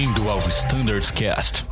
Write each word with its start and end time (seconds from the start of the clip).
Bem-vindo 0.00 0.30
ao 0.30 0.38
Standards 0.48 1.10
Cast. 1.10 1.62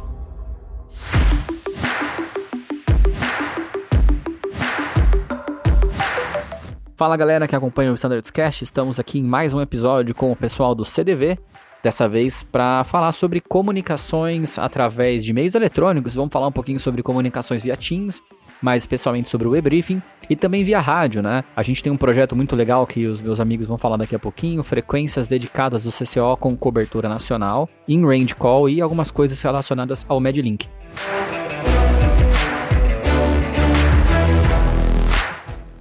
Fala 6.94 7.16
galera 7.16 7.48
que 7.48 7.56
acompanha 7.56 7.90
o 7.90 7.94
Standards 7.94 8.30
Cast, 8.30 8.64
estamos 8.64 9.00
aqui 9.00 9.18
em 9.18 9.22
mais 9.22 9.54
um 9.54 9.62
episódio 9.62 10.14
com 10.14 10.30
o 10.30 10.36
pessoal 10.36 10.74
do 10.74 10.84
CDV, 10.84 11.38
dessa 11.82 12.06
vez 12.06 12.42
para 12.42 12.84
falar 12.84 13.12
sobre 13.12 13.40
comunicações 13.40 14.58
através 14.58 15.24
de 15.24 15.32
meios 15.32 15.54
eletrônicos. 15.54 16.14
Vamos 16.14 16.30
falar 16.30 16.48
um 16.48 16.52
pouquinho 16.52 16.78
sobre 16.78 17.02
comunicações 17.02 17.62
via 17.62 17.78
Teams, 17.78 18.20
mais 18.60 18.82
especialmente 18.82 19.28
sobre 19.28 19.48
o 19.48 19.56
e-briefing 19.56 20.02
e 20.28 20.36
também 20.36 20.64
via 20.64 20.80
rádio, 20.80 21.22
né? 21.22 21.44
A 21.56 21.62
gente 21.62 21.82
tem 21.82 21.92
um 21.92 21.96
projeto 21.96 22.36
muito 22.36 22.54
legal 22.54 22.86
que 22.86 23.06
os 23.06 23.20
meus 23.20 23.40
amigos 23.40 23.66
vão 23.66 23.78
falar 23.78 23.96
daqui 23.96 24.14
a 24.14 24.18
pouquinho, 24.18 24.62
frequências 24.62 25.26
dedicadas 25.26 25.84
do 25.84 25.90
CCO 25.90 26.36
com 26.38 26.56
cobertura 26.56 27.08
nacional, 27.08 27.68
in-range 27.86 28.34
call 28.34 28.68
e 28.68 28.80
algumas 28.80 29.10
coisas 29.10 29.40
relacionadas 29.40 30.04
ao 30.08 30.20
MedLink. 30.20 30.68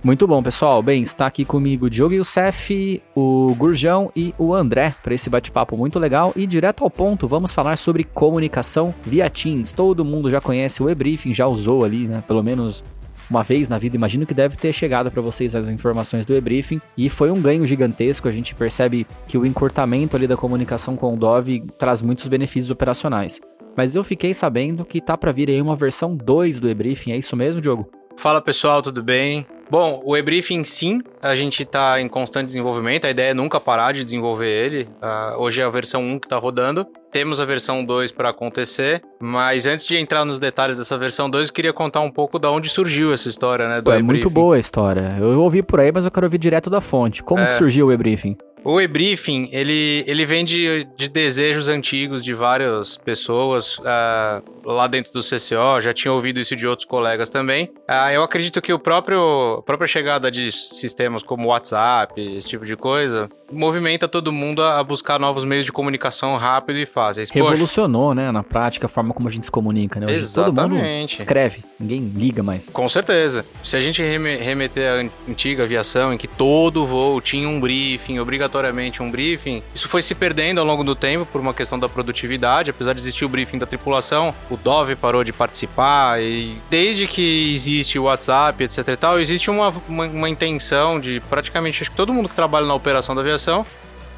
Muito 0.04 0.28
bom, 0.28 0.42
pessoal. 0.44 0.82
Bem, 0.82 1.02
está 1.02 1.26
aqui 1.26 1.44
comigo 1.44 1.88
o 1.88 1.90
Diogo 1.90 2.14
Youssef, 2.14 3.02
o 3.16 3.54
Gurjão 3.56 4.12
e 4.16 4.34
o 4.38 4.54
André 4.54 4.96
para 5.02 5.14
esse 5.14 5.30
bate-papo 5.30 5.76
muito 5.76 6.00
legal 6.00 6.32
e 6.36 6.46
direto 6.46 6.84
ao 6.84 6.90
ponto, 6.90 7.28
vamos 7.28 7.52
falar 7.52 7.78
sobre 7.78 8.04
comunicação 8.04 8.94
via 9.04 9.30
Teams. 9.30 9.72
Todo 9.72 10.06
mundo 10.06 10.30
já 10.30 10.40
conhece 10.40 10.82
o 10.82 10.90
e-briefing, 10.90 11.34
já 11.34 11.48
usou 11.48 11.84
ali, 11.84 12.08
né? 12.08 12.24
Pelo 12.28 12.44
menos 12.44 12.84
uma 13.30 13.44
vez 13.44 13.68
na 13.68 13.78
vida, 13.78 13.96
imagino 13.96 14.26
que 14.26 14.34
deve 14.34 14.56
ter 14.56 14.72
chegado 14.72 15.12
para 15.12 15.22
vocês 15.22 15.56
as 15.56 15.68
informações 15.68 16.26
do 16.26 16.34
e-briefing 16.34 16.80
e 16.98 17.10
foi 17.10 17.30
um 17.30 17.42
ganho 17.42 17.66
gigantesco. 17.68 18.28
A 18.28 18.32
gente 18.32 18.56
percebe 18.56 19.06
que 19.28 19.38
o 19.38 19.46
encurtamento 19.46 20.16
ali 20.16 20.28
da 20.28 20.38
comunicação 20.38 20.96
com 20.96 21.14
o 21.14 21.18
Dove 21.18 21.66
traz 21.78 22.02
muitos 22.02 22.28
benefícios 22.28 22.72
operacionais. 22.72 23.42
Mas 23.76 23.96
eu 23.96 24.04
fiquei 24.04 24.34
sabendo 24.34 24.86
que 24.86 25.02
tá 25.02 25.18
para 25.18 25.32
vir 25.32 25.50
aí 25.50 25.62
uma 25.62 25.76
versão 25.76 26.16
2 26.16 26.60
do 26.60 26.70
e-briefing, 26.70 27.12
é 27.12 27.18
isso 27.18 27.36
mesmo, 27.36 27.60
Diogo? 27.60 27.90
Fala 28.16 28.42
pessoal, 28.42 28.82
tudo 28.82 29.04
bem? 29.04 29.46
Bom, 29.70 30.02
o 30.06 30.16
e-briefing 30.16 30.64
sim, 30.64 31.02
a 31.22 31.36
gente 31.36 31.64
está 31.64 32.00
em 32.00 32.08
constante 32.08 32.48
desenvolvimento, 32.48 33.06
a 33.06 33.10
ideia 33.10 33.32
é 33.32 33.34
nunca 33.34 33.60
parar 33.60 33.92
de 33.92 34.04
desenvolver 34.04 34.48
ele. 34.48 34.88
Uh, 35.02 35.42
hoje 35.42 35.62
é 35.62 35.66
a 35.66 35.70
versão 35.70 36.02
1 36.02 36.20
que 36.20 36.26
está 36.26 36.38
rodando, 36.38 36.88
temos 37.12 37.42
a 37.42 37.46
versão 37.46 37.84
2 37.84 38.12
para 38.12 38.30
acontecer, 38.30 39.02
mas 39.20 39.66
antes 39.66 39.86
de 39.86 39.98
entrar 39.98 40.24
nos 40.24 40.40
detalhes 40.40 40.78
dessa 40.78 40.98
versão 40.98 41.30
2, 41.30 41.50
eu 41.50 41.54
queria 41.54 41.74
contar 41.74 42.00
um 42.00 42.12
pouco 42.12 42.40
de 42.40 42.48
onde 42.48 42.70
surgiu 42.70 43.14
essa 43.14 43.28
história, 43.28 43.68
né? 43.68 43.82
É 43.94 44.02
muito 44.02 44.30
boa 44.30 44.56
a 44.56 44.60
história. 44.60 45.18
Eu 45.20 45.42
ouvi 45.42 45.62
por 45.62 45.82
aí, 45.82 45.92
mas 45.94 46.06
eu 46.06 46.12
quero 46.12 46.26
ouvir 46.26 46.38
direto 46.38 46.70
da 46.70 46.80
fonte. 46.80 47.22
Como 47.22 47.42
é... 47.42 47.48
que 47.48 47.56
surgiu 47.56 47.88
o 47.88 47.92
e-briefing? 47.92 48.38
O 48.68 48.82
e-briefing, 48.82 49.48
ele, 49.54 50.04
ele 50.06 50.26
vem 50.26 50.44
de, 50.44 50.86
de 50.98 51.08
desejos 51.08 51.70
antigos 51.70 52.22
de 52.22 52.34
várias 52.34 52.98
pessoas 52.98 53.78
uh, 53.78 54.44
lá 54.66 54.88
dentro 54.88 55.14
do 55.14 55.22
CCO, 55.22 55.80
já 55.80 55.94
tinha 55.94 56.12
ouvido 56.12 56.38
isso 56.38 56.54
de 56.54 56.68
outros 56.68 56.86
colegas 56.86 57.30
também. 57.30 57.72
Uh, 57.90 58.12
eu 58.14 58.24
acredito 58.24 58.62
que 58.62 58.74
o 58.74 58.78
próprio, 58.78 59.60
a 59.60 59.62
própria 59.62 59.88
chegada 59.88 60.30
de 60.30 60.52
sistemas 60.52 61.24
como 61.24 61.48
WhatsApp, 61.48 62.20
esse 62.20 62.50
tipo 62.50 62.66
de 62.66 62.76
coisa, 62.76 63.30
movimenta 63.50 64.06
todo 64.06 64.34
mundo 64.34 64.62
a 64.62 64.84
buscar 64.84 65.18
novos 65.18 65.46
meios 65.46 65.64
de 65.64 65.72
comunicação 65.72 66.36
rápido 66.36 66.78
e 66.78 66.86
fáceis. 66.86 67.30
Revolucionou, 67.30 68.14
né, 68.14 68.34
na 68.34 68.44
prática, 68.44 68.88
a 68.88 68.90
forma 68.90 69.14
como 69.14 69.30
a 69.30 69.32
gente 69.32 69.46
se 69.46 69.52
comunica, 69.52 70.00
né? 70.02 70.08
Hoje 70.08 70.16
Exatamente. 70.16 70.60
Todo 70.60 70.70
mundo 70.70 71.14
escreve, 71.14 71.64
ninguém 71.80 72.12
liga 72.14 72.44
mais. 72.44 72.68
Com 72.68 72.90
certeza. 72.90 73.46
Se 73.64 73.78
a 73.78 73.82
gente 73.82 74.02
remeter 74.02 74.92
à 74.92 75.32
antiga 75.32 75.64
aviação, 75.64 76.14
em 76.14 76.18
que 76.18 76.28
todo 76.28 76.86
voo 76.86 77.22
tinha 77.22 77.48
um 77.48 77.62
briefing, 77.62 78.20
obrigatoriamente 78.58 79.02
um 79.02 79.10
briefing, 79.10 79.62
isso 79.74 79.88
foi 79.88 80.02
se 80.02 80.16
perdendo 80.16 80.60
ao 80.60 80.66
longo 80.66 80.84
do 80.84 80.96
tempo 80.96 81.26
por 81.26 81.40
uma 81.40 81.54
questão 81.54 81.80
da 81.80 81.88
produtividade, 81.88 82.72
apesar 82.72 82.94
de 82.94 83.02
existir 83.02 83.26
o 83.26 83.30
briefing 83.30 83.58
da 83.58 83.66
tripulação, 83.66 84.34
o 84.50 84.58
Dove 84.58 84.96
parou 84.96 85.24
de 85.24 85.32
participar 85.32 86.22
e 86.22 86.58
desde 86.70 87.08
que 87.08 87.54
existe 87.54 87.98
o 88.00 88.04
WhatsApp, 88.04 88.64
etc 88.64 88.88
e 88.88 88.98
tal, 88.98 89.20
existe 89.20 89.50
uma, 89.50 89.74
uma, 89.88 90.06
uma 90.06 90.30
intenção 90.30 91.00
de 91.00 91.22
praticamente, 91.30 91.84
acho 91.84 91.92
que 91.92 91.98
todo 91.98 92.14
mundo 92.14 92.30
que 92.30 92.36
trabalha 92.36 92.66
na 92.66 92.74
operação 92.74 93.16
da 93.16 93.22
aviação 93.22 93.66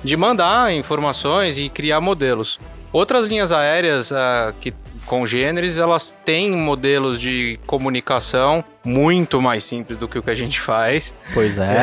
de 0.03 0.15
mandar 0.15 0.73
informações 0.73 1.59
e 1.59 1.69
criar 1.69 1.99
modelos. 1.99 2.59
Outras 2.91 3.27
linhas 3.27 3.51
aéreas 3.51 4.09
uh, 4.09 4.53
que 4.59 4.73
congêneres, 5.09 5.79
elas 5.79 6.15
têm 6.23 6.51
modelos 6.51 7.19
de 7.19 7.59
comunicação 7.65 8.63
muito 8.85 9.41
mais 9.41 9.63
simples 9.63 9.97
do 9.97 10.07
que 10.07 10.19
o 10.19 10.21
que 10.21 10.29
a 10.29 10.35
gente 10.35 10.61
faz. 10.61 11.15
Pois 11.33 11.57
é. 11.57 11.65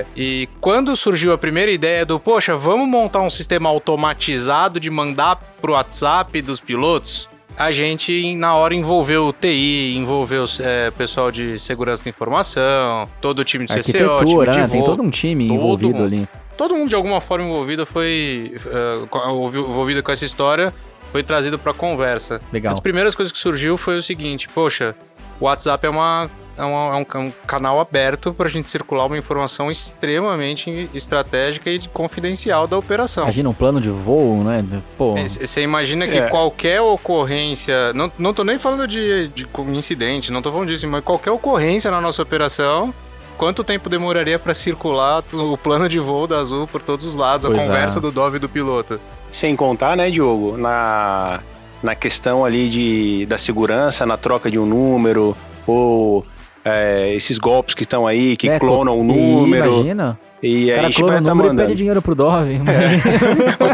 é. 0.00 0.06
E 0.16 0.48
quando 0.62 0.96
surgiu 0.96 1.34
a 1.34 1.38
primeira 1.38 1.70
ideia 1.70 2.06
do, 2.06 2.18
poxa, 2.18 2.56
vamos 2.56 2.88
montar 2.88 3.20
um 3.20 3.28
sistema 3.28 3.68
automatizado 3.68 4.80
de 4.80 4.88
mandar 4.88 5.36
pro 5.60 5.74
WhatsApp 5.74 6.40
dos 6.40 6.58
pilotos, 6.58 7.28
a 7.56 7.70
gente 7.70 8.34
na 8.34 8.54
hora 8.54 8.74
envolveu 8.74 9.26
o 9.26 9.32
TI, 9.32 9.94
envolveu 9.98 10.46
é, 10.60 10.90
pessoal 10.90 11.30
de 11.30 11.58
segurança 11.58 12.02
da 12.02 12.08
informação, 12.10 13.06
todo 13.20 13.40
o 13.40 13.44
time 13.44 13.66
de 13.66 13.74
CCO, 13.74 14.24
time 14.24 14.50
de 14.50 14.58
né? 14.58 14.68
Tem 14.68 14.82
todo 14.82 15.02
um 15.02 15.10
time 15.10 15.48
envolvido 15.48 15.98
mundo. 15.98 16.04
ali 16.04 16.28
todo 16.56 16.74
mundo 16.74 16.88
de 16.88 16.94
alguma 16.94 17.20
forma 17.20 17.44
envolvido 17.44 17.84
foi 17.84 18.54
uh, 18.66 19.48
envolvido 19.48 20.02
com 20.02 20.12
essa 20.12 20.24
história 20.24 20.72
foi 21.14 21.22
trazido 21.22 21.56
para 21.56 21.72
conversa. 21.72 22.40
Legal. 22.52 22.72
As 22.72 22.80
primeiras 22.80 23.14
coisas 23.14 23.30
que 23.30 23.38
surgiu 23.38 23.78
foi 23.78 23.96
o 23.96 24.02
seguinte, 24.02 24.48
poxa, 24.48 24.96
o 25.38 25.44
WhatsApp 25.44 25.86
é 25.86 25.88
uma 25.88 26.28
é, 26.56 26.64
uma, 26.64 26.96
é, 26.96 26.96
um, 26.96 27.06
é 27.14 27.18
um, 27.18 27.32
canal 27.46 27.78
aberto 27.78 28.34
para 28.34 28.46
a 28.46 28.50
gente 28.50 28.68
circular 28.68 29.06
uma 29.06 29.16
informação 29.16 29.70
extremamente 29.70 30.90
estratégica 30.92 31.70
e 31.70 31.78
confidencial 31.86 32.66
da 32.66 32.76
operação. 32.76 33.22
Imagina 33.24 33.48
um 33.48 33.54
plano 33.54 33.80
de 33.80 33.90
voo, 33.90 34.42
né? 34.42 34.64
Você 34.98 35.62
imagina 35.62 36.08
que 36.08 36.18
é. 36.18 36.28
qualquer 36.28 36.80
ocorrência. 36.80 37.92
Não, 37.92 38.10
não 38.18 38.34
tô 38.34 38.42
nem 38.42 38.58
falando 38.58 38.88
de, 38.88 39.28
de 39.28 39.46
incidente, 39.68 40.32
não 40.32 40.42
tô 40.42 40.50
falando 40.50 40.66
disso, 40.66 40.84
mas 40.88 41.04
qualquer 41.04 41.30
ocorrência 41.30 41.92
na 41.92 42.00
nossa 42.00 42.22
operação 42.22 42.92
quanto 43.38 43.62
tempo 43.62 43.88
demoraria 43.88 44.38
para 44.38 44.54
circular 44.54 45.22
o 45.32 45.56
plano 45.56 45.88
de 45.88 45.98
voo 46.00 46.26
da 46.26 46.38
Azul 46.38 46.66
por 46.66 46.82
todos 46.82 47.06
os 47.06 47.14
lados, 47.14 47.46
pois 47.46 47.62
a 47.62 47.66
conversa 47.66 47.98
é. 47.98 48.02
do 48.02 48.10
Dove 48.10 48.36
e 48.36 48.40
do 48.40 48.48
piloto. 48.48 49.00
Sem 49.34 49.56
contar, 49.56 49.96
né, 49.96 50.10
Diogo, 50.10 50.56
na, 50.56 51.40
na 51.82 51.96
questão 51.96 52.44
ali 52.44 52.68
de, 52.68 53.26
da 53.26 53.36
segurança, 53.36 54.06
na 54.06 54.16
troca 54.16 54.48
de 54.48 54.60
um 54.60 54.64
número, 54.64 55.36
ou 55.66 56.24
é, 56.64 57.14
esses 57.14 57.38
golpes 57.38 57.74
que 57.74 57.82
estão 57.82 58.06
aí, 58.06 58.36
que 58.36 58.48
é, 58.48 58.58
clonam 58.58 58.98
o 58.98 59.04
número. 59.04 59.66
Imagina. 59.66 60.18
E 60.42 60.70
aí 60.70 60.78
a 60.78 60.82
gente 60.90 61.02
vai 61.02 61.18
estar 61.18 61.34
mandando. 61.34 61.62
pede 61.62 61.74
dinheiro 61.74 62.02
pro 62.02 62.14
Dove. 62.14 62.60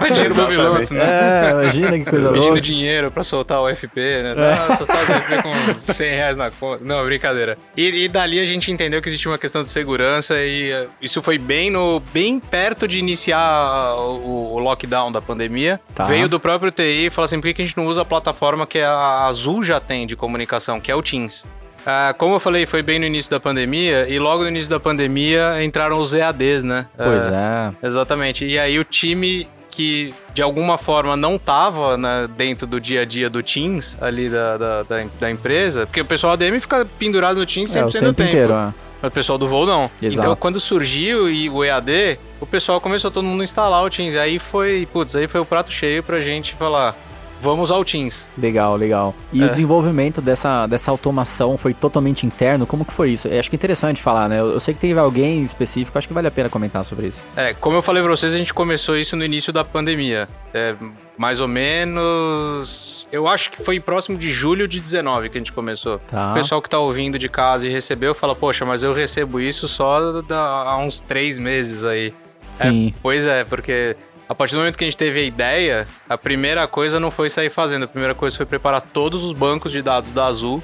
Pede 0.01 0.15
dinheiro 0.15 0.35
pro 0.35 0.47
piloto, 0.47 0.95
né? 0.95 1.49
É, 1.49 1.51
imagina 1.51 1.99
que 1.99 2.05
coisa 2.05 2.31
louca. 2.31 2.41
Pedindo 2.41 2.61
dinheiro 2.61 3.11
pra 3.11 3.25
soltar 3.25 3.61
o 3.61 3.75
FP, 3.75 3.97
né? 3.97 4.35
É. 4.37 4.69
Não, 4.69 4.77
só 4.77 4.85
solta 4.85 5.17
o 5.17 5.21
FP 5.21 5.43
com 5.87 5.93
100 5.93 6.11
reais 6.11 6.37
na 6.37 6.51
conta. 6.51 6.85
Não, 6.85 7.05
brincadeira. 7.05 7.59
E, 7.77 8.05
e, 8.05 8.09
dali 8.09 8.39
a 8.39 8.45
gente 8.45 8.71
entendeu 8.71 9.03
que 9.03 9.09
existia 9.09 9.31
uma 9.31 9.39
questão 9.39 9.65
de 9.65 9.69
segurança 9.69 10.37
e 10.39 10.73
uh, 10.73 10.89
isso 11.03 11.21
foi 11.21 11.39
bem 11.39 11.71
no 11.71 12.01
bem 12.13 12.39
perto 12.39 12.87
de 12.87 12.99
iniciar 12.99 13.97
o, 13.97 14.55
o 14.55 14.59
lockdown 14.61 15.11
da 15.11 15.21
pandemia. 15.21 15.81
Tá. 15.93 16.05
Veio 16.05 16.29
do 16.29 16.39
próprio 16.39 16.71
TI 16.71 17.07
e 17.07 17.11
falou 17.11 17.27
assim, 17.27 17.41
por 17.41 17.53
que 17.53 17.63
a 17.63 17.65
gente 17.65 17.77
não 17.77 17.87
usa 17.87 18.03
a 18.03 18.05
plataforma 18.05 18.65
que 18.65 18.79
a 18.79 19.27
Azul 19.27 19.65
já 19.65 19.81
tem 19.81 20.07
de 20.07 20.15
comunicação, 20.15 20.81
que 20.81 20.91
é 20.91 20.95
o 20.95 21.03
Teams? 21.03 21.45
Ah, 21.87 22.15
como 22.17 22.35
eu 22.35 22.41
falei, 22.41 22.67
foi 22.67 22.83
bem 22.83 22.99
no 22.99 23.07
início 23.07 23.31
da 23.31 23.41
pandemia, 23.41 24.09
e 24.09 24.19
logo 24.19 24.43
no 24.43 24.49
início 24.49 24.71
da 24.71 24.81
pandemia 24.81 25.63
entraram 25.63 25.99
os 25.99 26.13
EADs, 26.13 26.63
né? 26.63 26.87
Pois 26.97 27.27
ah, 27.27 27.73
é. 27.83 27.87
Exatamente. 27.87 28.45
E 28.45 28.59
aí 28.59 28.79
o 28.79 28.85
time 28.85 29.49
que 29.71 30.13
de 30.35 30.43
alguma 30.43 30.77
forma 30.77 31.17
não 31.17 31.37
estava 31.37 31.97
né, 31.97 32.29
dentro 32.37 32.67
do 32.67 32.81
dia 32.81 33.03
a 33.03 33.05
dia 33.05 33.31
do 33.31 33.43
Teams 33.43 33.97
ali 34.01 34.29
da, 34.29 34.57
da, 34.57 34.83
da, 34.83 35.07
da, 35.19 35.31
empresa, 35.31 35.87
porque 35.87 36.01
o 36.01 36.05
pessoal 36.05 36.33
ADM 36.35 36.61
fica 36.61 36.85
pendurado 36.99 37.39
no 37.39 37.47
Teams 37.47 37.71
100% 37.71 37.77
é, 37.77 37.85
o 37.85 37.91
tempo 37.91 38.05
do 38.05 38.13
tempo. 38.13 38.29
Inteiro, 38.31 38.53
é. 38.53 38.75
Mas 39.01 39.11
o 39.11 39.15
pessoal 39.15 39.39
do 39.39 39.49
voo 39.49 39.65
não. 39.65 39.91
Exato. 40.03 40.21
Então, 40.21 40.37
quando 40.37 40.61
surgiu 40.61 41.25
o 41.25 41.65
EAD, 41.65 42.19
o 42.41 42.47
pessoal 42.47 42.81
começou 42.81 43.11
todo 43.11 43.25
mundo 43.25 43.41
a 43.41 43.45
instalar 43.45 43.83
o 43.83 43.89
Teams. 43.89 44.15
Aí 44.17 44.39
foi, 44.39 44.87
putz, 44.93 45.17
aí 45.17 45.27
foi 45.27 45.41
o 45.41 45.45
prato 45.45 45.73
cheio 45.73 46.03
pra 46.03 46.21
gente 46.21 46.55
falar: 46.55 46.95
vamos 47.41 47.71
ao 47.71 47.85
Teams. 47.85 48.29
Legal, 48.37 48.77
legal. 48.77 49.15
E 49.33 49.43
é. 49.43 49.47
o 49.47 49.49
desenvolvimento 49.49 50.21
dessa, 50.21 50.67
dessa 50.67 50.91
automação 50.91 51.57
foi 51.57 51.73
totalmente 51.73 52.27
interno? 52.27 52.67
Como 52.67 52.85
que 52.85 52.93
foi 52.93 53.11
isso? 53.11 53.29
Eu 53.29 53.41
acho 53.41 53.49
que 53.49 53.57
é 53.57 53.59
interessante 53.59 54.03
falar, 54.03 54.29
né? 54.29 54.41
Eu, 54.41 54.51
eu 54.51 54.61
sei 54.61 54.75
que 54.75 54.81
teve 54.81 54.99
alguém 54.99 55.43
específico, 55.43 55.97
acho 55.97 56.07
que 56.07 56.15
vale 56.15 56.29
a 56.29 56.31
pena 56.31 56.49
comentar 56.49 56.85
sobre 56.85 57.07
isso. 57.07 57.25
É, 57.37 57.55
como 57.55 57.77
eu 57.77 57.83
falei 57.83 58.03
pra 58.03 58.11
vocês, 58.11 58.35
a 58.35 58.39
gente 58.39 58.53
começou 58.53 58.97
isso 58.97 59.17
no 59.17 59.25
início 59.25 59.53
da 59.53 59.65
pandemia. 59.65 60.29
É, 60.53 60.75
mais 61.17 61.41
ou 61.41 61.49
menos. 61.49 63.07
Eu 63.13 63.27
acho 63.27 63.51
que 63.51 63.63
foi 63.63 63.81
próximo 63.81 64.17
de 64.17 64.31
julho 64.31 64.69
de 64.69 64.81
19 64.81 65.29
que 65.29 65.39
a 65.39 65.41
gente 65.41 65.53
começou. 65.53 65.99
Tá. 65.99 66.31
O 66.31 66.35
pessoal 66.35 66.63
que 66.63 66.71
tá 66.71 66.79
ouvindo 66.79 67.19
de 67.19 67.29
casa 67.29 67.67
e 67.67 67.71
recebeu 67.71 68.15
fala, 68.15 68.35
poxa, 68.35 68.65
mas 68.65 68.83
eu 68.83 68.95
recebo 68.95 69.41
isso 69.41 69.67
só 69.67 69.99
há 70.31 70.79
uns 70.79 71.01
três 71.01 71.37
meses 71.37 71.85
aí. 71.85 72.15
Sim. 72.53 72.89
É, 72.89 72.99
pois 73.03 73.25
é, 73.25 73.45
porque 73.45 73.97
a 74.31 74.35
partir 74.35 74.55
do 74.55 74.59
momento 74.59 74.79
que 74.79 74.85
a 74.85 74.87
gente 74.87 74.97
teve 74.97 75.19
a 75.19 75.25
ideia, 75.25 75.89
a 76.09 76.17
primeira 76.17 76.65
coisa 76.69 77.01
não 77.01 77.11
foi 77.11 77.29
sair 77.29 77.51
fazendo, 77.51 77.83
a 77.83 77.89
primeira 77.89 78.15
coisa 78.15 78.37
foi 78.37 78.47
preparar 78.47 78.81
todos 78.81 79.25
os 79.25 79.33
bancos 79.33 79.73
de 79.73 79.83
dados 79.83 80.13
da 80.13 80.27
Azul 80.27 80.63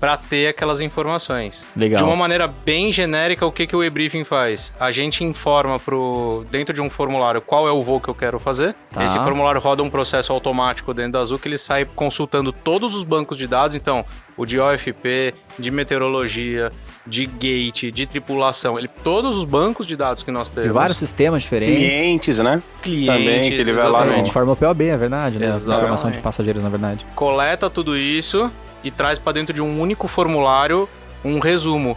para 0.00 0.16
ter 0.16 0.48
aquelas 0.48 0.80
informações. 0.80 1.68
Legal. 1.76 1.98
De 1.98 2.04
uma 2.04 2.16
maneira 2.16 2.46
bem 2.48 2.90
genérica, 2.90 3.44
o 3.44 3.52
que, 3.52 3.66
que 3.66 3.76
o 3.76 3.84
e-briefing 3.84 4.24
faz? 4.24 4.72
A 4.80 4.90
gente 4.90 5.22
informa 5.22 5.78
pro, 5.78 6.44
dentro 6.50 6.74
de 6.74 6.80
um 6.80 6.88
formulário 6.88 7.42
qual 7.42 7.68
é 7.68 7.70
o 7.70 7.82
voo 7.82 8.00
que 8.00 8.08
eu 8.08 8.14
quero 8.14 8.38
fazer. 8.40 8.74
Tá. 8.90 9.04
Esse 9.04 9.18
formulário 9.18 9.60
roda 9.60 9.82
um 9.82 9.90
processo 9.90 10.32
automático 10.32 10.94
dentro 10.94 11.12
da 11.12 11.20
Azul 11.20 11.38
que 11.38 11.46
ele 11.48 11.58
sai 11.58 11.84
consultando 11.84 12.50
todos 12.50 12.94
os 12.94 13.04
bancos 13.04 13.36
de 13.36 13.46
dados. 13.46 13.76
Então, 13.76 14.02
o 14.38 14.46
de 14.46 14.58
OFP, 14.58 15.34
de 15.58 15.70
meteorologia, 15.70 16.72
de 17.06 17.26
gate, 17.26 17.90
de 17.92 18.06
tripulação. 18.06 18.78
Ele, 18.78 18.88
todos 18.88 19.36
os 19.36 19.44
bancos 19.44 19.86
de 19.86 19.96
dados 19.96 20.22
que 20.22 20.30
nós 20.30 20.48
temos. 20.48 20.68
De 20.68 20.72
vários 20.72 20.96
sistemas 20.96 21.42
diferentes. 21.42 21.76
Clientes, 21.76 22.38
né? 22.38 22.62
clientes. 22.82 23.06
Também, 23.06 23.42
que 23.50 23.54
ele 23.56 23.72
vai 23.72 23.84
lá 23.84 23.90
exatamente. 23.98 24.18
no- 24.20 24.24
De 24.24 24.32
forma 24.32 24.56
POB, 24.56 24.84
é 24.86 24.96
verdade, 24.96 25.38
né? 25.38 25.48
Exatamente. 25.48 25.76
Informação 25.82 26.10
de 26.10 26.18
passageiros, 26.20 26.62
na 26.62 26.70
verdade. 26.70 27.04
coleta 27.14 27.68
tudo 27.68 27.96
isso 27.96 28.50
e 28.82 28.90
traz 28.90 29.18
para 29.18 29.32
dentro 29.32 29.52
de 29.52 29.62
um 29.62 29.80
único 29.80 30.08
formulário 30.08 30.88
um 31.24 31.38
resumo. 31.38 31.96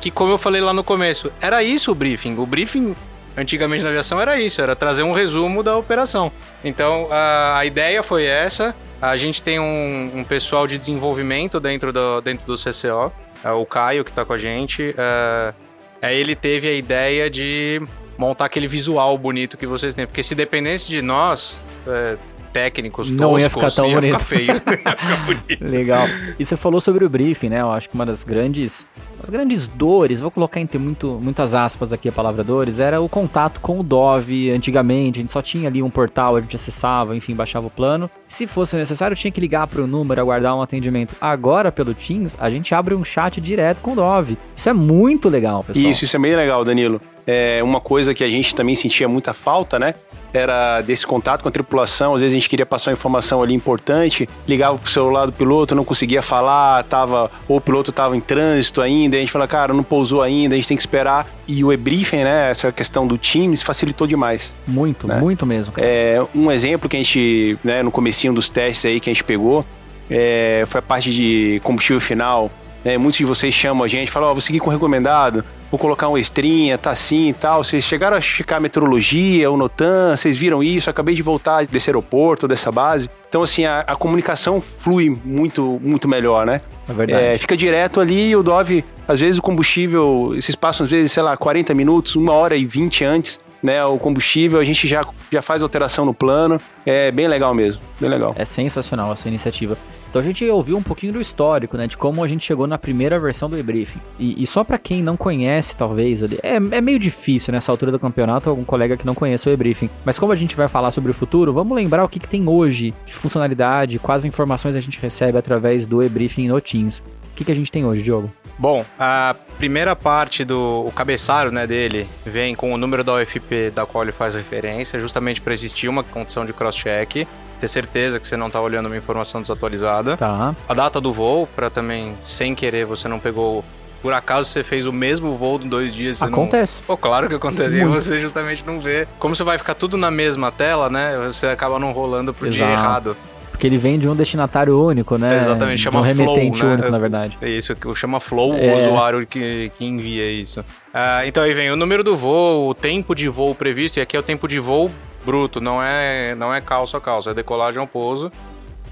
Que, 0.00 0.10
como 0.10 0.32
eu 0.32 0.38
falei 0.38 0.60
lá 0.60 0.72
no 0.72 0.84
começo, 0.84 1.32
era 1.40 1.62
isso 1.62 1.90
o 1.90 1.94
briefing. 1.94 2.36
O 2.36 2.46
briefing, 2.46 2.94
antigamente 3.36 3.82
na 3.82 3.90
aviação, 3.90 4.20
era 4.20 4.38
isso, 4.38 4.60
era 4.60 4.76
trazer 4.76 5.02
um 5.02 5.12
resumo 5.12 5.62
da 5.62 5.76
operação. 5.76 6.30
Então, 6.62 7.08
a, 7.10 7.58
a 7.58 7.66
ideia 7.66 8.02
foi 8.02 8.24
essa. 8.24 8.74
A 9.00 9.16
gente 9.16 9.42
tem 9.42 9.58
um, 9.58 10.12
um 10.14 10.24
pessoal 10.24 10.66
de 10.66 10.78
desenvolvimento 10.78 11.58
dentro 11.58 11.92
do, 11.92 12.20
dentro 12.20 12.46
do 12.46 12.54
CCO, 12.56 13.12
é 13.42 13.50
o 13.50 13.66
Caio, 13.66 14.04
que 14.04 14.10
está 14.10 14.24
com 14.24 14.32
a 14.32 14.38
gente. 14.38 14.94
É, 14.96 15.54
é, 16.00 16.14
ele 16.14 16.34
teve 16.34 16.68
a 16.68 16.72
ideia 16.72 17.28
de 17.28 17.82
montar 18.16 18.46
aquele 18.46 18.68
visual 18.68 19.16
bonito 19.18 19.56
que 19.56 19.66
vocês 19.66 19.94
têm. 19.94 20.06
Porque 20.06 20.22
se 20.22 20.34
dependesse 20.34 20.88
de 20.88 21.02
nós, 21.02 21.62
é, 21.86 22.16
técnicos, 22.54 23.10
Não 23.10 23.38
ia 23.38 23.50
toscos, 23.50 23.74
ficar 23.74 23.82
tão 23.82 23.90
ia 23.90 23.96
bonito. 23.96 24.18
Ficar 24.24 24.96
feio. 25.44 25.58
Legal. 25.60 26.06
E 26.38 26.44
você 26.46 26.56
falou 26.56 26.80
sobre 26.80 27.04
o 27.04 27.08
briefing, 27.10 27.48
né? 27.50 27.60
Eu 27.60 27.70
acho 27.72 27.90
que 27.90 27.94
uma 27.94 28.06
das 28.06 28.22
grandes, 28.24 28.86
as 29.24 29.30
grandes 29.30 29.66
dores, 29.66 30.20
vou 30.20 30.30
colocar 30.30 30.60
entre 30.60 30.78
muito, 30.78 31.18
muitas 31.22 31.54
aspas 31.54 31.94
aqui 31.94 32.10
a 32.10 32.12
palavra 32.12 32.44
dores, 32.44 32.78
era 32.78 33.00
o 33.00 33.08
contato 33.08 33.58
com 33.58 33.80
o 33.80 33.82
Dove. 33.82 34.50
Antigamente, 34.50 35.18
a 35.18 35.22
gente 35.22 35.32
só 35.32 35.40
tinha 35.40 35.66
ali 35.66 35.82
um 35.82 35.88
portal, 35.88 36.36
a 36.36 36.40
gente 36.42 36.54
acessava, 36.54 37.16
enfim, 37.16 37.34
baixava 37.34 37.66
o 37.66 37.70
plano. 37.70 38.10
Se 38.28 38.46
fosse 38.46 38.76
necessário, 38.76 39.16
tinha 39.16 39.30
que 39.30 39.40
ligar 39.40 39.66
para 39.66 39.80
o 39.80 39.86
número, 39.86 40.20
aguardar 40.20 40.54
um 40.54 40.60
atendimento. 40.60 41.14
Agora, 41.18 41.72
pelo 41.72 41.94
Teams, 41.94 42.36
a 42.38 42.50
gente 42.50 42.74
abre 42.74 42.94
um 42.94 43.02
chat 43.02 43.40
direto 43.40 43.80
com 43.80 43.92
o 43.92 43.96
Dove. 43.96 44.36
Isso 44.54 44.68
é 44.68 44.74
muito 44.74 45.30
legal, 45.30 45.64
pessoal. 45.64 45.90
Isso, 45.90 46.04
isso 46.04 46.16
é 46.16 46.20
bem 46.20 46.36
legal, 46.36 46.62
Danilo. 46.62 47.00
É 47.26 47.62
uma 47.62 47.80
coisa 47.80 48.12
que 48.12 48.22
a 48.22 48.28
gente 48.28 48.54
também 48.54 48.74
sentia 48.74 49.08
muita 49.08 49.32
falta, 49.32 49.78
né? 49.78 49.94
Era 50.30 50.80
desse 50.80 51.06
contato 51.06 51.42
com 51.42 51.48
a 51.48 51.52
tripulação. 51.52 52.16
Às 52.16 52.20
vezes 52.20 52.34
a 52.34 52.38
gente 52.38 52.48
queria 52.48 52.66
passar 52.66 52.90
uma 52.90 52.94
informação 52.94 53.40
ali 53.40 53.54
importante, 53.54 54.28
ligava 54.48 54.76
pro 54.76 54.90
celular 54.90 55.26
do 55.26 55.32
piloto, 55.32 55.76
não 55.76 55.84
conseguia 55.84 56.20
falar, 56.20 56.82
tava, 56.84 57.30
ou 57.48 57.58
o 57.58 57.60
piloto 57.60 57.92
tava 57.92 58.16
em 58.16 58.20
trânsito 58.20 58.82
ainda, 58.82 59.13
e 59.14 59.18
a 59.18 59.20
gente 59.20 59.32
fala, 59.32 59.46
cara, 59.46 59.72
não 59.72 59.82
pousou 59.82 60.22
ainda, 60.22 60.54
a 60.54 60.58
gente 60.58 60.68
tem 60.68 60.76
que 60.76 60.82
esperar. 60.82 61.26
E 61.46 61.62
o 61.64 61.72
e-briefing, 61.72 62.24
né? 62.24 62.50
Essa 62.50 62.72
questão 62.72 63.06
do 63.06 63.18
Teams 63.18 63.62
facilitou 63.62 64.06
demais. 64.06 64.54
Muito, 64.66 65.06
né? 65.06 65.18
muito 65.18 65.46
mesmo. 65.46 65.72
cara. 65.72 65.86
É, 65.86 66.24
um 66.34 66.50
exemplo 66.50 66.88
que 66.88 66.96
a 66.96 66.98
gente, 66.98 67.58
né, 67.62 67.82
no 67.82 67.90
comecinho 67.90 68.32
dos 68.32 68.48
testes 68.48 68.84
aí 68.86 69.00
que 69.00 69.10
a 69.10 69.12
gente 69.12 69.24
pegou, 69.24 69.64
é, 70.10 70.64
foi 70.66 70.78
a 70.78 70.82
parte 70.82 71.12
de 71.12 71.60
combustível 71.62 72.00
final. 72.00 72.50
né? 72.84 72.98
muitos 72.98 73.18
de 73.18 73.24
vocês 73.24 73.54
chamam 73.54 73.84
a 73.84 73.88
gente, 73.88 74.10
falam, 74.10 74.30
ó, 74.30 74.32
vou 74.32 74.40
seguir 74.40 74.60
com 74.60 74.68
o 74.68 74.72
recomendado, 74.72 75.44
vou 75.70 75.78
colocar 75.78 76.08
uma 76.08 76.20
estrinha, 76.20 76.78
tá 76.78 76.90
assim 76.90 77.30
e 77.30 77.32
tal. 77.32 77.64
Vocês 77.64 77.82
chegaram 77.84 78.16
a 78.16 78.20
checar 78.20 78.58
a 78.58 78.60
meteorologia, 78.60 79.50
o 79.50 79.56
Notan, 79.56 80.16
vocês 80.16 80.36
viram 80.36 80.62
isso, 80.62 80.88
acabei 80.88 81.14
de 81.14 81.22
voltar 81.22 81.66
desse 81.66 81.90
aeroporto, 81.90 82.46
dessa 82.46 82.70
base. 82.70 83.08
Então, 83.28 83.42
assim, 83.42 83.64
a, 83.64 83.80
a 83.80 83.96
comunicação 83.96 84.62
flui 84.78 85.18
muito, 85.24 85.80
muito 85.82 86.06
melhor, 86.06 86.46
né? 86.46 86.60
É 86.88 86.92
verdade. 86.92 87.24
É, 87.24 87.38
fica 87.38 87.56
direto 87.56 88.00
ali 88.00 88.28
e 88.28 88.36
o 88.36 88.42
Dove, 88.42 88.84
às 89.06 89.20
vezes 89.20 89.38
o 89.38 89.42
combustível, 89.42 90.34
esses 90.36 90.54
passam 90.54 90.84
às 90.84 90.90
vezes, 90.90 91.12
sei 91.12 91.22
lá, 91.22 91.36
40 91.36 91.74
minutos, 91.74 92.16
uma 92.16 92.32
hora 92.32 92.56
e 92.56 92.64
20 92.64 93.04
antes, 93.04 93.40
né? 93.62 93.82
O 93.84 93.96
combustível, 93.98 94.60
a 94.60 94.64
gente 94.64 94.86
já, 94.86 95.02
já 95.32 95.40
faz 95.40 95.62
alteração 95.62 96.04
no 96.04 96.12
plano. 96.12 96.60
É 96.84 97.10
bem 97.10 97.26
legal 97.26 97.54
mesmo, 97.54 97.80
bem 97.98 98.10
legal. 98.10 98.34
É 98.36 98.44
sensacional 98.44 99.10
essa 99.12 99.26
iniciativa. 99.26 99.76
Então 100.10 100.20
a 100.20 100.24
gente 100.24 100.48
ouviu 100.48 100.76
um 100.76 100.82
pouquinho 100.82 101.14
do 101.14 101.20
histórico, 101.20 101.76
né? 101.76 101.86
De 101.88 101.96
como 101.96 102.22
a 102.22 102.26
gente 102.28 102.44
chegou 102.44 102.66
na 102.66 102.78
primeira 102.78 103.18
versão 103.18 103.48
do 103.50 103.58
e-briefing. 103.58 103.98
E, 104.16 104.40
e 104.40 104.46
só 104.46 104.62
pra 104.62 104.78
quem 104.78 105.02
não 105.02 105.16
conhece, 105.16 105.74
talvez, 105.74 106.22
ali, 106.22 106.38
é, 106.42 106.54
é 106.56 106.80
meio 106.80 106.98
difícil 106.98 107.52
nessa 107.52 107.72
altura 107.72 107.90
do 107.90 107.98
campeonato 107.98 108.48
algum 108.48 108.64
colega 108.64 108.96
que 108.96 109.04
não 109.04 109.14
conheça 109.14 109.50
o 109.50 109.52
e-briefing. 109.52 109.90
Mas 110.04 110.18
como 110.18 110.30
a 110.30 110.36
gente 110.36 110.54
vai 110.54 110.68
falar 110.68 110.90
sobre 110.92 111.10
o 111.10 111.14
futuro, 111.14 111.52
vamos 111.52 111.74
lembrar 111.74 112.04
o 112.04 112.08
que, 112.08 112.20
que 112.20 112.28
tem 112.28 112.46
hoje 112.48 112.94
de 113.04 113.12
funcionalidade, 113.12 113.98
quais 113.98 114.24
informações 114.24 114.76
a 114.76 114.80
gente 114.80 115.00
recebe 115.00 115.36
através 115.36 115.84
do 115.84 116.00
e-briefing 116.00 116.46
no 116.46 116.60
Teams. 116.60 116.98
O 116.98 117.34
que, 117.34 117.44
que 117.44 117.50
a 117.50 117.56
gente 117.56 117.72
tem 117.72 117.84
hoje, 117.84 118.02
Diogo? 118.02 118.30
Bom, 118.58 118.84
a 118.98 119.34
primeira 119.58 119.96
parte 119.96 120.44
do 120.44 120.84
o 120.86 120.92
cabeçalho 120.92 121.50
né, 121.50 121.66
dele 121.66 122.08
vem 122.24 122.54
com 122.54 122.72
o 122.72 122.76
número 122.76 123.02
da 123.02 123.14
UFP 123.14 123.70
da 123.74 123.84
qual 123.84 124.04
ele 124.04 124.12
faz 124.12 124.34
referência, 124.34 124.98
justamente 124.98 125.40
para 125.40 125.52
existir 125.52 125.88
uma 125.88 126.02
condição 126.02 126.44
de 126.44 126.52
cross-check, 126.52 127.26
ter 127.60 127.68
certeza 127.68 128.20
que 128.20 128.26
você 128.28 128.36
não 128.36 128.46
está 128.48 128.60
olhando 128.60 128.86
uma 128.86 128.96
informação 128.96 129.40
desatualizada. 129.40 130.16
Tá. 130.16 130.54
A 130.68 130.74
data 130.74 131.00
do 131.00 131.12
voo, 131.12 131.46
para 131.48 131.68
também, 131.70 132.14
sem 132.24 132.54
querer, 132.54 132.84
você 132.84 133.08
não 133.08 133.18
pegou. 133.18 133.64
Por 134.02 134.12
acaso 134.12 134.50
você 134.50 134.62
fez 134.62 134.84
o 134.86 134.92
mesmo 134.92 135.34
voo 135.34 135.58
em 135.62 135.68
dois 135.68 135.94
dias. 135.94 136.18
você 136.18 136.24
não- 136.26 136.32
Acontece. 136.34 136.82
Pô, 136.82 136.94
claro 136.96 137.26
que 137.26 137.34
acontece. 137.34 137.74
E 137.76 137.84
você 137.86 138.20
justamente 138.20 138.62
não 138.66 138.78
vê. 138.80 139.08
Como 139.18 139.34
você 139.34 139.42
vai 139.42 139.56
ficar 139.56 139.74
tudo 139.74 139.96
na 139.96 140.10
mesma 140.10 140.52
tela, 140.52 140.90
né? 140.90 141.16
Você 141.26 141.46
acaba 141.46 141.78
não 141.78 141.90
rolando 141.92 142.34
pro 142.34 142.48
dia 142.50 142.66
Exato. 142.66 142.80
errado. 142.80 143.16
Porque 143.54 143.68
ele 143.68 143.78
vem 143.78 144.00
de 144.00 144.08
um 144.08 144.16
destinatário 144.16 144.76
único, 144.84 145.16
né? 145.16 145.36
Exatamente, 145.36 145.76
de 145.76 145.82
chama 145.84 146.00
um 146.00 146.02
remetente 146.02 146.58
flow, 146.58 146.68
né? 146.70 146.74
único, 146.74 146.90
na 146.90 146.98
verdade. 146.98 147.38
É 147.40 147.48
isso 147.48 147.74
que 147.76 147.94
chama 147.94 148.18
flow, 148.18 148.52
É. 148.54 148.74
o 148.74 148.76
usuário 148.78 149.24
que, 149.24 149.70
que 149.78 149.84
envia 149.84 150.28
isso. 150.28 150.64
Ah, 150.92 151.22
então 151.24 151.40
aí 151.42 151.54
vem 151.54 151.70
o 151.70 151.76
número 151.76 152.02
do 152.02 152.16
voo, 152.16 152.68
o 152.68 152.74
tempo 152.74 153.14
de 153.14 153.28
voo 153.28 153.54
previsto, 153.54 153.98
e 153.98 154.02
aqui 154.02 154.16
é 154.16 154.18
o 154.20 154.24
tempo 154.24 154.48
de 154.48 154.58
voo 154.58 154.90
bruto, 155.24 155.60
não 155.60 155.80
é, 155.80 156.34
não 156.34 156.52
é 156.52 156.60
calço 156.60 156.96
a 156.96 157.00
calço, 157.00 157.30
é 157.30 157.34
decolagem 157.34 157.80
ao 157.80 157.86
pouso. 157.86 158.30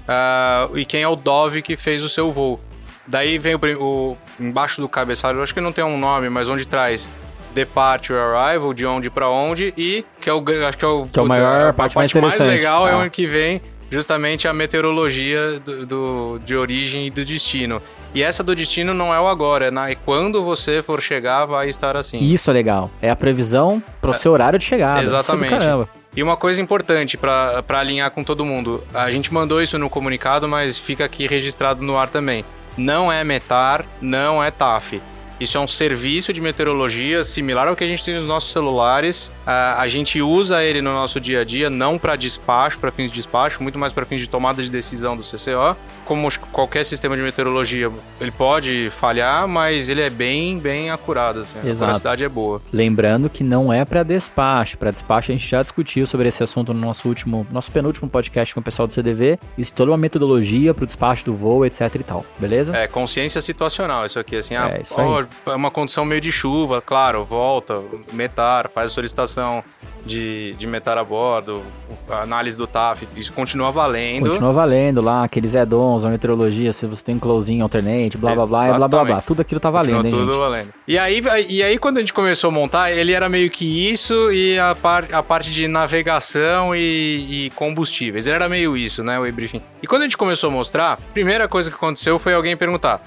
Ah, 0.07 0.69
e 0.75 0.85
quem 0.85 1.01
é 1.03 1.07
o 1.07 1.15
Dove 1.17 1.61
que 1.61 1.75
fez 1.75 2.01
o 2.01 2.07
seu 2.07 2.31
voo. 2.31 2.57
Daí 3.05 3.37
vem 3.37 3.55
o, 3.55 3.59
o 3.81 4.17
embaixo 4.39 4.79
do 4.79 4.87
cabeçalho, 4.87 5.39
eu 5.39 5.43
acho 5.43 5.53
que 5.53 5.59
não 5.59 5.73
tem 5.73 5.83
um 5.83 5.97
nome, 5.97 6.29
mas 6.29 6.47
onde 6.47 6.65
traz 6.65 7.09
departure 7.53 8.17
arrival, 8.17 8.73
de 8.73 8.85
onde 8.85 9.09
pra 9.09 9.29
onde, 9.29 9.73
e 9.77 10.05
que 10.21 10.29
é 10.29 10.33
o 10.33 10.41
acho 10.67 10.77
que 10.77 10.85
é 10.85 10.87
o, 10.87 11.05
Que 11.05 11.19
é 11.19 11.21
o 11.21 11.27
maior, 11.27 11.69
a 11.69 11.73
parte 11.73 11.95
mais 11.95 12.09
interessante. 12.09 12.47
legal 12.47 12.87
é 12.87 12.91
Ah. 12.93 12.97
onde 12.99 13.09
que 13.09 13.27
vem 13.27 13.61
justamente 13.93 14.47
a 14.47 14.53
meteorologia 14.53 15.59
do, 15.59 15.85
do- 15.85 16.39
de 16.43 16.55
origem 16.55 17.07
e 17.07 17.09
do 17.09 17.23
destino. 17.23 17.81
E 18.13 18.21
essa 18.21 18.43
do 18.43 18.55
destino 18.55 18.93
não 18.93 19.13
é 19.13 19.19
o 19.19 19.27
agora, 19.27 19.67
é, 19.67 19.71
na, 19.71 19.89
é 19.89 19.95
quando 19.95 20.43
você 20.43 20.83
for 20.83 21.01
chegar, 21.01 21.45
vai 21.45 21.69
estar 21.69 21.95
assim. 21.95 22.19
Isso 22.19 22.49
é 22.49 22.53
legal. 22.53 22.91
É 23.01 23.09
a 23.09 23.15
previsão 23.15 23.81
pro 24.01 24.13
seu 24.13 24.31
horário 24.31 24.59
de 24.59 24.65
chegada. 24.65 24.99
É 24.99 25.03
Exatamente. 25.03 25.49
caramba. 25.49 25.87
E 26.15 26.21
uma 26.21 26.37
coisa 26.37 26.61
importante 26.61 27.17
pra 27.17 27.63
alinhar 27.69 28.11
com 28.11 28.23
todo 28.23 28.45
mundo: 28.45 28.83
a 28.93 29.09
gente 29.09 29.33
mandou 29.33 29.61
isso 29.63 29.79
no 29.79 29.89
comunicado, 29.89 30.47
mas 30.47 30.77
fica 30.77 31.05
aqui 31.05 31.25
registrado 31.25 31.81
no 31.83 31.97
ar 31.97 32.07
também. 32.09 32.45
Não 32.77 33.11
é 33.11 33.23
METAR, 33.23 33.85
não 34.01 34.43
é 34.43 34.51
TAF. 34.51 35.01
Isso 35.39 35.57
é 35.57 35.59
um 35.59 35.67
serviço 35.67 36.31
de 36.31 36.39
meteorologia 36.39 37.23
similar 37.23 37.67
ao 37.67 37.75
que 37.75 37.83
a 37.83 37.87
gente 37.87 38.03
tem 38.03 38.15
nos 38.15 38.25
nossos 38.25 38.51
celulares. 38.51 39.31
Ah, 39.45 39.75
a 39.79 39.87
gente 39.87 40.21
usa 40.21 40.63
ele 40.63 40.81
no 40.81 40.93
nosso 40.93 41.19
dia 41.19 41.41
a 41.41 41.43
dia, 41.43 41.69
não 41.69 41.97
para 41.97 42.15
despacho, 42.15 42.79
para 42.79 42.91
fins 42.91 43.09
de 43.09 43.15
despacho, 43.15 43.61
muito 43.61 43.77
mais 43.77 43.91
para 43.91 44.05
fins 44.05 44.21
de 44.21 44.27
tomada 44.27 44.61
de 44.61 44.69
decisão 44.69 45.17
do 45.17 45.23
CCO. 45.23 45.75
Como 46.05 46.27
qualquer 46.51 46.85
sistema 46.85 47.15
de 47.15 47.21
meteorologia, 47.21 47.91
ele 48.19 48.31
pode 48.31 48.91
falhar, 48.91 49.47
mas 49.47 49.89
ele 49.89 50.01
é 50.01 50.09
bem, 50.09 50.59
bem 50.59 50.89
acurado. 50.89 51.41
Assim. 51.41 51.59
A 51.63 51.67
Exato. 51.67 51.87
velocidade 51.87 52.23
é 52.23 52.29
boa. 52.29 52.61
Lembrando 52.71 53.29
que 53.29 53.43
não 53.43 53.71
é 53.71 53.85
para 53.85 54.03
despacho. 54.03 54.77
Para 54.77 54.91
despacho 54.91 55.31
a 55.31 55.35
gente 55.35 55.47
já 55.47 55.61
discutiu 55.61 56.05
sobre 56.05 56.27
esse 56.27 56.43
assunto 56.43 56.73
no 56.73 56.79
nosso 56.79 57.07
último, 57.07 57.45
nosso 57.51 57.71
penúltimo 57.71 58.09
podcast 58.09 58.53
com 58.53 58.59
o 58.59 58.63
pessoal 58.63 58.87
do 58.87 58.93
CDV. 58.93 59.39
Isso 59.57 59.73
toda 59.73 59.91
uma 59.91 59.97
metodologia 59.97 60.73
pro 60.73 60.85
despacho 60.85 61.25
do 61.25 61.35
voo, 61.35 61.65
etc 61.65 61.93
e 61.95 62.03
tal. 62.03 62.25
Beleza? 62.37 62.75
É, 62.75 62.87
consciência 62.87 63.41
situacional, 63.41 64.05
isso 64.05 64.19
aqui, 64.19 64.35
assim, 64.35 64.55
É, 64.55 64.57
ah, 64.57 64.79
isso 64.81 64.95
ó, 64.97 65.23
é 65.51 65.55
uma 65.55 65.71
condição 65.71 66.05
meio 66.05 66.21
de 66.21 66.31
chuva, 66.31 66.81
claro, 66.81 67.23
volta, 67.23 67.81
metar, 68.11 68.69
faz 68.69 68.91
a 68.91 68.93
solicitação 68.93 69.63
de, 70.05 70.53
de 70.53 70.67
metar 70.67 70.97
a 70.97 71.03
bordo, 71.03 71.61
a 72.09 72.21
análise 72.21 72.57
do 72.57 72.67
TAF, 72.67 73.07
isso 73.15 73.31
continua 73.33 73.71
valendo. 73.71 74.29
Continua 74.29 74.51
valendo 74.51 75.01
lá, 75.01 75.23
aqueles 75.23 75.55
add-ons, 75.55 76.05
a 76.05 76.09
meteorologia, 76.09 76.73
se 76.73 76.85
você 76.85 77.03
tem 77.03 77.15
um 77.15 77.19
closing 77.19 77.61
alternate, 77.61 78.17
blá 78.17 78.33
blá 78.33 78.45
blá, 78.45 78.69
e 78.69 78.73
blá 78.73 78.87
blá 78.87 79.05
blá. 79.05 79.21
Tudo 79.21 79.41
aquilo 79.41 79.59
tá 79.59 79.69
valendo, 79.69 80.03
Continua 80.03 80.19
hein, 80.19 80.25
tudo 80.25 80.31
gente? 80.31 80.39
valendo. 80.39 80.73
E 80.87 80.97
aí, 80.97 81.21
e 81.47 81.63
aí, 81.63 81.77
quando 81.77 81.97
a 81.97 81.99
gente 82.01 82.13
começou 82.13 82.49
a 82.49 82.51
montar, 82.51 82.91
ele 82.91 83.13
era 83.13 83.29
meio 83.29 83.49
que 83.49 83.91
isso 83.91 84.31
e 84.31 84.59
a, 84.59 84.75
par, 84.75 85.07
a 85.13 85.23
parte 85.23 85.49
de 85.49 85.67
navegação 85.67 86.75
e, 86.75 87.45
e 87.45 87.49
combustíveis. 87.51 88.27
Ele 88.27 88.35
era 88.35 88.49
meio 88.49 88.75
isso, 88.75 89.03
né, 89.03 89.19
o 89.19 89.25
e-briefing. 89.25 89.61
E 89.81 89.87
quando 89.87 90.01
a 90.01 90.05
gente 90.05 90.17
começou 90.17 90.49
a 90.49 90.53
mostrar, 90.53 90.93
a 90.93 90.97
primeira 91.13 91.47
coisa 91.47 91.69
que 91.69 91.75
aconteceu 91.75 92.19
foi 92.19 92.33
alguém 92.33 92.57
perguntar, 92.57 93.01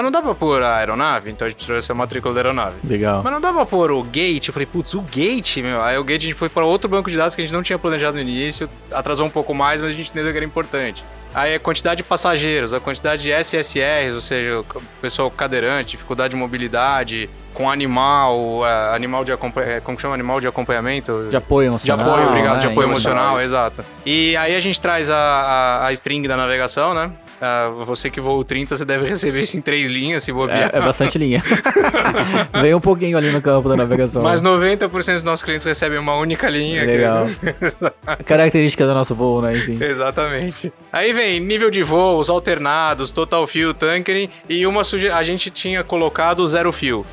mas 0.00 0.04
não 0.04 0.10
dá 0.10 0.22
pra 0.22 0.34
pôr 0.34 0.62
a 0.62 0.76
aeronave? 0.78 1.30
Então 1.30 1.46
a 1.46 1.50
gente 1.50 1.66
trouxe 1.66 1.92
a 1.92 1.94
matrícula 1.94 2.32
da 2.32 2.40
aeronave. 2.40 2.76
Legal. 2.82 3.20
Mas 3.22 3.32
não 3.32 3.40
dá 3.40 3.52
pra 3.52 3.66
pôr 3.66 3.90
o 3.90 4.02
gate? 4.02 4.48
Eu 4.48 4.54
falei, 4.54 4.66
putz, 4.66 4.94
o 4.94 5.02
gate, 5.02 5.58
meu. 5.58 5.82
Aí 5.82 5.98
o 5.98 6.04
gate 6.04 6.22
a 6.22 6.26
gente 6.26 6.34
foi 6.34 6.48
para 6.48 6.64
outro 6.64 6.88
banco 6.88 7.10
de 7.10 7.16
dados 7.16 7.36
que 7.36 7.42
a 7.42 7.44
gente 7.44 7.52
não 7.52 7.62
tinha 7.62 7.78
planejado 7.78 8.14
no 8.14 8.22
início. 8.22 8.68
Atrasou 8.90 9.26
um 9.26 9.30
pouco 9.30 9.54
mais, 9.54 9.82
mas 9.82 9.90
a 9.90 9.92
gente 9.92 10.10
entendeu 10.10 10.32
que 10.32 10.38
era 10.38 10.46
importante. 10.46 11.04
Aí 11.34 11.54
a 11.54 11.60
quantidade 11.60 11.98
de 11.98 12.02
passageiros, 12.02 12.74
a 12.74 12.80
quantidade 12.80 13.22
de 13.22 13.30
SSRs, 13.30 14.14
ou 14.14 14.20
seja, 14.20 14.60
o 14.60 14.64
pessoal 15.00 15.30
cadeirante, 15.30 15.92
dificuldade 15.92 16.30
de 16.34 16.36
mobilidade, 16.36 17.30
com 17.54 17.70
animal, 17.70 18.66
é, 18.66 18.96
animal 18.96 19.24
de 19.24 19.32
acompanhamento, 19.32 19.82
como 19.84 20.00
chama? 20.00 20.14
Animal 20.14 20.40
de 20.40 20.48
acompanhamento? 20.48 21.28
De 21.30 21.36
apoio 21.36 21.68
emocional. 21.68 22.04
De 22.04 22.10
apoio, 22.10 22.28
obrigado, 22.28 22.54
né? 22.56 22.60
de 22.62 22.66
apoio 22.66 22.88
Emocional. 22.88 23.38
emocional, 23.38 23.40
exato. 23.40 23.84
E 24.04 24.36
aí 24.36 24.56
a 24.56 24.60
gente 24.60 24.80
traz 24.80 25.08
a, 25.08 25.14
a, 25.16 25.86
a 25.86 25.92
string 25.92 26.26
da 26.26 26.36
navegação, 26.36 26.94
né? 26.94 27.12
Ah, 27.40 27.70
você 27.86 28.10
que 28.10 28.20
voa 28.20 28.34
o 28.38 28.44
30, 28.44 28.76
você 28.76 28.84
deve 28.84 29.06
receber 29.06 29.40
isso 29.40 29.56
em 29.56 29.60
três 29.62 29.90
linhas, 29.90 30.22
se 30.22 30.32
bobear. 30.32 30.70
É, 30.74 30.78
é 30.78 30.80
bastante 30.80 31.16
linha. 31.18 31.42
Vem 32.60 32.74
um 32.74 32.80
pouquinho 32.80 33.16
ali 33.16 33.30
no 33.30 33.40
campo 33.40 33.68
da 33.68 33.76
navegação. 33.76 34.22
Mas 34.22 34.42
90% 34.42 34.88
dos 35.14 35.24
nossos 35.24 35.42
clientes 35.42 35.64
recebem 35.64 35.98
uma 35.98 36.14
única 36.16 36.48
linha. 36.50 36.80
que- 36.82 36.86
Legal. 36.92 37.26
Característica 38.26 38.86
do 38.86 38.94
nosso 38.94 39.14
voo, 39.14 39.40
né? 39.42 39.52
Enfim. 39.52 39.82
Exatamente. 39.82 40.72
Aí 40.92 41.12
vem 41.12 41.40
nível 41.40 41.70
de 41.70 41.82
voos, 41.82 42.28
alternados, 42.28 43.10
total 43.10 43.46
fio, 43.46 43.72
tankering 43.72 44.28
e 44.48 44.66
uma 44.66 44.84
suge... 44.84 45.08
a 45.10 45.22
gente 45.22 45.50
tinha 45.50 45.82
colocado 45.82 46.46
zero 46.46 46.70
fio. 46.72 47.04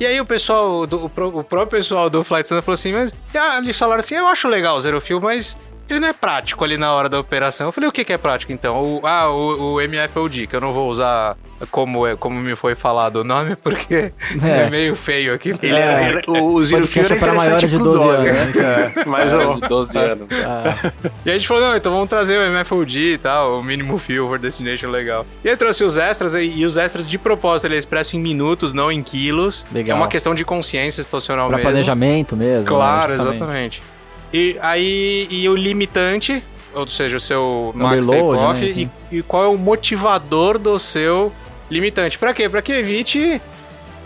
E 0.00 0.06
aí 0.06 0.20
o 0.20 0.24
pessoal, 0.26 0.86
do, 0.86 1.04
o, 1.04 1.08
pró- 1.08 1.28
o 1.28 1.44
próprio 1.44 1.78
pessoal 1.78 2.10
do 2.10 2.24
Flight 2.24 2.44
Standard 2.46 2.64
falou 2.64 2.74
assim, 2.74 2.92
mas 2.92 3.12
ah, 3.34 3.58
eles 3.58 3.78
falaram 3.78 4.00
assim, 4.00 4.16
eu 4.16 4.26
acho 4.26 4.48
legal 4.48 4.76
o 4.76 4.80
zero 4.80 5.00
fio, 5.00 5.20
mas 5.20 5.56
ele 5.88 6.00
não 6.00 6.08
é 6.08 6.12
prático 6.12 6.64
ali 6.64 6.76
na 6.76 6.92
hora 6.92 7.08
da 7.08 7.18
operação. 7.18 7.68
Eu 7.68 7.72
falei, 7.72 7.88
o 7.88 7.92
que, 7.92 8.04
que 8.04 8.12
é 8.12 8.18
prático 8.18 8.52
então? 8.52 8.82
O, 8.82 9.06
ah, 9.06 9.30
o, 9.30 9.74
o 9.76 9.80
MFOD, 9.80 10.46
que 10.46 10.56
eu 10.56 10.60
não 10.60 10.72
vou 10.72 10.88
usar 10.90 11.36
como, 11.70 12.06
é, 12.06 12.16
como 12.16 12.38
me 12.40 12.56
foi 12.56 12.74
falado 12.74 13.16
o 13.16 13.24
nome, 13.24 13.54
porque 13.62 14.12
é, 14.42 14.66
É. 14.66 14.70
meio 14.70 14.94
feio 14.96 15.32
aqui. 15.34 15.50
Ele 15.62 15.72
era- 15.74 16.02
É, 16.02 16.08
ele- 16.10 16.20
o, 16.26 16.54
o 16.54 16.60
Zero 16.60 16.86
Fio 16.86 17.04
era 17.04 17.14
é 17.14 17.18
para 17.18 17.32
maiores 17.34 17.70
de 17.70 17.76
pro 17.76 17.84
12 17.84 17.98
dog, 18.04 18.28
anos, 18.28 18.54
né? 18.54 18.92
É, 18.96 19.04
Mas 19.04 19.32
Maiores 19.32 19.56
o, 19.56 19.60
de 19.60 19.68
12 19.68 19.98
anos. 19.98 20.28
Ah, 20.32 20.92
E 21.24 21.30
a 21.30 21.32
gente 21.34 21.46
falou, 21.46 21.62
não, 21.62 21.76
então 21.76 21.92
vamos 21.92 22.08
trazer 22.08 22.38
o 22.38 22.50
MFOD 22.52 22.98
e 23.14 23.18
tal, 23.18 23.58
o 23.60 23.62
Minimum 23.62 23.98
Fuel 23.98 24.26
for 24.28 24.38
Destination 24.38 24.90
legal. 24.90 25.24
E 25.44 25.48
aí 25.48 25.56
trouxe 25.56 25.84
os 25.84 25.96
extras, 25.96 26.34
e, 26.34 26.64
os 26.64 26.76
extras 26.76 27.06
de 27.06 27.16
propósito, 27.18 27.66
ele 27.66 27.76
é 27.76 27.78
expresso 27.78 28.16
em 28.16 28.18
minutos, 28.20 28.72
não 28.72 28.90
em 28.90 29.02
quilos. 29.02 29.64
Legal. 29.72 29.96
É 29.96 30.00
uma 30.00 30.08
questão 30.08 30.34
de 30.34 30.44
consciência 30.44 31.02
situacional 31.02 31.48
pra 31.48 31.56
mesmo. 31.58 31.70
planejamento 31.70 32.36
mesmo. 32.36 32.68
Claro, 32.68 33.12
né, 33.12 33.16
justamente. 33.18 33.36
exatamente. 33.36 33.82
E 34.34 34.56
aí, 34.60 35.28
e 35.30 35.48
o 35.48 35.54
limitante, 35.54 36.42
ou 36.74 36.88
seja, 36.88 37.18
o 37.18 37.20
seu 37.20 37.72
max 37.72 38.04
Underload, 38.04 38.36
takeoff, 38.36 38.60
né, 38.60 38.90
e, 39.12 39.18
e 39.18 39.22
qual 39.22 39.44
é 39.44 39.46
o 39.46 39.56
motivador 39.56 40.58
do 40.58 40.76
seu 40.76 41.32
limitante. 41.70 42.18
Pra 42.18 42.34
quê? 42.34 42.48
Pra 42.48 42.60
que 42.60 42.72
evite 42.72 43.40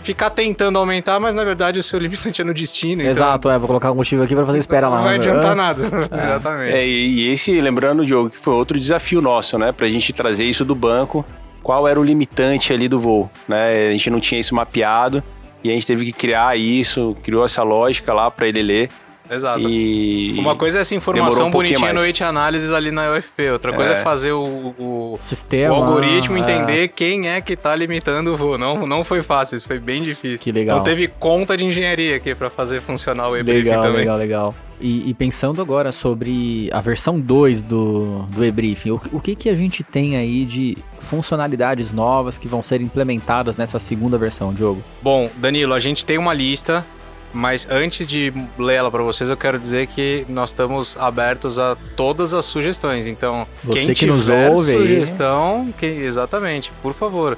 ficar 0.03 0.29
tentando 0.29 0.77
aumentar, 0.77 1.19
mas 1.19 1.33
na 1.33 1.43
verdade 1.43 1.79
o 1.79 1.83
seu 1.83 1.97
limitante 1.99 2.43
é 2.43 2.45
no 2.45 2.53
destino. 2.53 3.01
então 3.01 3.09
Exato, 3.09 3.49
é. 3.49 3.57
Vou 3.57 3.65
colocar 3.65 3.91
um 3.91 3.95
motivo 3.95 4.21
aqui 4.21 4.35
pra 4.35 4.45
fazer 4.45 4.59
espera 4.59 4.87
lá. 4.87 4.97
Não 4.97 5.03
vai 5.03 5.17
né? 5.17 5.25
adiantar 5.25 5.51
Ah, 5.51 5.55
nada. 5.55 5.81
Exatamente. 6.13 6.73
É, 6.73 6.87
e, 6.87 7.27
esse, 7.31 7.59
lembrando, 7.59 8.05
Diogo, 8.05 8.29
que 8.29 8.37
foi 8.37 8.53
outro 8.53 8.79
desafio 8.79 9.21
nosso, 9.23 9.57
né? 9.57 9.71
Pra 9.71 9.87
gente 9.87 10.13
trazer 10.13 10.45
isso 10.45 10.63
do 10.63 10.75
banco. 10.75 11.25
Qual 11.63 11.87
era 11.87 11.99
o 11.99 12.03
limitante 12.03 12.71
ali 12.71 12.87
do 12.87 12.99
voo, 12.99 13.31
né? 13.47 13.89
A 13.89 13.91
gente 13.93 14.11
não 14.11 14.19
tinha 14.19 14.39
isso 14.39 14.53
mapeado 14.53 15.23
e 15.63 15.71
a 15.71 15.73
gente 15.73 15.87
teve 15.87 16.05
que 16.05 16.13
criar 16.13 16.55
isso, 16.55 17.17
criou 17.23 17.43
essa 17.43 17.63
lógica 17.63 18.13
lá 18.13 18.29
pra 18.29 18.47
ele 18.47 18.61
ler. 18.61 18.89
Exato. 19.29 19.59
E 19.69 20.35
Uma 20.37 20.55
coisa 20.55 20.79
é 20.79 20.81
essa 20.81 20.89
demorou 20.95 21.19
informação 21.19 21.47
um 21.47 21.51
pouquinho 21.51 21.79
bonitinha 21.79 21.89
no 21.93 21.95
mais. 21.99 22.03
Weight 22.05 22.23
Analysis 22.23 22.71
ali 22.71 22.91
na 22.91 23.11
UFP. 23.13 23.49
Outra 23.51 23.71
coisa 23.73 23.91
é, 23.91 23.95
É. 23.95 24.03
fazer 24.03 24.31
o, 24.31 24.43
o, 24.77 25.17
Sistema. 25.19 25.73
o 25.73 25.77
algoritmo 25.77 26.37
é. 26.37 26.39
entender 26.39 26.87
quem 26.89 27.29
é 27.29 27.39
que 27.41 27.55
tá 27.55 27.75
limitando 27.75 28.33
o 28.33 28.37
voo. 28.37 28.57
Não, 28.57 28.87
não 28.87 29.03
foi 29.03 29.21
fácil, 29.21 29.55
isso 29.55 29.67
foi 29.67 29.79
bem 29.79 30.01
difícil. 30.01 30.39
Que 30.39 30.51
legal. 30.51 30.77
Então 30.77 30.83
teve 30.83 31.07
conta 31.07 31.55
de 31.55 31.63
engenharia 31.65 32.15
aqui 32.15 32.33
pra 32.33 32.49
fazer 32.49 32.81
funcionar 32.81 33.29
o 33.29 33.37
e-briefing 33.37 33.63
Legal, 33.69 33.81
também. 33.83 33.97
legal, 33.99 34.17
legal. 34.17 34.55
E, 34.81 35.09
e 35.09 35.13
pensando 35.13 35.61
agora 35.61 35.91
sobre 35.91 36.69
a 36.71 36.79
versão 36.79 37.19
2 37.19 37.61
do, 37.63 38.23
do 38.29 38.45
e-briefing, 38.45 38.91
o, 38.91 39.01
o 39.11 39.19
que, 39.19 39.35
que 39.35 39.49
a 39.49 39.55
gente 39.55 39.83
tem 39.83 40.15
aí 40.15 40.45
de 40.45 40.77
funcionalidades 40.99 41.91
novas 41.91 42.37
que 42.37 42.47
vão 42.47 42.63
ser 42.63 42.79
implementadas 42.81 43.57
nessa 43.57 43.77
segunda 43.77 44.17
versão, 44.17 44.53
Diogo? 44.53 44.81
Bom, 45.01 45.29
Danilo, 45.35 45.73
a 45.73 45.79
gente 45.79 46.05
tem 46.05 46.17
uma 46.17 46.33
lista, 46.33 46.85
mas 47.33 47.67
antes 47.69 48.07
de 48.07 48.33
ler 48.57 48.75
ela 48.75 48.91
pra 48.91 49.03
vocês, 49.03 49.29
eu 49.29 49.37
quero 49.37 49.59
dizer 49.59 49.87
que 49.87 50.25
nós 50.29 50.49
estamos 50.49 50.97
abertos 50.97 51.59
a 51.59 51.75
todas 51.95 52.33
as 52.33 52.45
sugestões. 52.45 53.05
Então, 53.07 53.45
Você 53.63 53.79
quem 53.79 53.87
que 53.87 53.93
tiver 53.95 54.11
nos 54.13 54.29
ouve 54.29 54.71
sugestão, 54.73 55.73
que- 55.77 55.85
exatamente, 55.85 56.71
por 56.81 56.93
favor. 56.93 57.37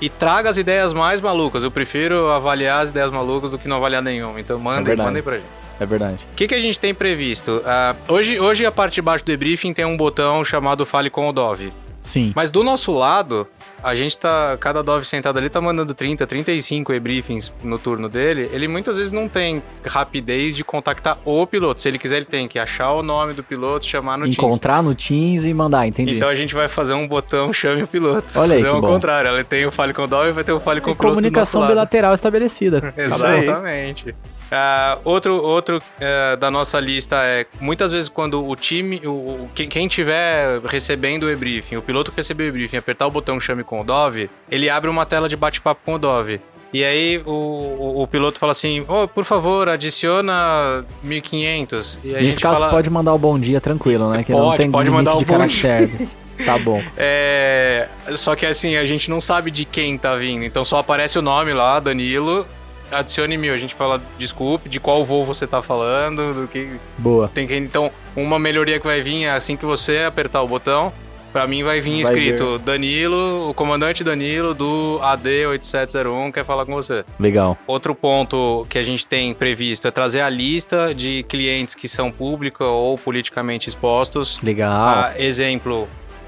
E 0.00 0.08
traga 0.08 0.48
as 0.48 0.56
ideias 0.56 0.92
mais 0.92 1.20
malucas. 1.20 1.64
Eu 1.64 1.70
prefiro 1.70 2.28
avaliar 2.30 2.82
as 2.82 2.90
ideias 2.90 3.10
malucas 3.10 3.50
do 3.50 3.58
que 3.58 3.66
não 3.68 3.76
avaliar 3.78 4.00
nenhuma. 4.02 4.38
Então 4.40 4.58
mandem, 4.58 4.84
verdade. 4.84 5.06
mandem 5.08 5.22
pra 5.22 5.34
gente. 5.36 5.46
É 5.80 5.86
verdade. 5.86 6.18
O 6.32 6.34
que, 6.36 6.46
que 6.48 6.54
a 6.54 6.60
gente 6.60 6.78
tem 6.78 6.94
previsto? 6.94 7.62
Ah, 7.66 7.94
hoje, 8.08 8.38
hoje, 8.40 8.64
a 8.66 8.70
parte 8.72 8.94
de 8.94 9.02
baixo 9.02 9.24
do 9.24 9.28
debriefing 9.28 9.72
tem 9.72 9.84
um 9.84 9.96
botão 9.96 10.44
chamado 10.44 10.84
Fale 10.86 11.10
com 11.10 11.28
o 11.28 11.32
Dove. 11.32 11.72
Sim. 12.00 12.32
Mas 12.34 12.50
do 12.50 12.62
nosso 12.64 12.92
lado, 12.92 13.46
a 13.82 13.94
gente 13.94 14.18
tá. 14.18 14.56
Cada 14.60 14.82
Dove 14.82 15.04
sentado 15.06 15.38
ali 15.38 15.48
tá 15.48 15.60
mandando 15.60 15.94
30, 15.94 16.26
35 16.26 16.92
e-briefings 16.92 17.52
no 17.62 17.78
turno 17.78 18.08
dele. 18.08 18.48
Ele 18.52 18.66
muitas 18.68 18.96
vezes 18.96 19.12
não 19.12 19.28
tem 19.28 19.62
rapidez 19.86 20.54
de 20.56 20.64
contactar 20.64 21.18
o 21.24 21.46
piloto. 21.46 21.80
Se 21.80 21.88
ele 21.88 21.98
quiser, 21.98 22.16
ele 22.16 22.24
tem 22.24 22.48
que 22.48 22.58
achar 22.58 22.92
o 22.92 23.02
nome 23.02 23.32
do 23.34 23.42
piloto, 23.42 23.84
chamar 23.86 24.18
no 24.18 24.24
Teams. 24.24 24.38
Encontrar 24.38 24.82
no 24.82 24.94
Teams 24.94 25.46
e 25.46 25.54
mandar, 25.54 25.86
entendi. 25.86 26.16
Então 26.16 26.28
a 26.28 26.34
gente 26.34 26.54
vai 26.54 26.68
fazer 26.68 26.94
um 26.94 27.06
botão 27.06 27.52
chame 27.54 27.82
o 27.82 27.86
piloto. 27.86 28.26
Olha 28.36 28.54
aí, 28.56 28.62
fazer 28.62 28.74
o 28.76 28.80
bom. 28.80 28.88
contrário. 28.88 29.28
Ela 29.28 29.44
tem 29.44 29.66
o 29.66 29.70
Fale 29.70 29.94
com 29.94 30.02
o 30.02 30.06
Dove 30.06 30.30
e 30.30 30.32
vai 30.32 30.44
ter 30.44 30.52
o 30.52 30.60
Fale 30.60 30.80
com 30.80 30.90
o 30.90 30.96
piloto. 30.96 31.08
do 31.08 31.14
Comunicação 31.16 31.60
nosso 31.60 31.60
lado. 31.60 31.68
bilateral 31.68 32.14
estabelecida. 32.14 32.92
Exatamente. 32.96 34.14
Ah, 34.50 34.98
outro 35.04 35.42
outro 35.42 35.80
ah, 36.00 36.36
da 36.36 36.50
nossa 36.50 36.80
lista 36.80 37.16
é 37.22 37.46
muitas 37.60 37.90
vezes 37.92 38.08
quando 38.08 38.46
o 38.46 38.56
time, 38.56 39.00
o, 39.04 39.10
o- 39.10 39.50
quem, 39.54 39.68
quem 39.68 39.88
tiver 39.88 40.60
recebendo 40.64 41.24
o 41.24 41.30
e-briefing, 41.30 41.76
o 41.76 41.82
piloto 41.82 42.10
que 42.10 42.16
recebeu 42.16 42.46
o 42.46 42.48
e-briefing, 42.48 42.76
apertar 42.78 43.06
o 43.06 43.10
botão 43.10 43.38
chame 43.40 43.62
com 43.62 43.80
o 43.80 43.84
Dove, 43.84 44.30
ele 44.50 44.70
abre 44.70 44.88
uma 44.90 45.04
tela 45.04 45.28
de 45.28 45.36
bate-papo 45.36 45.80
com 45.84 45.94
o 45.94 45.98
Dove. 45.98 46.40
E 46.72 46.84
aí 46.84 47.22
o, 47.24 47.30
o, 47.30 48.02
o 48.02 48.06
piloto 48.06 48.38
fala 48.38 48.52
assim, 48.52 48.84
oh, 48.88 49.08
por 49.08 49.24
favor, 49.24 49.70
adiciona 49.70 50.84
1500. 51.02 51.98
E 52.04 52.08
Nesse 52.08 52.40
caso, 52.40 52.60
fala, 52.60 52.70
pode 52.70 52.90
mandar 52.90 53.14
o 53.14 53.18
bom 53.18 53.38
dia 53.38 53.60
tranquilo, 53.60 54.10
né? 54.10 54.22
Que 54.22 54.32
não 54.32 54.40
Pode, 54.40 54.56
tem 54.58 54.70
pode 54.70 54.90
mandar 54.90 55.14
o 55.14 55.20
bom 55.20 55.38
caracteres. 55.38 56.16
Tá 56.44 56.56
bom. 56.56 56.80
É, 56.96 57.88
só 58.16 58.36
que 58.36 58.46
assim, 58.46 58.76
a 58.76 58.84
gente 58.86 59.10
não 59.10 59.20
sabe 59.20 59.50
de 59.50 59.64
quem 59.64 59.98
tá 59.98 60.14
vindo. 60.14 60.44
Então 60.44 60.64
só 60.64 60.78
aparece 60.78 61.18
o 61.18 61.22
nome 61.22 61.52
lá, 61.52 61.80
Danilo. 61.80 62.46
Adicione 62.90 63.36
mil. 63.36 63.52
A 63.52 63.58
gente 63.58 63.74
fala, 63.74 64.00
desculpe, 64.18 64.68
de 64.68 64.80
qual 64.80 65.04
voo 65.04 65.24
você 65.24 65.46
tá 65.46 65.62
falando, 65.62 66.34
do 66.34 66.48
que. 66.48 66.70
Boa. 66.96 67.30
Tem 67.32 67.46
que. 67.46 67.54
Então, 67.56 67.90
uma 68.16 68.38
melhoria 68.38 68.78
que 68.80 68.86
vai 68.86 69.00
vir 69.00 69.24
é 69.24 69.30
assim 69.30 69.56
que 69.56 69.64
você 69.64 69.98
apertar 70.00 70.42
o 70.42 70.48
botão. 70.48 70.92
Pra 71.32 71.46
mim 71.46 71.62
vai 71.62 71.80
vir 71.80 71.90
Vai 71.90 72.00
escrito 72.00 72.58
Danilo, 72.58 73.50
o 73.50 73.54
comandante 73.54 74.02
Danilo 74.02 74.54
do 74.54 74.98
AD8701 75.02 76.32
quer 76.32 76.44
falar 76.44 76.64
com 76.64 76.72
você. 76.72 77.04
Legal. 77.20 77.56
Outro 77.66 77.94
ponto 77.94 78.66
que 78.68 78.78
a 78.78 78.82
gente 78.82 79.06
tem 79.06 79.34
previsto 79.34 79.86
é 79.86 79.90
trazer 79.90 80.22
a 80.22 80.30
lista 80.30 80.94
de 80.94 81.22
clientes 81.24 81.74
que 81.74 81.86
são 81.86 82.10
públicos 82.10 82.66
ou 82.66 82.96
politicamente 82.96 83.68
expostos 83.68 84.40
Legal. 84.42 84.70
ah, 84.70 85.12
exemplo, 85.18 85.86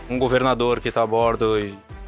um 0.09 0.19
governador 0.19 0.81
que 0.81 0.89
está 0.89 1.03
a 1.03 1.07
bordo 1.07 1.57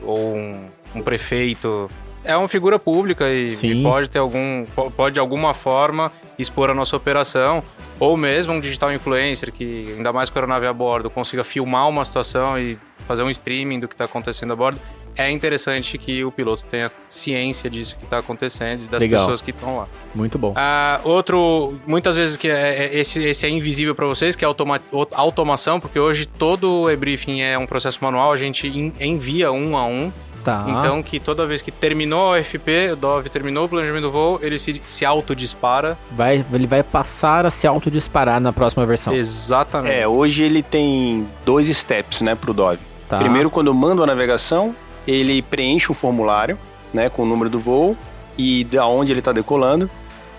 ou 0.02 0.36
um, 0.36 0.66
um 0.94 1.02
prefeito. 1.02 1.90
É 2.24 2.36
uma 2.36 2.48
figura 2.48 2.78
pública 2.78 3.28
e, 3.28 3.46
e 3.46 3.82
pode 3.82 4.08
ter 4.08 4.18
algum. 4.18 4.64
po- 4.74 4.90
Pode 4.90 5.14
de 5.14 5.20
alguma 5.20 5.52
forma 5.54 6.12
expor 6.38 6.70
a 6.70 6.74
nossa 6.74 6.96
operação. 6.96 7.62
Ou 7.98 8.16
mesmo 8.16 8.52
um 8.52 8.60
digital 8.60 8.92
influencer 8.92 9.52
que, 9.52 9.94
ainda 9.96 10.12
mais 10.12 10.28
com 10.30 10.38
a 10.38 10.42
aeronave 10.42 10.66
a 10.66 10.72
bordo, 10.72 11.08
consiga 11.10 11.44
filmar 11.44 11.88
uma 11.88 12.04
situação 12.04 12.58
e 12.58 12.76
fazer 13.06 13.22
um 13.22 13.30
streaming 13.30 13.78
do 13.80 13.86
que 13.88 13.94
está 13.94 14.04
acontecendo 14.06 14.52
a 14.52 14.56
bordo. 14.56 14.80
É 15.16 15.30
interessante 15.30 15.98
que 15.98 16.24
o 16.24 16.32
piloto 16.32 16.64
tenha 16.64 16.90
ciência 17.06 17.68
disso 17.68 17.96
que 17.98 18.04
está 18.04 18.16
acontecendo 18.18 18.84
e 18.84 18.86
das 18.86 19.02
Legal. 19.02 19.20
pessoas 19.20 19.42
que 19.42 19.50
estão 19.50 19.76
lá. 19.76 19.88
Muito 20.14 20.38
bom. 20.38 20.54
Ah, 20.56 21.00
outro, 21.04 21.78
muitas 21.86 22.16
vezes 22.16 22.36
que 22.38 22.48
é, 22.48 22.86
é- 22.86 22.98
esse, 22.98 23.22
esse 23.22 23.44
é 23.44 23.50
invisível 23.50 23.94
para 23.94 24.06
vocês, 24.06 24.34
que 24.34 24.42
é 24.42 24.48
automa 24.48 24.80
automação, 25.12 25.78
porque 25.78 25.98
hoje 26.00 26.24
todo 26.26 26.82
o 26.84 26.90
e-briefing 26.90 27.42
é 27.42 27.58
um 27.58 27.66
processo 27.66 27.98
manual, 28.02 28.32
a 28.32 28.36
gente 28.38 28.66
en- 28.66 28.94
envia 29.00 29.52
um 29.52 29.76
a 29.76 29.84
um. 29.84 30.10
Tá. 30.42 30.64
Então 30.68 31.02
que 31.02 31.20
toda 31.20 31.46
vez 31.46 31.62
que 31.62 31.70
terminou 31.70 32.34
a 32.34 32.42
FP, 32.42 32.92
o 32.92 32.96
DOV 32.96 33.28
terminou 33.28 33.66
o 33.66 33.68
planejamento 33.68 34.02
do 34.02 34.12
voo, 34.12 34.38
ele 34.42 34.58
se, 34.58 34.80
se 34.84 35.04
autodispara. 35.04 35.96
Vai, 36.10 36.44
ele 36.52 36.66
vai 36.66 36.82
passar 36.82 37.46
a 37.46 37.50
se 37.50 37.66
autodisparar 37.66 38.40
na 38.40 38.52
próxima 38.52 38.84
versão. 38.84 39.14
Exatamente. 39.14 39.94
É, 39.94 40.06
hoje 40.06 40.42
ele 40.42 40.62
tem 40.62 41.26
dois 41.44 41.68
steps, 41.68 42.22
né, 42.22 42.34
pro 42.34 42.52
Dove. 42.52 42.80
Tá. 43.08 43.18
Primeiro, 43.18 43.50
quando 43.50 43.68
eu 43.68 43.74
mando 43.74 44.02
a 44.02 44.06
navegação, 44.06 44.74
ele 45.06 45.42
preenche 45.42 45.92
um 45.92 45.94
formulário, 45.94 46.58
né, 46.92 47.08
com 47.08 47.22
o 47.22 47.26
número 47.26 47.48
do 47.48 47.58
voo 47.58 47.96
e 48.36 48.64
da 48.64 48.86
onde 48.86 49.12
ele 49.12 49.20
está 49.20 49.32
decolando. 49.32 49.88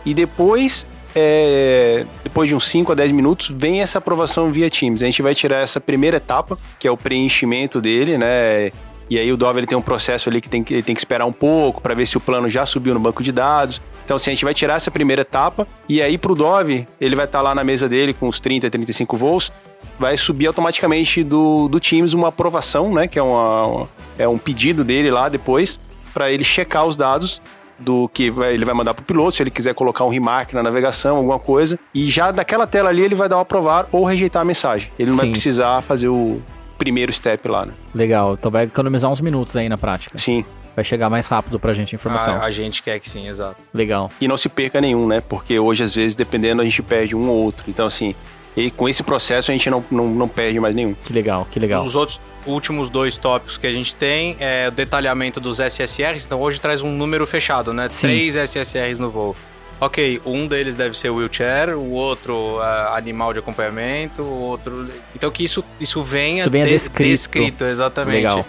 E 0.05 0.13
depois, 0.13 0.85
é, 1.15 2.05
depois 2.23 2.49
de 2.49 2.55
uns 2.55 2.67
5 2.67 2.91
a 2.91 2.95
10 2.95 3.11
minutos, 3.11 3.53
vem 3.55 3.81
essa 3.81 3.99
aprovação 3.99 4.51
via 4.51 4.69
Teams. 4.69 5.01
A 5.01 5.05
gente 5.05 5.21
vai 5.21 5.33
tirar 5.33 5.57
essa 5.57 5.79
primeira 5.79 6.17
etapa, 6.17 6.57
que 6.77 6.87
é 6.87 6.91
o 6.91 6.97
preenchimento 6.97 7.79
dele, 7.79 8.17
né? 8.17 8.71
E 9.13 9.19
aí 9.19 9.31
o 9.31 9.37
Dove 9.37 9.59
ele 9.59 9.67
tem 9.67 9.77
um 9.77 9.81
processo 9.81 10.27
ali 10.27 10.41
que 10.41 10.49
tem 10.49 10.63
que, 10.63 10.73
ele 10.73 10.81
tem 10.81 10.95
que 10.95 10.99
esperar 10.99 11.27
um 11.27 11.31
pouco 11.31 11.79
para 11.79 11.93
ver 11.93 12.07
se 12.07 12.17
o 12.17 12.19
plano 12.19 12.49
já 12.49 12.65
subiu 12.65 12.95
no 12.95 12.99
banco 12.99 13.21
de 13.21 13.31
dados. 13.31 13.79
Então, 14.03 14.17
assim, 14.17 14.31
a 14.31 14.33
gente 14.33 14.43
vai 14.43 14.55
tirar 14.55 14.73
essa 14.73 14.89
primeira 14.89 15.21
etapa 15.21 15.67
e 15.87 16.01
aí 16.01 16.17
pro 16.17 16.33
Dove, 16.33 16.87
ele 16.99 17.15
vai 17.15 17.25
estar 17.25 17.39
lá 17.39 17.53
na 17.53 17.63
mesa 17.63 17.87
dele 17.87 18.11
com 18.11 18.27
os 18.27 18.39
30, 18.39 18.71
35 18.71 19.15
voos 19.15 19.51
vai 19.99 20.17
subir 20.17 20.47
automaticamente 20.47 21.23
do, 21.23 21.67
do 21.67 21.79
Teams 21.79 22.13
uma 22.13 22.29
aprovação, 22.29 22.91
né? 22.91 23.07
Que 23.07 23.19
é, 23.19 23.21
uma, 23.21 23.67
uma 23.67 23.89
é 24.17 24.27
um 24.27 24.39
pedido 24.39 24.83
dele 24.83 25.11
lá 25.11 25.29
depois, 25.29 25.79
para 26.11 26.31
ele 26.31 26.43
checar 26.43 26.83
os 26.83 26.95
dados 26.95 27.39
do 27.77 28.09
que 28.09 28.31
vai, 28.31 28.55
ele 28.55 28.65
vai 28.65 28.73
mandar 28.73 28.95
pro 28.95 29.05
piloto, 29.05 29.35
se 29.35 29.43
ele 29.43 29.51
quiser 29.51 29.75
colocar 29.75 30.05
um 30.05 30.09
remark 30.09 30.53
na 30.53 30.63
navegação, 30.63 31.17
alguma 31.17 31.37
coisa. 31.37 31.77
E 31.93 32.09
já 32.09 32.31
daquela 32.31 32.65
tela 32.65 32.89
ali 32.89 33.03
ele 33.03 33.13
vai 33.13 33.29
dar 33.29 33.37
o 33.37 33.41
aprovar 33.41 33.87
ou 33.91 34.03
rejeitar 34.05 34.41
a 34.41 34.45
mensagem. 34.45 34.91
Ele 34.97 35.11
não 35.11 35.17
Sim. 35.17 35.25
vai 35.25 35.31
precisar 35.31 35.81
fazer 35.83 36.07
o 36.07 36.41
primeiro 36.77 37.11
step 37.11 37.47
lá, 37.47 37.65
né? 37.65 37.73
Legal, 37.93 38.33
então 38.33 38.51
vai 38.51 38.65
economizar 38.65 39.11
uns 39.11 39.21
minutos 39.21 39.55
aí 39.55 39.69
na 39.69 39.77
prática. 39.77 40.17
Sim. 40.17 40.45
Vai 40.75 40.83
chegar 40.83 41.07
mais 41.09 41.27
rápido 41.27 41.59
pra 41.59 41.71
gente 41.71 41.93
a 41.93 41.97
informação. 41.97 42.35
A, 42.35 42.45
a 42.45 42.51
gente 42.51 42.81
quer 42.81 42.99
que 42.99 43.07
sim, 43.07 43.27
exato. 43.27 43.57
Legal. 43.71 44.09
E 44.19 44.27
não 44.27 44.35
se 44.35 44.49
perca 44.49 44.81
nenhum, 44.81 45.07
né? 45.07 45.21
Porque 45.21 45.59
hoje, 45.59 45.83
às 45.83 45.93
vezes, 45.93 46.15
dependendo, 46.15 46.63
a 46.63 46.65
gente 46.65 46.81
perde 46.81 47.15
um 47.15 47.29
ou 47.29 47.43
outro. 47.43 47.65
Então, 47.67 47.85
assim, 47.85 48.15
e 48.55 48.69
com 48.69 48.87
esse 48.87 49.03
processo 49.03 49.51
a 49.51 49.53
gente 49.53 49.69
não, 49.69 49.83
não, 49.89 50.07
não 50.07 50.27
perde 50.27 50.59
mais 50.59 50.75
nenhum. 50.75 50.95
Que 51.03 51.13
legal, 51.13 51.47
que 51.49 51.59
legal. 51.59 51.83
Os 51.83 51.95
outros 51.95 52.21
últimos 52.45 52.89
dois 52.89 53.17
tópicos 53.17 53.57
que 53.57 53.65
a 53.65 53.71
gente 53.71 53.95
tem 53.95 54.35
é 54.39 54.67
o 54.67 54.71
detalhamento 54.71 55.39
dos 55.39 55.59
SSRs. 55.59 56.25
Então 56.25 56.39
hoje 56.41 56.59
traz 56.61 56.81
um 56.81 56.91
número 56.91 57.25
fechado, 57.25 57.73
né? 57.73 57.87
Sim. 57.89 58.07
Três 58.07 58.35
SSRs 58.35 58.99
no 58.99 59.09
voo. 59.09 59.35
Ok, 59.81 60.21
um 60.25 60.47
deles 60.47 60.75
deve 60.75 60.97
ser 60.97 61.09
wheelchair, 61.09 61.77
o 61.77 61.91
outro 61.91 62.59
é, 62.61 62.97
animal 62.97 63.33
de 63.33 63.39
acompanhamento, 63.39 64.21
o 64.21 64.39
outro. 64.39 64.87
Então 65.15 65.29
que 65.29 65.43
isso, 65.43 65.63
isso 65.79 66.01
venha, 66.01 66.41
Isso 66.41 66.49
venha 66.51 66.63
de- 66.65 66.71
descrito. 66.71 67.09
descrito, 67.09 67.63
exatamente. 67.65 68.15
Legal. 68.15 68.45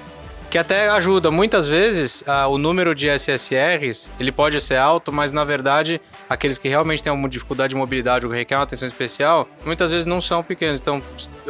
Que 0.55 0.59
até 0.59 0.89
ajuda. 0.89 1.33
Muitas 1.33 1.67
vezes, 1.67 2.23
ah, 2.29 2.47
o 2.47 2.59
número 2.59 2.95
de 2.95 3.09
SSRs, 3.09 4.13
ele 4.21 4.31
pode 4.31 4.61
ser 4.61 4.77
alto, 4.77 5.11
mas 5.11 5.33
na 5.33 5.43
verdade, 5.43 6.01
aqueles 6.31 6.59
que 6.59 6.69
realmente 6.69 7.03
têm 7.03 7.13
uma 7.13 7.29
dificuldade 7.29 7.71
de 7.71 7.75
mobilidade 7.75 8.25
ou 8.25 8.31
que 8.31 8.39
requer 8.39 8.55
uma 8.55 8.63
atenção 8.63 8.87
especial, 8.87 9.49
muitas 9.67 9.91
vezes 9.91 10.07
não 10.07 10.23
são 10.23 10.45
pequenos. 10.45 10.79
Então, 10.79 11.03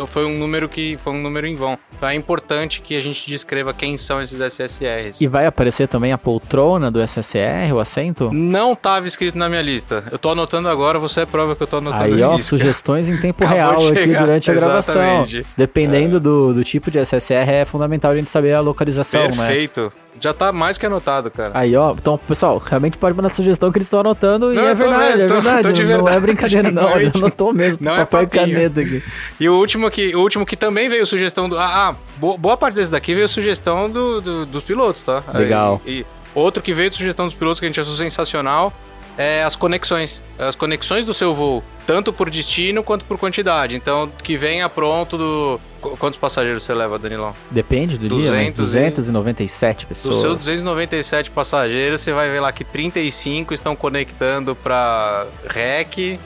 foi 0.07 0.25
um 0.25 0.39
número 0.39 0.71
que 0.71 0.97
foi 1.05 1.13
um 1.13 1.21
número 1.21 1.47
em 1.47 1.55
vão. 1.55 1.79
Então, 1.95 2.09
é 2.09 2.15
importante 2.15 2.81
que 2.81 2.97
a 2.97 3.01
gente 3.03 3.29
descreva 3.29 3.75
quem 3.75 3.99
são 3.99 4.23
esses 4.23 4.41
SSRs. 4.41 5.21
E 5.21 5.27
vai 5.27 5.45
aparecer 5.45 5.87
também 5.87 6.11
a 6.11 6.17
poltrona 6.17 6.91
do 6.91 6.99
SSR, 7.07 7.75
o 7.75 7.81
assento? 7.81 8.31
Não 8.33 8.73
estava 8.73 9.07
escrito 9.07 9.37
na 9.37 9.51
minha 9.51 9.61
lista. 9.61 10.03
Eu 10.11 10.19
tô 10.19 10.31
anotando 10.31 10.67
agora, 10.71 10.99
você 10.99 11.21
é 11.21 11.27
prova 11.27 11.55
que 11.55 11.63
eu 11.63 11.67
tô 11.67 11.77
anotando 11.77 12.05
Aí, 12.05 12.23
ó, 12.23 12.39
sugestões 12.39 13.11
em 13.11 13.19
tempo 13.19 13.45
real 13.47 13.87
aqui 13.87 14.15
durante 14.15 14.51
a 14.51 14.55
gravação. 14.55 14.95
Exatamente. 15.03 15.47
Dependendo 15.59 16.19
do, 16.19 16.55
do 16.55 16.65
tipo 16.65 16.91
de 16.91 16.99
SSR, 16.99 17.51
é 17.51 17.65
fundamental 17.67 18.11
a 18.11 18.17
gente 18.17 18.31
saber 18.31 18.55
a 18.55 18.61
localização, 18.61 18.94
né? 19.37 19.47
Perfeito. 19.47 19.93
Já 20.21 20.33
tá 20.33 20.53
mais 20.53 20.79
que 20.79 20.87
anotado, 20.87 21.29
cara. 21.29 21.51
Aí, 21.55 21.75
ó, 21.77 21.93
então, 21.93 22.17
pessoal, 22.17 22.59
realmente 22.65 22.97
pode 22.97 23.17
mandar 23.17 23.29
sugestão 23.31 23.73
que 23.73 23.79
eles 23.79 23.87
estão 23.87 23.99
anotando 23.99 24.53
e 24.53 24.57
Não, 24.57 24.63
é 24.65 24.71
eu 24.71 24.77
tô 24.77 24.83
verdade, 24.83 25.05
mesmo, 25.11 25.25
é 25.25 25.27
tô- 25.29 25.35
verdade. 25.43 25.63
tô 25.63 25.73
de 25.73 25.85
não 25.85 26.09
é 26.09 26.21
brincadeira, 26.21 26.71
não. 26.71 26.89
É 26.91 27.03
Ele 27.03 27.13
anotou 27.17 27.53
mesmo, 27.53 27.85
Não 27.85 27.97
é 27.97 28.03
e 28.03 28.07
papinho. 28.07 28.31
caneta 28.31 28.81
aqui. 28.81 29.03
E 29.41 29.49
o 29.49 29.55
último 29.59 29.91
que, 29.91 30.15
o 30.15 30.21
último 30.21 30.47
que 30.47 30.57
também 30.57 30.89
veio 30.89 31.05
sugestão 31.05 31.49
do. 31.49 31.59
Ah, 31.59 31.89
ah, 31.91 31.95
bo- 32.17 32.39
boa 32.39 32.57
parte 32.57 32.77
desse 32.77 32.93
daqui 32.93 33.13
veio 33.13 33.29
sugestão 33.29 33.91
do, 33.91 34.21
do- 34.21 34.47
dos 34.47 34.63
pilotos, 34.63 35.03
tá? 35.03 35.21
Legal. 35.35 35.81
E, 35.85 36.01
e 36.01 36.07
outro 36.33 36.63
que 36.63 36.73
veio 36.73 36.91
de 36.91 36.97
sugestão 36.97 37.25
dos 37.27 37.35
pilotos 37.35 37.59
que 37.59 37.67
a 37.67 37.69
gente 37.69 37.81
achou 37.81 37.95
sensacional 37.95 38.73
é 39.19 39.43
as 39.43 39.55
conexões. 39.57 40.23
As 40.39 40.55
conexões 40.55 41.07
do 41.07 41.15
seu 41.15 41.35
voo, 41.35 41.63
tanto 41.87 42.13
por 42.13 42.29
destino 42.31 42.83
quanto 42.83 43.05
por 43.05 43.19
quantidade. 43.19 43.77
Então, 43.77 44.11
que 44.23 44.37
venha 44.37 44.69
pronto 44.69 45.17
do. 45.19 45.61
Qu- 45.81 45.97
Quantos 45.99 46.19
passageiros 46.19 46.63
você 46.63 46.73
leva, 46.75 46.99
Danilão? 46.99 47.35
Depende 47.51 47.97
do 47.99 48.09
dia, 48.19 48.31
mas 48.33 48.53
200 48.53 49.09
e- 49.09 49.13
297 49.13 49.87
pessoas. 49.87 50.15
Dos 50.15 50.23
seus 50.23 50.37
297 50.39 51.31
passageiros, 51.31 52.01
você 52.01 52.13
vai 52.13 52.31
ver 52.31 52.41
lá 52.41 52.51
que 52.53 52.65
35 52.65 53.53
estão 53.55 53.77
conectando 53.77 54.55
para 54.57 55.27
REC, 55.49 56.19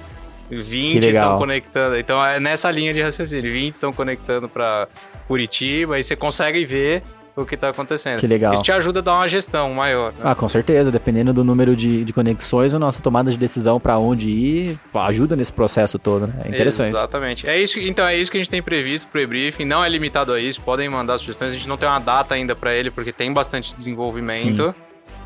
20 0.51 0.93
Que 0.95 1.01
legal. 1.01 1.25
estão 1.25 1.39
conectando. 1.39 1.99
Então 1.99 2.25
é 2.25 2.41
nessa 2.41 2.71
linha 2.71 2.95
de 2.95 3.03
raciocínio. 3.03 3.53
20 3.53 3.75
estão 3.75 3.93
conectando 3.93 4.49
para 4.49 4.89
Curitiba, 5.27 5.97
aí 5.97 6.03
você 6.03 6.17
consegue 6.17 6.65
ver 6.65 7.03
o 7.41 7.47
que 7.47 7.55
está 7.55 7.69
acontecendo. 7.69 8.19
Que 8.19 8.27
legal. 8.27 8.53
Isso 8.55 8.63
te 8.63 8.73
ajuda 8.73 8.99
a 9.01 9.03
dar 9.03 9.15
uma 9.15 9.29
gestão 9.29 9.73
maior. 9.73 10.13
né? 10.13 10.19
Ah, 10.23 10.35
com 10.35 10.49
certeza. 10.49 10.91
Dependendo 10.91 11.33
do 11.33 11.45
número 11.45 11.77
de, 11.77 12.05
de 12.05 12.13
conexões, 12.13 12.75
a 12.75 12.79
nossa 12.79 13.01
tomada 13.01 13.31
de 13.31 13.39
decisão 13.39 13.79
pra 13.79 13.99
onde 13.99 14.29
ir 14.29 14.79
ajuda 14.95 15.37
nesse 15.37 15.53
processo 15.53 15.99
todo, 15.99 16.27
né? 16.27 16.35
É 16.45 16.49
interessante. 16.49 16.91
Exatamente. 16.91 17.49
É 17.49 17.59
isso, 17.59 17.79
então 17.79 18.07
é 18.07 18.17
isso 18.17 18.31
que 18.31 18.39
a 18.39 18.41
gente 18.41 18.51
tem 18.51 18.63
previsto 18.63 19.09
pro 19.09 19.21
e-briefing. 19.21 19.65
Não 19.65 19.85
é 19.85 19.89
limitado 19.89 20.33
a 20.33 20.41
isso, 20.41 20.61
podem 20.61 20.89
mandar 20.89 21.19
sugestões. 21.19 21.53
A 21.53 21.55
gente 21.55 21.69
não 21.69 21.77
tem 21.77 21.89
uma 21.89 22.01
data 22.01 22.35
ainda 22.35 22.57
para 22.57 22.75
ele, 22.75 22.91
porque 22.91 23.13
tem 23.13 23.33
bastante 23.33 23.75
desenvolvimento. 23.75 24.75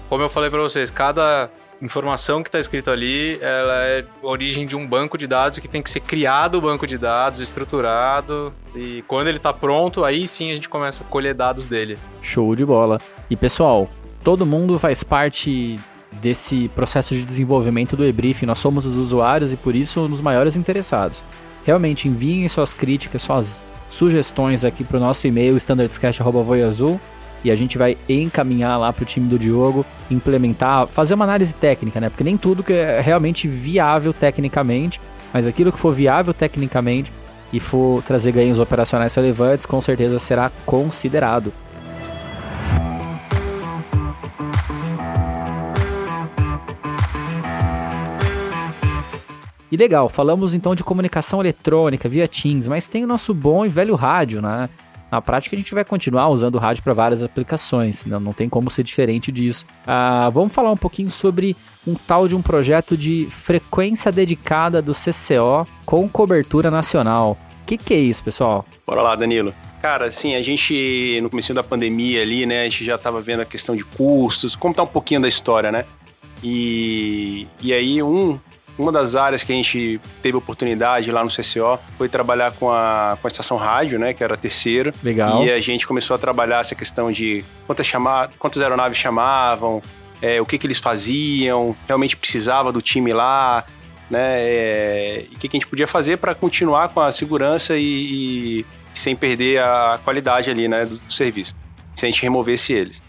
Como 0.08 0.22
eu 0.22 0.28
falei 0.28 0.50
para 0.50 0.60
vocês, 0.60 0.90
cada 0.90 1.48
informação 1.82 2.42
que 2.42 2.48
está 2.48 2.60
escrito 2.60 2.90
ali, 2.90 3.38
ela 3.42 3.84
é 3.84 4.04
origem 4.22 4.64
de 4.64 4.76
um 4.76 4.86
banco 4.86 5.18
de 5.18 5.26
dados 5.26 5.58
que 5.58 5.66
tem 5.66 5.82
que 5.82 5.90
ser 5.90 6.00
criado 6.00 6.54
o 6.54 6.60
banco 6.60 6.86
de 6.86 6.96
dados, 6.96 7.40
estruturado. 7.40 8.54
E 8.74 9.02
quando 9.08 9.26
ele 9.26 9.38
está 9.38 9.52
pronto, 9.52 10.04
aí 10.04 10.28
sim 10.28 10.52
a 10.52 10.54
gente 10.54 10.68
começa 10.68 11.02
a 11.02 11.06
colher 11.06 11.34
dados 11.34 11.66
dele. 11.66 11.98
Show 12.22 12.54
de 12.54 12.64
bola. 12.64 13.00
E 13.28 13.34
pessoal, 13.34 13.90
todo 14.22 14.46
mundo 14.46 14.78
faz 14.78 15.02
parte 15.02 15.78
desse 16.12 16.68
processo 16.68 17.14
de 17.14 17.22
desenvolvimento 17.22 17.96
do 17.96 18.06
e-briefing. 18.06 18.46
Nós 18.46 18.60
somos 18.60 18.86
os 18.86 18.96
usuários 18.96 19.52
e 19.52 19.56
por 19.56 19.74
isso 19.74 20.02
um 20.02 20.08
dos 20.08 20.20
maiores 20.20 20.56
interessados. 20.56 21.24
Realmente 21.64 22.06
enviem 22.06 22.48
suas 22.48 22.74
críticas, 22.74 23.22
suas 23.22 23.64
sugestões 23.90 24.64
aqui 24.64 24.84
para 24.84 24.96
o 24.96 25.00
nosso 25.00 25.26
e-mail 25.26 25.56
standardscast@voiazul 25.56 27.00
e 27.44 27.50
a 27.50 27.56
gente 27.56 27.76
vai 27.76 27.96
encaminhar 28.08 28.78
lá 28.78 28.92
para 28.92 29.02
o 29.02 29.06
time 29.06 29.28
do 29.28 29.38
Diogo 29.38 29.84
implementar, 30.10 30.86
fazer 30.86 31.14
uma 31.14 31.24
análise 31.24 31.54
técnica, 31.54 32.00
né? 32.00 32.08
Porque 32.08 32.24
nem 32.24 32.36
tudo 32.36 32.62
que 32.62 32.72
é 32.72 33.00
realmente 33.00 33.48
viável 33.48 34.12
tecnicamente, 34.12 35.00
mas 35.32 35.46
aquilo 35.46 35.72
que 35.72 35.78
for 35.78 35.92
viável 35.92 36.32
tecnicamente 36.32 37.12
e 37.52 37.60
for 37.60 38.02
trazer 38.02 38.32
ganhos 38.32 38.58
operacionais 38.58 39.14
relevantes, 39.14 39.66
com 39.66 39.80
certeza 39.80 40.18
será 40.18 40.50
considerado. 40.64 41.52
E 49.70 49.76
legal, 49.76 50.06
falamos 50.10 50.52
então 50.52 50.74
de 50.74 50.84
comunicação 50.84 51.40
eletrônica 51.40 52.06
via 52.06 52.28
Teams, 52.28 52.68
mas 52.68 52.86
tem 52.88 53.04
o 53.04 53.06
nosso 53.06 53.32
bom 53.32 53.64
e 53.64 53.70
velho 53.70 53.94
rádio, 53.94 54.42
né? 54.42 54.68
Na 55.12 55.20
prática, 55.20 55.54
a 55.54 55.58
gente 55.58 55.74
vai 55.74 55.84
continuar 55.84 56.30
usando 56.30 56.54
o 56.54 56.58
rádio 56.58 56.82
para 56.82 56.94
várias 56.94 57.22
aplicações, 57.22 58.06
não, 58.06 58.18
não 58.18 58.32
tem 58.32 58.48
como 58.48 58.70
ser 58.70 58.82
diferente 58.82 59.30
disso. 59.30 59.66
Ah, 59.86 60.30
vamos 60.32 60.54
falar 60.54 60.72
um 60.72 60.76
pouquinho 60.76 61.10
sobre 61.10 61.54
um 61.86 61.94
tal 61.94 62.26
de 62.26 62.34
um 62.34 62.40
projeto 62.40 62.96
de 62.96 63.28
frequência 63.28 64.10
dedicada 64.10 64.80
do 64.80 64.92
CCO 64.94 65.68
com 65.84 66.08
cobertura 66.08 66.70
nacional. 66.70 67.36
O 67.62 67.66
que, 67.66 67.76
que 67.76 67.92
é 67.92 67.98
isso, 67.98 68.24
pessoal? 68.24 68.64
Bora 68.86 69.02
lá, 69.02 69.14
Danilo. 69.14 69.52
Cara, 69.82 70.06
assim, 70.06 70.34
a 70.34 70.40
gente, 70.40 71.20
no 71.22 71.28
começo 71.28 71.52
da 71.52 71.62
pandemia 71.62 72.22
ali, 72.22 72.46
né, 72.46 72.62
a 72.62 72.64
gente 72.64 72.82
já 72.82 72.96
tava 72.96 73.20
vendo 73.20 73.40
a 73.40 73.44
questão 73.44 73.76
de 73.76 73.84
custos, 73.84 74.56
tá 74.74 74.82
um 74.82 74.86
pouquinho 74.86 75.20
da 75.20 75.28
história, 75.28 75.70
né? 75.70 75.84
E, 76.42 77.46
e 77.60 77.74
aí, 77.74 78.02
um, 78.02 78.40
uma 78.78 78.90
das 78.90 79.14
áreas 79.14 79.42
que 79.42 79.52
a 79.52 79.54
gente 79.54 80.00
teve 80.22 80.36
oportunidade 80.36 81.10
lá 81.10 81.22
no 81.22 81.30
CCO 81.30 81.78
foi 81.98 82.08
trabalhar 82.08 82.52
com 82.52 82.70
a, 82.70 83.18
com 83.20 83.26
a 83.26 83.30
estação 83.30 83.56
rádio, 83.56 83.98
né, 83.98 84.14
que 84.14 84.24
era 84.24 84.34
a 84.34 84.36
terceira. 84.36 84.92
Legal. 85.02 85.44
E 85.44 85.50
a 85.50 85.60
gente 85.60 85.86
começou 85.86 86.14
a 86.14 86.18
trabalhar 86.18 86.60
essa 86.60 86.74
questão 86.74 87.12
de 87.12 87.44
quantas, 87.66 87.86
chama, 87.86 88.28
quantas 88.38 88.62
aeronaves 88.62 88.98
chamavam, 88.98 89.82
é, 90.20 90.40
o 90.40 90.46
que, 90.46 90.56
que 90.58 90.66
eles 90.66 90.78
faziam, 90.78 91.76
realmente 91.86 92.16
precisava 92.16 92.72
do 92.72 92.80
time 92.80 93.12
lá, 93.12 93.64
né? 94.10 94.42
é, 94.42 95.24
e 95.30 95.34
o 95.34 95.38
que, 95.38 95.48
que 95.48 95.56
a 95.56 95.60
gente 95.60 95.68
podia 95.68 95.86
fazer 95.86 96.16
para 96.18 96.34
continuar 96.34 96.88
com 96.90 97.00
a 97.00 97.12
segurança 97.12 97.76
e, 97.76 98.60
e 98.60 98.66
sem 98.94 99.16
perder 99.16 99.60
a 99.60 99.98
qualidade 100.02 100.50
ali, 100.50 100.68
né, 100.68 100.84
do, 100.84 100.96
do 100.96 101.12
serviço, 101.12 101.54
se 101.94 102.06
a 102.06 102.10
gente 102.10 102.22
removesse 102.22 102.72
eles. 102.72 103.02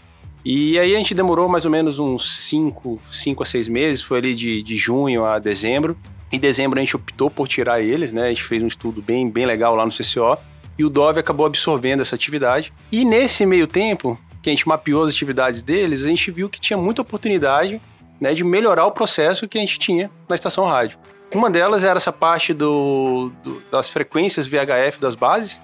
E 0.44 0.78
aí 0.78 0.94
a 0.94 0.98
gente 0.98 1.14
demorou 1.14 1.48
mais 1.48 1.64
ou 1.64 1.70
menos 1.70 1.98
uns 1.98 2.38
5 2.38 3.00
a 3.40 3.44
6 3.46 3.68
meses, 3.68 4.02
foi 4.02 4.18
ali 4.18 4.34
de, 4.34 4.62
de 4.62 4.76
junho 4.76 5.24
a 5.24 5.38
dezembro. 5.38 5.96
Em 6.30 6.38
dezembro 6.38 6.78
a 6.78 6.82
gente 6.82 6.96
optou 6.96 7.30
por 7.30 7.48
tirar 7.48 7.80
eles, 7.80 8.12
né? 8.12 8.24
A 8.26 8.28
gente 8.28 8.42
fez 8.44 8.62
um 8.62 8.66
estudo 8.66 9.00
bem, 9.00 9.30
bem 9.30 9.46
legal 9.46 9.74
lá 9.74 9.84
no 9.86 9.92
CCO. 9.92 10.36
E 10.78 10.84
o 10.84 10.90
Dove 10.90 11.20
acabou 11.20 11.46
absorvendo 11.46 12.02
essa 12.02 12.14
atividade. 12.16 12.72
E 12.90 13.04
nesse 13.04 13.46
meio 13.46 13.66
tempo, 13.66 14.18
que 14.42 14.50
a 14.50 14.52
gente 14.52 14.66
mapeou 14.68 15.04
as 15.04 15.12
atividades 15.12 15.62
deles, 15.62 16.02
a 16.04 16.08
gente 16.08 16.30
viu 16.30 16.48
que 16.48 16.60
tinha 16.60 16.76
muita 16.76 17.00
oportunidade 17.02 17.80
né, 18.20 18.34
de 18.34 18.42
melhorar 18.44 18.84
o 18.86 18.90
processo 18.90 19.46
que 19.48 19.56
a 19.56 19.60
gente 19.60 19.78
tinha 19.78 20.10
na 20.28 20.34
estação 20.34 20.64
rádio. 20.66 20.98
Uma 21.34 21.48
delas 21.48 21.84
era 21.84 21.96
essa 21.96 22.12
parte 22.12 22.52
do, 22.52 23.32
do- 23.42 23.62
das 23.70 23.88
frequências 23.88 24.46
VHF 24.46 25.00
das 25.00 25.14
bases. 25.14 25.60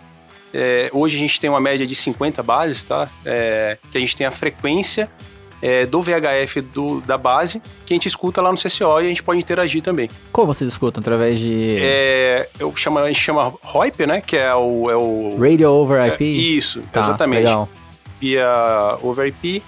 É, 0.53 0.91
hoje 0.93 1.17
a 1.17 1.19
gente 1.21 1.39
tem 1.41 1.49
uma 1.49 1.61
média 1.61 1.87
de 1.87 1.95
50 1.95 2.43
bases, 2.43 2.83
tá? 2.83 3.09
É, 3.25 3.79
que 3.93 3.99
a 3.99 4.01
gente 4.01 4.17
tem 4.17 4.27
a 4.27 4.31
frequência 4.31 5.09
é, 5.63 5.85
do 5.85 6.01
VHF 6.01 6.61
do- 6.63 7.01
da 7.03 7.19
base, 7.19 7.61
que 7.85 7.93
a 7.93 7.95
gente 7.95 8.09
escuta 8.09 8.41
lá 8.41 8.51
no 8.51 8.57
CCO 8.57 9.01
e 9.01 9.05
a 9.07 9.09
gente 9.09 9.23
pode 9.23 9.39
interagir 9.39 9.83
também. 9.83 10.09
Como 10.33 10.47
vocês 10.47 10.73
escutam? 10.73 11.01
Através 11.01 11.39
de 11.39 11.77
É, 11.79 12.49
eu 12.59 12.75
chamo, 12.75 12.99
a 12.99 13.07
gente 13.09 13.21
chama 13.21 13.53
ROIP, 13.63 14.07
né? 14.07 14.21
Que 14.23 14.37
é 14.39 14.55
o... 14.55 14.91
É 14.91 14.97
o 14.97 15.37
Radio 15.39 15.71
over 15.71 16.05
IP? 16.15 16.25
é, 16.25 16.29
isso, 16.29 16.81
Tá, 16.91 17.01
exatamente. 17.01 17.41
Legal. 17.45 17.69
Via 18.19 18.99
over 19.03 19.27
IP. 19.27 19.63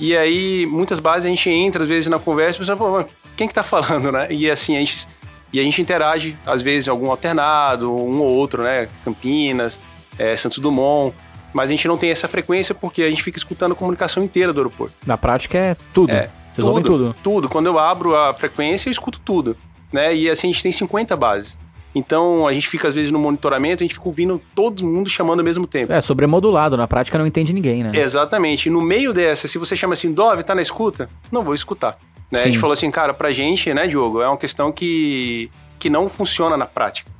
E 0.00 0.16
aí, 0.16 0.66
muitas 0.66 0.98
bases 1.00 1.26
a 1.26 1.28
gente 1.28 1.48
entra, 1.50 1.82
às 1.82 1.88
vezes, 1.88 2.08
na 2.08 2.18
conversa 2.18 2.56
e 2.56 2.60
pensa, 2.60 2.76
pô, 2.76 3.04
quem 3.36 3.46
que 3.48 3.54
tá 3.54 3.62
falando, 3.62 4.10
né? 4.10 4.28
E 4.30 4.50
assim, 4.50 4.76
a 4.76 4.78
gente 4.80 5.06
E 5.52 5.60
a 5.60 5.62
gente 5.62 5.82
interage, 5.82 6.34
às 6.46 6.62
vezes, 6.62 6.88
algum 6.88 7.10
alternado, 7.10 7.92
um 7.92 8.20
ou 8.20 8.28
outro, 8.30 8.62
né? 8.62 8.88
Campinas, 9.04 9.78
é, 10.18 10.36
Santos 10.36 10.58
Dumont. 10.58 11.14
Mas 11.52 11.68
a 11.68 11.72
gente 11.72 11.86
não 11.86 11.98
tem 11.98 12.10
essa 12.10 12.26
frequência 12.26 12.74
porque 12.74 13.02
a 13.02 13.10
gente 13.10 13.22
fica 13.22 13.36
escutando 13.36 13.72
a 13.72 13.74
comunicação 13.74 14.22
inteira 14.22 14.52
do 14.52 14.60
aeroporto. 14.60 14.94
Na 15.06 15.18
prática 15.18 15.58
é 15.58 15.76
tudo. 15.92 16.10
É, 16.10 16.30
Vocês 16.52 16.66
ouvem 16.66 16.82
tudo. 16.82 17.14
Tudo. 17.22 17.48
Quando 17.48 17.66
eu 17.66 17.78
abro 17.78 18.16
a 18.16 18.32
frequência, 18.32 18.88
eu 18.88 18.92
escuto 18.92 19.20
tudo. 19.20 19.56
Né? 19.92 20.14
E 20.14 20.30
assim, 20.30 20.48
a 20.48 20.52
gente 20.52 20.62
tem 20.62 20.72
50 20.72 21.14
bases. 21.14 21.56
Então 21.94 22.48
a 22.48 22.52
gente 22.54 22.68
fica, 22.68 22.88
às 22.88 22.94
vezes, 22.94 23.12
no 23.12 23.18
monitoramento, 23.18 23.82
a 23.82 23.84
gente 23.84 23.94
fica 23.94 24.08
ouvindo 24.08 24.40
todo 24.54 24.82
mundo 24.82 25.10
chamando 25.10 25.40
ao 25.40 25.44
mesmo 25.44 25.66
tempo. 25.66 25.92
É, 25.92 26.00
sobremodulado. 26.00 26.76
Na 26.76 26.88
prática 26.88 27.18
não 27.18 27.26
entende 27.26 27.52
ninguém, 27.52 27.82
né? 27.82 27.92
Exatamente. 27.94 28.68
E 28.68 28.70
no 28.70 28.80
meio 28.80 29.12
dessa, 29.12 29.46
se 29.46 29.58
você 29.58 29.76
chama 29.76 29.92
assim, 29.92 30.10
Dove, 30.12 30.42
tá 30.42 30.54
na 30.54 30.62
escuta? 30.62 31.08
Não 31.30 31.42
vou 31.42 31.54
escutar. 31.54 31.98
Né? 32.30 32.40
A 32.40 32.44
gente 32.44 32.58
falou 32.58 32.72
assim, 32.72 32.90
cara, 32.90 33.12
pra 33.12 33.30
gente, 33.30 33.74
né, 33.74 33.86
Diogo, 33.86 34.22
é 34.22 34.26
uma 34.26 34.38
questão 34.38 34.72
que, 34.72 35.50
que 35.78 35.90
não 35.90 36.08
funciona 36.08 36.56
na 36.56 36.64
prática. 36.64 37.10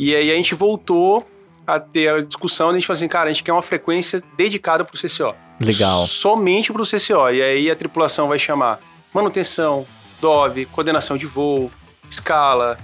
E 0.00 0.16
aí 0.16 0.32
a 0.32 0.34
gente 0.34 0.54
voltou 0.56 1.24
a 1.68 1.78
ter 1.78 2.08
a 2.08 2.20
discussão, 2.22 2.70
a 2.70 2.72
gente 2.74 2.86
falou 2.86 2.96
assim, 2.96 3.08
cara, 3.08 3.28
a 3.28 3.32
gente 3.32 3.42
quer 3.42 3.52
uma 3.52 3.60
frequência 3.62 4.22
dedicada 4.38 4.84
pro 4.84 4.96
CCO. 4.98 5.34
Legal. 5.60 6.06
Somente 6.06 6.72
pro 6.72 6.82
CCO. 6.84 7.28
E 7.30 7.42
aí 7.42 7.70
a 7.70 7.76
tripulação 7.76 8.26
vai 8.28 8.38
chamar 8.38 8.80
manutenção, 9.12 9.86
DOV, 10.20 10.64
coordenação 10.72 11.18
de 11.18 11.26
voo, 11.26 11.70
escala, 12.08 12.78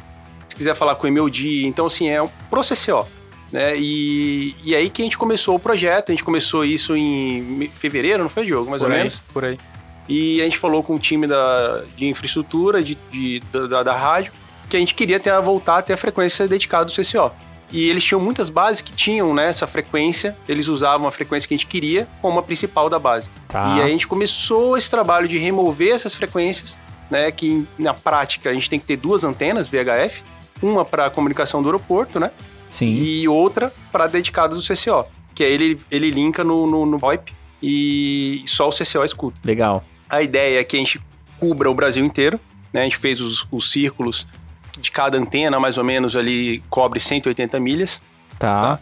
se 0.48 0.54
quiser 0.54 0.74
falar 0.74 0.96
com 0.96 1.10
MOD. 1.10 1.64
Então, 1.66 1.86
assim, 1.86 2.08
é 2.10 2.20
um 2.22 2.28
pro 2.50 2.60
CCO. 2.60 3.08
Né? 3.50 3.74
E, 3.78 4.54
e 4.62 4.74
aí 4.74 4.90
que 4.90 5.00
a 5.00 5.04
gente 5.04 5.16
começou 5.16 5.54
o 5.56 5.58
projeto, 5.60 6.10
a 6.10 6.12
gente 6.12 6.24
começou 6.24 6.64
isso 6.64 6.94
em 6.96 7.70
fevereiro, 7.78 8.22
não 8.22 8.28
foi, 8.28 8.44
Diogo? 8.44 8.68
Mais 8.68 8.82
por 8.82 8.88
ou 8.88 8.92
aí, 8.92 8.98
menos. 8.98 9.18
por 9.32 9.44
aí. 9.44 9.58
E 10.08 10.40
a 10.42 10.44
gente 10.44 10.58
falou 10.58 10.82
com 10.82 10.96
o 10.96 10.98
time 10.98 11.26
da, 11.26 11.82
de 11.96 12.06
infraestrutura, 12.06 12.82
de, 12.82 12.98
de- 13.10 13.40
da, 13.50 13.66
da- 13.66 13.82
da 13.84 13.96
rádio, 13.96 14.32
que 14.68 14.76
a 14.76 14.80
gente 14.80 14.94
queria 14.94 15.18
ter, 15.18 15.32
voltar 15.40 15.78
a 15.78 15.82
ter 15.82 15.94
a 15.94 15.96
frequência 15.96 16.46
dedicada 16.46 16.84
do 16.84 16.92
CCO. 16.92 17.30
E 17.74 17.90
eles 17.90 18.04
tinham 18.04 18.20
muitas 18.20 18.48
bases 18.48 18.80
que 18.80 18.92
tinham 18.92 19.34
né, 19.34 19.48
essa 19.48 19.66
frequência, 19.66 20.36
eles 20.48 20.68
usavam 20.68 21.08
a 21.08 21.10
frequência 21.10 21.48
que 21.48 21.54
a 21.54 21.56
gente 21.56 21.66
queria 21.66 22.06
como 22.22 22.38
a 22.38 22.42
principal 22.42 22.88
da 22.88 23.00
base. 23.00 23.28
Tá. 23.48 23.76
E 23.76 23.82
aí 23.82 23.88
a 23.88 23.92
gente 23.92 24.06
começou 24.06 24.78
esse 24.78 24.88
trabalho 24.88 25.26
de 25.26 25.38
remover 25.38 25.92
essas 25.92 26.14
frequências, 26.14 26.76
né, 27.10 27.32
que 27.32 27.66
na 27.76 27.92
prática 27.92 28.48
a 28.48 28.54
gente 28.54 28.70
tem 28.70 28.78
que 28.78 28.86
ter 28.86 28.96
duas 28.96 29.24
antenas 29.24 29.66
VHF, 29.66 30.22
uma 30.62 30.84
para 30.84 31.10
comunicação 31.10 31.60
do 31.60 31.68
aeroporto, 31.68 32.20
né, 32.20 32.30
Sim. 32.70 32.94
e 32.94 33.26
outra 33.26 33.72
para 33.90 34.06
dedicada 34.06 34.54
do 34.54 34.62
CCO, 34.62 35.04
que 35.34 35.42
aí 35.42 35.52
ele, 35.52 35.80
ele 35.90 36.12
linka 36.12 36.44
no, 36.44 36.68
no, 36.68 36.86
no 36.86 36.96
VoIP 36.96 37.34
e 37.60 38.44
só 38.46 38.68
o 38.68 38.70
CCO 38.70 39.04
escuta. 39.04 39.40
Legal. 39.44 39.82
A 40.08 40.22
ideia 40.22 40.60
é 40.60 40.64
que 40.64 40.76
a 40.76 40.78
gente 40.78 41.00
cubra 41.40 41.68
o 41.68 41.74
Brasil 41.74 42.04
inteiro, 42.04 42.38
né? 42.72 42.82
A 42.82 42.84
gente 42.84 42.98
fez 42.98 43.20
os, 43.20 43.46
os 43.50 43.70
círculos 43.70 44.26
de 44.78 44.90
cada 44.90 45.18
antena, 45.18 45.58
mais 45.60 45.78
ou 45.78 45.84
menos 45.84 46.16
ali 46.16 46.62
cobre 46.70 47.00
180 47.00 47.58
milhas. 47.60 48.00
Tá. 48.38 48.78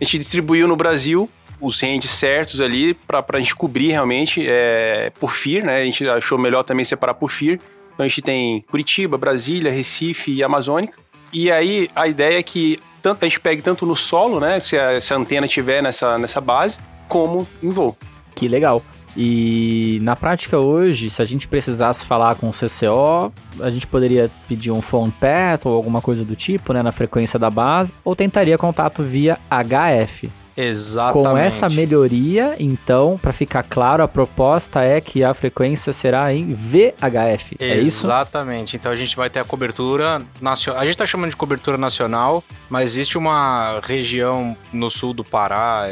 A 0.00 0.04
gente 0.04 0.18
distribuiu 0.18 0.68
no 0.68 0.76
Brasil 0.76 1.28
os 1.60 1.80
ranges 1.80 2.10
certos 2.10 2.60
ali 2.60 2.94
para 2.94 3.24
a 3.32 3.38
gente 3.38 3.54
cobrir 3.54 3.90
realmente 3.90 4.44
é, 4.46 5.10
por 5.18 5.32
FIR, 5.32 5.64
né? 5.64 5.82
A 5.82 5.84
gente 5.84 6.08
achou 6.08 6.38
melhor 6.38 6.62
também 6.62 6.84
separar 6.84 7.14
por 7.14 7.30
FIR. 7.30 7.60
Então 7.94 8.04
a 8.04 8.08
gente 8.08 8.20
tem 8.20 8.60
Curitiba, 8.70 9.16
Brasília, 9.16 9.72
Recife 9.72 10.30
e 10.32 10.42
Amazônica. 10.42 10.98
E 11.32 11.50
aí 11.50 11.88
a 11.94 12.06
ideia 12.06 12.38
é 12.38 12.42
que 12.42 12.78
tanto, 13.02 13.24
a 13.24 13.28
gente 13.28 13.40
pegue 13.40 13.62
tanto 13.62 13.86
no 13.86 13.96
solo, 13.96 14.40
né? 14.40 14.60
Se 14.60 14.76
a, 14.76 15.00
se 15.00 15.14
a 15.14 15.16
antena 15.16 15.46
estiver 15.46 15.82
nessa, 15.82 16.18
nessa 16.18 16.40
base, 16.40 16.76
como 17.08 17.46
em 17.62 17.70
voo. 17.70 17.96
Que 18.34 18.48
legal. 18.48 18.82
E 19.16 19.98
na 20.02 20.14
prática 20.14 20.58
hoje, 20.58 21.08
se 21.08 21.22
a 21.22 21.24
gente 21.24 21.48
precisasse 21.48 22.04
falar 22.04 22.34
com 22.34 22.50
o 22.50 22.52
CCO, 22.52 23.32
a 23.60 23.70
gente 23.70 23.86
poderia 23.86 24.30
pedir 24.46 24.70
um 24.70 24.82
phone 24.82 25.10
path 25.10 25.64
ou 25.64 25.74
alguma 25.74 26.02
coisa 26.02 26.24
do 26.24 26.36
tipo, 26.36 26.72
né, 26.72 26.82
na 26.82 26.92
frequência 26.92 27.38
da 27.38 27.48
base, 27.48 27.94
ou 28.04 28.14
tentaria 28.14 28.58
contato 28.58 29.02
via 29.02 29.38
HF. 29.50 30.30
Exatamente. 30.56 31.28
Com 31.28 31.36
essa 31.36 31.68
melhoria, 31.68 32.56
então, 32.58 33.18
para 33.20 33.32
ficar 33.32 33.62
claro, 33.62 34.02
a 34.02 34.08
proposta 34.08 34.82
é 34.82 35.00
que 35.00 35.22
a 35.22 35.34
frequência 35.34 35.92
será 35.92 36.32
em 36.32 36.54
VHF. 36.54 37.56
É 37.60 37.76
isso? 37.78 38.06
Exatamente. 38.06 38.76
Então 38.76 38.90
a 38.90 38.96
gente 38.96 39.14
vai 39.16 39.28
ter 39.28 39.40
a 39.40 39.44
cobertura 39.44 40.22
nacional. 40.40 40.80
A 40.82 40.86
gente 40.86 40.96
tá 40.96 41.04
chamando 41.06 41.30
de 41.30 41.36
cobertura 41.36 41.76
nacional, 41.76 42.42
mas 42.70 42.84
existe 42.92 43.18
uma 43.18 43.80
região 43.82 44.56
no 44.72 44.90
sul 44.90 45.12
do 45.12 45.22
Pará 45.24 45.86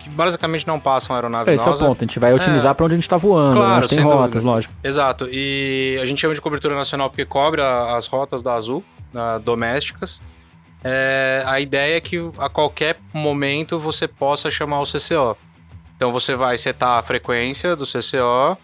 que 0.00 0.10
basicamente 0.10 0.66
não 0.66 0.78
passam 0.80 1.14
aeronaves 1.14 1.52
Esse 1.54 1.64
é 1.66 1.68
o 1.68 1.72
nossas. 1.72 1.86
ponto. 1.86 1.98
A 1.98 2.06
gente 2.06 2.18
vai 2.18 2.32
otimizar 2.34 2.74
para 2.74 2.84
onde 2.84 2.94
a 2.94 2.96
gente 2.96 3.08
tá 3.08 3.16
voando, 3.16 3.56
Claro, 3.56 3.76
onde 3.78 3.88
tem 3.88 4.00
rotas, 4.00 4.32
dúvida. 4.34 4.50
lógico. 4.50 4.74
Exato. 4.82 5.28
E 5.30 5.98
a 6.02 6.06
gente 6.06 6.20
chama 6.20 6.34
de 6.34 6.40
cobertura 6.40 6.74
nacional 6.74 7.08
porque 7.08 7.24
cobre 7.24 7.60
as 7.62 8.06
rotas 8.06 8.42
da 8.42 8.54
Azul, 8.54 8.82
da- 9.12 9.38
domésticas. 9.38 10.20
É, 10.84 11.42
a 11.46 11.60
ideia 11.60 11.96
é 11.96 12.00
que 12.00 12.16
a 12.38 12.48
qualquer 12.48 12.98
momento 13.12 13.78
você 13.78 14.06
possa 14.06 14.50
chamar 14.50 14.80
o 14.80 14.84
CCO. 14.84 15.36
Então 15.96 16.12
você 16.12 16.36
vai 16.36 16.56
setar 16.56 16.98
a 16.98 17.02
frequência 17.02 17.74
do 17.74 17.84
CCO 17.84 18.56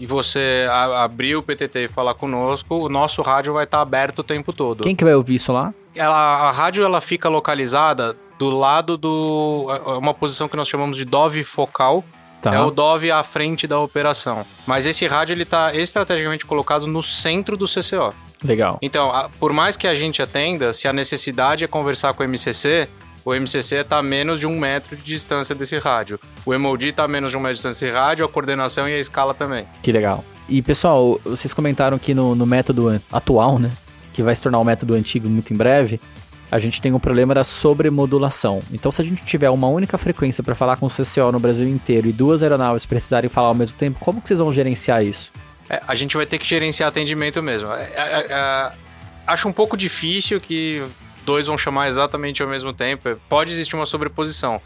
e 0.00 0.06
você 0.06 0.66
a- 0.70 1.04
abrir 1.04 1.36
o 1.36 1.42
PTT 1.42 1.84
e 1.84 1.88
falar 1.88 2.14
conosco, 2.14 2.74
o 2.76 2.88
nosso 2.88 3.20
rádio 3.22 3.52
vai 3.52 3.64
estar 3.64 3.80
aberto 3.80 4.20
o 4.20 4.24
tempo 4.24 4.52
todo. 4.52 4.84
Quem 4.84 4.96
que 4.96 5.04
vai 5.04 5.14
ouvir 5.14 5.34
isso 5.34 5.52
lá? 5.52 5.72
Ela, 5.94 6.16
a 6.16 6.50
rádio 6.50 6.82
ela 6.82 7.00
fica 7.00 7.28
localizada 7.28 8.16
do 8.38 8.50
lado 8.50 8.96
do. 8.96 9.66
é 9.70 9.90
uma 9.98 10.12
posição 10.14 10.48
que 10.48 10.56
nós 10.56 10.66
chamamos 10.66 10.96
de 10.96 11.04
dove 11.04 11.44
focal, 11.44 12.02
Tá. 12.42 12.54
é 12.54 12.60
o 12.60 12.70
Dove 12.70 13.10
à 13.10 13.22
frente 13.22 13.66
da 13.66 13.78
operação. 13.78 14.44
Mas 14.66 14.84
esse 14.84 15.06
rádio 15.06 15.32
ele 15.32 15.44
tá 15.46 15.74
estrategicamente 15.74 16.44
colocado 16.44 16.86
no 16.86 17.02
centro 17.02 17.56
do 17.56 17.66
CCO. 17.66 18.12
Legal. 18.44 18.78
Então, 18.82 19.10
a- 19.10 19.28
por 19.40 19.52
mais 19.52 19.76
que 19.76 19.86
a 19.88 19.94
gente 19.94 20.20
atenda, 20.22 20.72
se 20.72 20.86
a 20.86 20.92
necessidade 20.92 21.64
é 21.64 21.66
conversar 21.66 22.12
com 22.14 22.22
o 22.22 22.26
MCC, 22.28 22.86
o 23.24 23.34
MCC 23.34 23.76
está 23.76 23.96
a 23.98 24.02
menos 24.02 24.38
de 24.38 24.46
um 24.46 24.58
metro 24.58 24.94
de 24.96 25.02
distância 25.02 25.54
desse 25.54 25.78
rádio. 25.78 26.20
O 26.44 26.52
MOD 26.58 26.88
está 26.88 27.04
a 27.04 27.08
menos 27.08 27.30
de 27.30 27.36
um 27.36 27.40
metro 27.40 27.54
de 27.54 27.62
distância 27.62 27.86
desse 27.86 27.98
rádio, 27.98 28.24
a 28.24 28.28
coordenação 28.28 28.86
e 28.88 28.92
a 28.94 28.98
escala 28.98 29.32
também. 29.32 29.64
Que 29.82 29.90
legal. 29.90 30.22
E 30.46 30.60
pessoal, 30.60 31.18
vocês 31.24 31.54
comentaram 31.54 31.98
que 31.98 32.12
no, 32.12 32.34
no 32.34 32.44
método 32.44 33.00
atual, 33.10 33.58
né? 33.58 33.70
Que 34.12 34.22
vai 34.22 34.36
se 34.36 34.42
tornar 34.42 34.58
um 34.60 34.64
método 34.64 34.92
antigo 34.92 35.26
muito 35.26 35.54
em 35.54 35.56
breve. 35.56 35.98
A 36.52 36.58
gente 36.58 36.82
tem 36.82 36.92
um 36.92 37.00
problema 37.00 37.34
da 37.34 37.42
sobremodulação. 37.42 38.60
Então, 38.72 38.92
se 38.92 39.00
a 39.00 39.04
gente 39.04 39.24
tiver 39.24 39.48
uma 39.50 39.68
única 39.68 39.96
frequência 39.98 40.42
para 40.44 40.54
falar 40.54 40.76
com 40.76 40.86
o 40.86 40.90
CCO 40.90 41.32
no 41.32 41.40
Brasil 41.40 41.66
inteiro 41.66 42.08
e 42.08 42.12
duas 42.12 42.42
aeronaves 42.42 42.84
precisarem 42.84 43.30
falar 43.30 43.48
ao 43.48 43.54
mesmo 43.54 43.76
tempo, 43.78 43.98
como 44.00 44.20
que 44.20 44.28
vocês 44.28 44.38
vão 44.38 44.52
gerenciar 44.52 45.02
isso? 45.04 45.32
É, 45.68 45.82
a 45.86 45.94
gente 45.94 46.16
vai 46.16 46.26
ter 46.26 46.38
que 46.38 46.46
gerenciar 46.46 46.88
atendimento 46.88 47.42
mesmo. 47.42 47.72
É, 47.72 47.82
é, 47.94 48.26
é, 48.30 48.72
acho 49.26 49.48
um 49.48 49.52
pouco 49.52 49.76
difícil 49.76 50.40
que 50.40 50.84
dois 51.24 51.46
vão 51.46 51.56
chamar 51.56 51.88
exatamente 51.88 52.42
ao 52.42 52.48
mesmo 52.48 52.72
tempo. 52.72 53.16
Pode 53.28 53.52
existir 53.52 53.74
uma 53.76 53.86
sobreposição. 53.86 54.60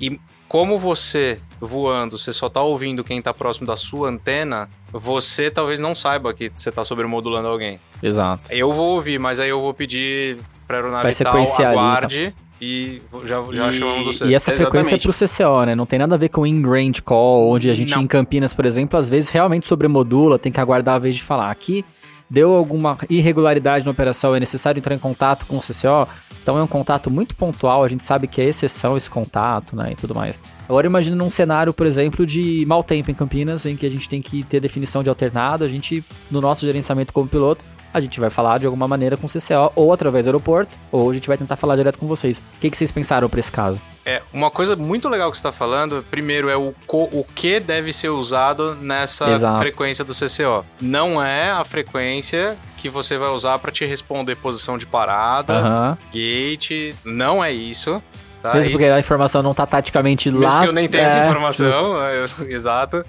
E 0.00 0.18
como 0.48 0.78
você 0.78 1.40
voando, 1.60 2.16
você 2.16 2.32
só 2.32 2.48
tá 2.48 2.62
ouvindo 2.62 3.04
quem 3.04 3.20
tá 3.20 3.34
próximo 3.34 3.66
da 3.66 3.76
sua 3.76 4.08
antena, 4.08 4.70
você 4.90 5.50
talvez 5.50 5.78
não 5.78 5.94
saiba 5.94 6.32
que 6.32 6.50
você 6.54 6.72
tá 6.72 6.84
sobremodulando 6.84 7.48
alguém. 7.48 7.78
Exato. 8.02 8.50
Eu 8.50 8.72
vou 8.72 8.94
ouvir, 8.94 9.18
mas 9.18 9.40
aí 9.40 9.50
eu 9.50 9.60
vou 9.60 9.74
pedir 9.74 10.38
pra 10.66 10.78
aeronave 10.78 11.02
Vai 11.02 11.12
tal, 11.12 11.32
sequenciar 11.32 11.70
ali, 11.70 11.78
aguarde 11.78 12.34
e 12.60 13.00
já, 13.24 13.42
já 13.52 13.70
E- 13.72 13.78
chamamos 13.78 14.04
você. 14.18 14.24
E 14.26 14.34
essa 14.34 14.52
frequência 14.52 14.94
é 14.94 14.98
Exatamente. 14.98 15.18
pro 15.18 15.44
CCO, 15.46 15.64
né? 15.66 15.74
Não 15.74 15.86
tem 15.86 15.98
nada 15.98 16.14
a 16.14 16.18
ver 16.18 16.28
com 16.28 16.46
in-range 16.46 17.02
call, 17.02 17.50
onde 17.50 17.70
a 17.70 17.74
gente 17.74 17.94
Não. 17.94 18.02
em 18.02 18.06
Campinas, 18.06 18.52
por 18.52 18.64
exemplo, 18.66 18.98
às 18.98 19.08
vezes 19.08 19.30
realmente 19.30 19.68
sobremodula, 19.68 20.38
tem 20.38 20.50
que 20.52 20.60
aguardar 20.60 20.96
a 20.96 20.98
vez 20.98 21.16
de 21.16 21.22
falar. 21.22 21.50
Aqui 21.50 21.84
deu 22.30 22.54
alguma 22.54 22.98
irregularidade 23.08 23.84
na 23.84 23.90
operação, 23.90 24.34
é 24.34 24.40
necessário 24.40 24.78
entrar 24.78 24.94
em 24.94 24.98
contato 24.98 25.46
com 25.46 25.56
o 25.56 25.60
CCO. 25.60 26.06
Então 26.42 26.58
é 26.58 26.62
um 26.62 26.66
contato 26.66 27.10
muito 27.10 27.36
pontual, 27.36 27.84
a 27.84 27.88
gente 27.88 28.04
sabe 28.04 28.26
que 28.26 28.40
é 28.40 28.44
exceção 28.44 28.96
esse 28.96 29.08
contato, 29.10 29.76
né, 29.76 29.92
e 29.92 29.94
tudo 29.96 30.14
mais. 30.14 30.38
Agora 30.66 30.86
imagina 30.86 31.14
num 31.16 31.28
cenário, 31.30 31.72
por 31.74 31.86
exemplo, 31.86 32.24
de 32.26 32.64
mau 32.66 32.82
tempo 32.82 33.10
em 33.10 33.14
Campinas, 33.14 33.66
em 33.66 33.76
que 33.76 33.84
a 33.84 33.90
gente 33.90 34.08
tem 34.08 34.20
que 34.22 34.42
ter 34.44 34.58
definição 34.60 35.02
de 35.02 35.08
alternado, 35.10 35.64
a 35.64 35.68
gente, 35.68 36.02
no 36.30 36.40
nosso 36.40 36.64
gerenciamento 36.66 37.12
como 37.12 37.28
piloto, 37.28 37.62
a 37.92 38.00
gente 38.00 38.18
vai 38.20 38.30
falar 38.30 38.58
de 38.58 38.66
alguma 38.66 38.86
maneira 38.88 39.16
com 39.16 39.26
o 39.26 39.30
CCO, 39.30 39.72
ou 39.74 39.92
através 39.92 40.24
do 40.24 40.28
aeroporto, 40.28 40.72
ou 40.92 41.10
a 41.10 41.14
gente 41.14 41.26
vai 41.28 41.36
tentar 41.36 41.56
falar 41.56 41.76
direto 41.76 41.98
com 41.98 42.06
vocês. 42.06 42.38
O 42.38 42.60
que, 42.60 42.70
que 42.70 42.76
vocês 42.76 42.92
pensaram 42.92 43.28
pra 43.28 43.40
esse 43.40 43.50
caso? 43.52 43.80
É, 44.04 44.22
uma 44.32 44.50
coisa 44.50 44.74
muito 44.76 45.08
legal 45.08 45.30
que 45.30 45.36
você 45.36 45.40
está 45.40 45.52
falando, 45.52 46.04
primeiro 46.10 46.48
é 46.48 46.56
o, 46.56 46.74
co- 46.86 47.08
o 47.12 47.24
que 47.34 47.60
deve 47.60 47.92
ser 47.92 48.08
usado 48.08 48.74
nessa 48.76 49.28
Exato. 49.30 49.58
frequência 49.60 50.04
do 50.04 50.14
CCO. 50.14 50.64
Não 50.80 51.22
é 51.22 51.50
a 51.50 51.64
frequência 51.64 52.56
que 52.78 52.88
você 52.88 53.18
vai 53.18 53.28
usar 53.30 53.58
para 53.58 53.70
te 53.72 53.84
responder 53.84 54.36
posição 54.36 54.78
de 54.78 54.86
parada, 54.86 55.52
Aham. 55.54 55.98
gate, 56.12 56.94
não 57.04 57.42
é 57.44 57.52
isso. 57.52 58.02
Tá? 58.42 58.54
Mesmo 58.54 58.70
E- 58.70 58.72
porque 58.72 58.84
a 58.86 58.98
informação 59.00 59.42
não 59.42 59.52
tá 59.52 59.66
taticamente 59.66 60.30
mesmo 60.30 60.44
lá. 60.46 60.62
que 60.62 60.68
eu 60.68 60.72
nem 60.72 60.88
essa 60.92 61.18
é, 61.18 61.26
informação, 61.26 62.02
é, 62.02 62.26
exato. 62.54 63.04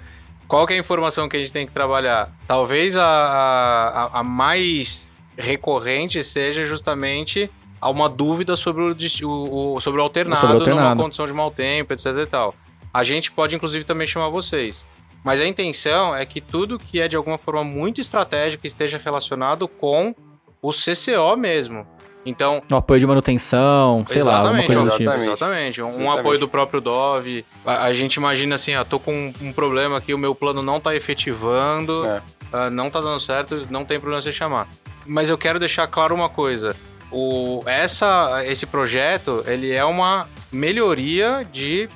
Qual 0.50 0.66
que 0.66 0.72
é 0.72 0.76
a 0.76 0.80
informação 0.80 1.28
que 1.28 1.36
a 1.36 1.40
gente 1.40 1.52
tem 1.52 1.64
que 1.66 1.72
trabalhar? 1.72 2.28
Talvez 2.46 2.96
a, 2.96 3.04
a, 3.04 4.20
a 4.20 4.24
mais 4.24 5.10
recorrente 5.38 6.22
seja 6.24 6.64
justamente 6.66 7.50
há 7.80 7.88
uma 7.88 8.08
dúvida 8.08 8.56
sobre 8.56 8.82
o, 8.82 8.96
o- 9.28 9.74
o- 9.76 9.80
sobre 9.80 10.00
o 10.00 10.02
alternado, 10.02 10.40
Sobre 10.40 10.56
o 10.56 10.58
alternado. 10.58 10.88
numa 10.90 10.96
condição 11.02 11.24
de 11.24 11.32
mau 11.32 11.50
tempo, 11.50 11.92
etc 11.94 12.06
e 12.22 12.26
tal. 12.26 12.54
A 12.92 13.04
gente 13.04 13.30
pode, 13.30 13.54
inclusive, 13.54 13.84
também 13.84 14.06
chamar 14.06 14.28
vocês. 14.28 14.84
Mas 15.22 15.40
a 15.40 15.46
intenção 15.46 16.14
é 16.16 16.26
que 16.26 16.40
tudo 16.40 16.78
que 16.78 17.00
é 17.00 17.06
de 17.06 17.14
alguma 17.14 17.38
forma 17.38 17.62
muito 17.62 18.00
estratégico 18.00 18.66
esteja 18.66 18.98
relacionado 19.02 19.68
com 19.68 20.14
o 20.60 20.70
CCO 20.72 21.36
mesmo. 21.38 21.86
Então, 22.24 22.62
Um 22.70 22.76
apoio 22.76 23.00
de 23.00 23.06
manutenção, 23.06 24.04
sei 24.08 24.22
lá, 24.22 24.38
alguma 24.38 24.58
exatamente, 24.60 24.66
coisa 24.66 24.82
do 24.82 24.90
tipo. 24.90 25.02
exatamente. 25.02 25.26
exatamente. 25.28 25.82
Um 25.82 25.88
Exatamente. 25.88 26.18
apoio 26.20 26.38
do 26.38 26.48
próprio 26.48 26.80
Dove. 26.80 27.44
A, 27.64 27.84
a 27.84 27.94
gente 27.94 28.14
imagina 28.16 28.56
assim, 28.56 28.74
ah, 28.74 28.84
tô 28.84 28.98
com 29.00 29.12
um, 29.12 29.32
um 29.48 29.52
problema 29.52 29.96
aqui, 29.98 30.12
o 30.12 30.18
meu 30.18 30.34
plano 30.34 30.62
não 30.62 30.78
tá 30.78 30.94
efetivando, 30.94 32.04
É. 32.04 32.20
ah, 32.52 32.70
não 32.70 32.90
tá 32.90 33.00
dando 33.00 33.18
certo, 33.20 33.66
não 33.70 33.84
tem 33.84 33.98
problema 33.98 34.20
você 34.20 34.32
chamar. 34.32 34.68
Mas 35.06 35.30
eu 35.30 35.38
quero 35.38 35.58
deixar 35.58 35.86
claro 35.86 36.14
uma 36.14 36.28
coisa. 36.28 36.76
O, 37.10 37.62
essa, 37.66 38.42
esse 38.44 38.66
projeto, 38.66 39.42
ele 39.46 39.72
é 39.72 39.84
uma 39.84 40.28
melhoria 40.52 41.44
de 41.50 41.88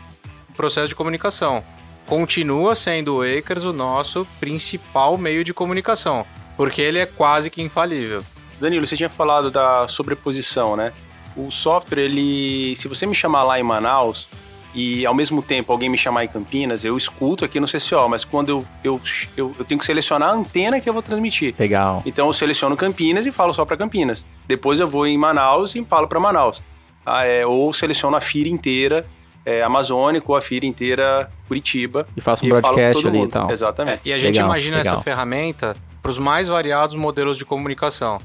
processo 0.56 0.88
de 0.88 0.94
comunicação. 0.94 1.62
Continua 2.06 2.74
sendo 2.74 3.16
o 3.18 3.22
Acres 3.22 3.64
o 3.64 3.72
nosso 3.72 4.26
principal 4.40 5.16
meio 5.18 5.44
de 5.44 5.54
comunicação, 5.54 6.26
porque 6.56 6.80
ele 6.82 6.98
é 6.98 7.06
quase 7.06 7.50
que 7.50 7.62
infalível. 7.62 8.22
Danilo, 8.60 8.86
você 8.86 8.96
tinha 8.96 9.10
falado 9.10 9.50
da 9.50 9.86
sobreposição, 9.88 10.76
né? 10.76 10.92
O 11.36 11.50
software, 11.50 12.02
ele. 12.02 12.74
Se 12.76 12.86
você 12.88 13.06
me 13.06 13.14
chamar 13.14 13.42
lá 13.42 13.58
em 13.58 13.62
Manaus 13.62 14.28
e 14.74 15.04
ao 15.06 15.14
mesmo 15.14 15.40
tempo 15.42 15.72
alguém 15.72 15.88
me 15.88 15.98
chamar 15.98 16.24
em 16.24 16.28
Campinas, 16.28 16.84
eu 16.84 16.96
escuto 16.96 17.44
aqui 17.44 17.60
no 17.60 17.66
CCO, 17.66 18.08
mas 18.08 18.24
quando 18.24 18.48
eu, 18.48 18.64
eu, 18.82 19.00
eu, 19.36 19.54
eu 19.58 19.64
tenho 19.64 19.78
que 19.78 19.86
selecionar 19.86 20.30
a 20.30 20.32
antena 20.32 20.80
que 20.80 20.88
eu 20.88 20.92
vou 20.92 21.02
transmitir. 21.02 21.54
Legal. 21.58 22.02
Então 22.06 22.26
eu 22.26 22.32
seleciono 22.32 22.76
Campinas 22.76 23.26
e 23.26 23.32
falo 23.32 23.52
só 23.52 23.64
para 23.64 23.76
Campinas. 23.76 24.24
Depois 24.46 24.80
eu 24.80 24.88
vou 24.88 25.06
em 25.06 25.16
Manaus 25.18 25.74
e 25.74 25.84
falo 25.84 26.08
para 26.08 26.18
Manaus. 26.20 26.62
Ah, 27.04 27.24
é, 27.24 27.44
ou 27.44 27.72
seleciono 27.72 28.16
a 28.16 28.20
FIR 28.20 28.46
inteira 28.46 29.04
é, 29.44 29.62
amazônica 29.62 30.24
ou 30.28 30.36
a 30.36 30.40
FIR 30.40 30.64
inteira 30.64 31.30
Curitiba. 31.46 32.06
E 32.16 32.20
faça 32.20 32.44
um 32.44 32.48
e 32.48 32.50
broadcast 32.50 33.02
todo 33.02 33.08
ali 33.08 33.18
e 33.18 33.20
mundo. 33.20 33.30
tal. 33.30 33.50
Exatamente. 33.50 34.00
E 34.04 34.12
a 34.12 34.18
gente 34.18 34.34
Legal, 34.34 34.46
imagina 34.48 34.76
legal. 34.78 34.94
essa 34.94 35.02
ferramenta 35.02 35.76
para 36.02 36.10
os 36.10 36.18
mais 36.18 36.48
variados 36.48 36.96
modelos 36.96 37.36
de 37.36 37.44
comunicação. 37.44 38.18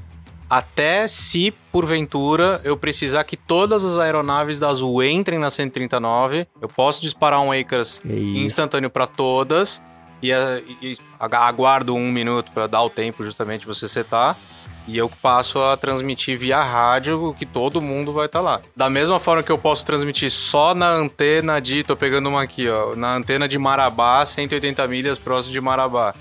Até 0.50 1.06
se, 1.06 1.52
porventura, 1.70 2.60
eu 2.64 2.76
precisar 2.76 3.22
que 3.22 3.36
todas 3.36 3.84
as 3.84 3.96
aeronaves 3.98 4.58
da 4.58 4.68
Azul 4.68 5.00
entrem 5.00 5.38
na 5.38 5.48
139, 5.48 6.44
eu 6.60 6.68
posso 6.68 7.00
disparar 7.00 7.40
um 7.40 7.52
Acres 7.52 8.02
É 8.04 8.12
instantâneo 8.12 8.90
para 8.90 9.06
todas 9.06 9.80
e, 10.20 10.32
e 10.82 10.98
aguardo 11.20 11.94
um 11.94 12.10
minuto 12.10 12.50
para 12.50 12.66
dar 12.66 12.82
o 12.82 12.90
tempo 12.90 13.24
justamente 13.24 13.60
de 13.60 13.66
você 13.68 13.86
setar. 13.86 14.36
E 14.88 14.98
eu 14.98 15.08
passo 15.08 15.60
a 15.62 15.76
transmitir 15.76 16.36
via 16.36 16.60
rádio 16.60 17.32
que 17.38 17.46
todo 17.46 17.80
mundo 17.80 18.12
vai 18.12 18.26
estar 18.26 18.40
lá. 18.40 18.60
Da 18.74 18.90
mesma 18.90 19.20
forma 19.20 19.42
que 19.42 19.52
eu 19.52 19.58
posso 19.58 19.86
transmitir 19.86 20.32
só 20.32 20.74
na 20.74 20.90
antena 20.90 21.60
de. 21.60 21.84
tô 21.84 21.94
pegando 21.94 22.28
uma 22.28 22.42
aqui, 22.42 22.68
ó. 22.68 22.96
Na 22.96 23.14
antena 23.14 23.46
de 23.46 23.56
Marabá, 23.56 24.26
180 24.26 24.84
milhas 24.88 25.16
próximo 25.16 25.52
de 25.52 25.60
Marabá. 25.60 26.12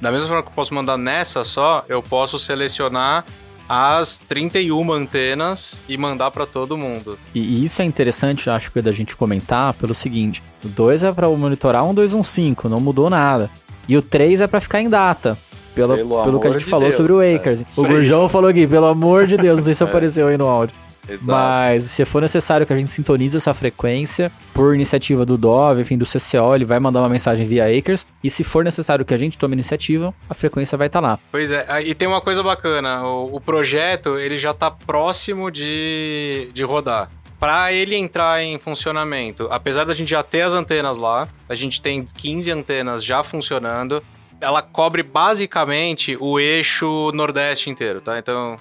Da 0.00 0.12
mesma 0.12 0.28
forma 0.28 0.42
que 0.42 0.50
eu 0.50 0.54
posso 0.54 0.72
mandar 0.72 0.96
nessa 0.96 1.42
só, 1.42 1.84
eu 1.88 2.02
posso 2.02 2.38
selecionar 2.38 3.24
as 3.68 4.18
31 4.18 4.92
antenas 4.92 5.80
e 5.88 5.96
mandar 5.96 6.30
para 6.30 6.46
todo 6.46 6.76
mundo. 6.76 7.18
E, 7.34 7.64
isso 7.64 7.82
é 7.82 7.84
interessante, 7.84 8.50
acho 8.50 8.70
que 8.70 8.82
da 8.82 8.92
gente 8.92 9.16
comentar 9.16 9.74
pelo 9.74 9.94
seguinte: 9.94 10.42
o 10.64 10.68
2 10.68 11.04
é 11.04 11.12
para 11.12 11.28
monitorar 11.28 11.84
um 11.84 11.94
215, 11.94 12.68
não 12.68 12.80
mudou 12.80 13.08
nada. 13.08 13.50
E 13.88 13.96
o 13.96 14.02
3 14.02 14.42
é 14.42 14.46
para 14.46 14.60
ficar 14.60 14.80
em 14.80 14.88
data. 14.88 15.36
Pelo, 15.74 15.96
Pelo 15.96 16.22
pelo 16.22 16.40
que 16.40 16.46
a 16.46 16.50
gente 16.50 16.64
de 16.64 16.70
falou 16.70 16.84
Deus, 16.84 16.94
sobre 16.94 17.12
o 17.12 17.22
é. 17.22 17.34
Acres. 17.34 17.62
Isso 17.62 17.80
o. 17.80 17.86
Gurjão 17.86 18.28
falou 18.28 18.50
aqui, 18.50 18.66
pelo 18.66 18.86
amor 18.86 19.26
de 19.26 19.38
Deus, 19.38 19.56
não 19.56 19.64
sei 19.64 19.74
se 19.74 19.82
apareceu 19.84 20.28
aí 20.28 20.36
no 20.36 20.46
áudio. 20.46 20.74
Exato. 21.08 21.26
Mas 21.26 21.84
se 21.84 22.04
for 22.04 22.22
necessário 22.22 22.66
que 22.66 22.72
a 22.72 22.76
gente 22.76 22.90
sintonize 22.90 23.36
essa 23.36 23.52
frequência, 23.52 24.30
por 24.54 24.74
iniciativa 24.74 25.26
do 25.26 25.36
Dove, 25.36 25.82
enfim, 25.82 25.98
do 25.98 26.04
CCO, 26.04 26.54
ele 26.54 26.64
vai 26.64 26.78
mandar 26.78 27.00
uma 27.00 27.08
mensagem 27.08 27.46
via 27.46 27.66
Acres. 27.66 28.06
E 28.22 28.30
se 28.30 28.44
for 28.44 28.64
necessário 28.64 29.04
que 29.04 29.14
a 29.14 29.18
gente 29.18 29.36
tome 29.36 29.54
iniciativa, 29.54 30.14
a 30.28 30.34
frequência 30.34 30.78
vai 30.78 30.86
estar 30.86 31.00
lá. 31.00 31.18
Pois 31.30 31.50
é, 31.50 31.66
e 31.84 31.94
tem 31.94 32.06
uma 32.06 32.20
coisa 32.20 32.42
bacana, 32.42 33.04
o, 33.04 33.36
o 33.36 33.40
projeto 33.40 34.18
ele 34.18 34.38
já 34.38 34.54
tá 34.54 34.70
próximo 34.70 35.50
de, 35.50 36.50
de 36.52 36.62
rodar. 36.62 37.10
Para 37.38 37.72
ele 37.72 37.96
entrar 37.96 38.40
em 38.40 38.56
funcionamento, 38.56 39.48
apesar 39.50 39.84
da 39.84 39.92
gente 39.92 40.10
já 40.10 40.22
ter 40.22 40.42
as 40.42 40.52
antenas 40.52 40.96
lá, 40.96 41.26
a 41.48 41.56
gente 41.56 41.82
tem 41.82 42.04
15 42.04 42.52
antenas 42.52 43.02
já 43.02 43.24
funcionando, 43.24 44.00
ela 44.40 44.62
cobre 44.62 45.02
basicamente 45.02 46.16
o 46.20 46.38
eixo 46.38 47.10
nordeste 47.12 47.68
inteiro, 47.68 48.00
tá? 48.00 48.16
Então, 48.16 48.56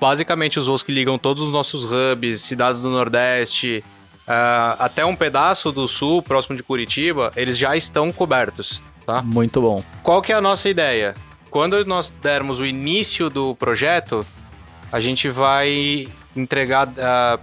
basicamente 0.00 0.58
os 0.58 0.66
voos 0.66 0.82
que 0.82 0.92
ligam 0.92 1.18
todos 1.18 1.42
os 1.42 1.52
nossos 1.52 1.84
hubs, 1.84 2.42
cidades 2.42 2.82
do 2.82 2.90
nordeste, 2.90 3.84
ah, 4.26 4.76
até 4.78 5.04
um 5.04 5.14
pedaço 5.14 5.70
do 5.70 5.86
sul, 5.86 6.22
próximo 6.22 6.56
de 6.56 6.62
Curitiba, 6.62 7.32
eles 7.36 7.56
já 7.56 7.76
estão 7.76 8.10
cobertos, 8.12 8.82
tá? 9.04 9.22
Muito 9.22 9.60
bom. 9.60 9.82
Qual 10.02 10.20
que 10.20 10.32
é 10.32 10.34
a 10.34 10.40
nossa 10.40 10.68
ideia? 10.68 11.14
Quando 11.50 11.82
nós 11.84 12.10
dermos 12.10 12.60
o 12.60 12.66
início 12.66 13.30
do 13.30 13.54
projeto, 13.54 14.20
a 14.90 15.00
gente 15.00 15.28
vai 15.28 16.08
entregar 16.34 16.88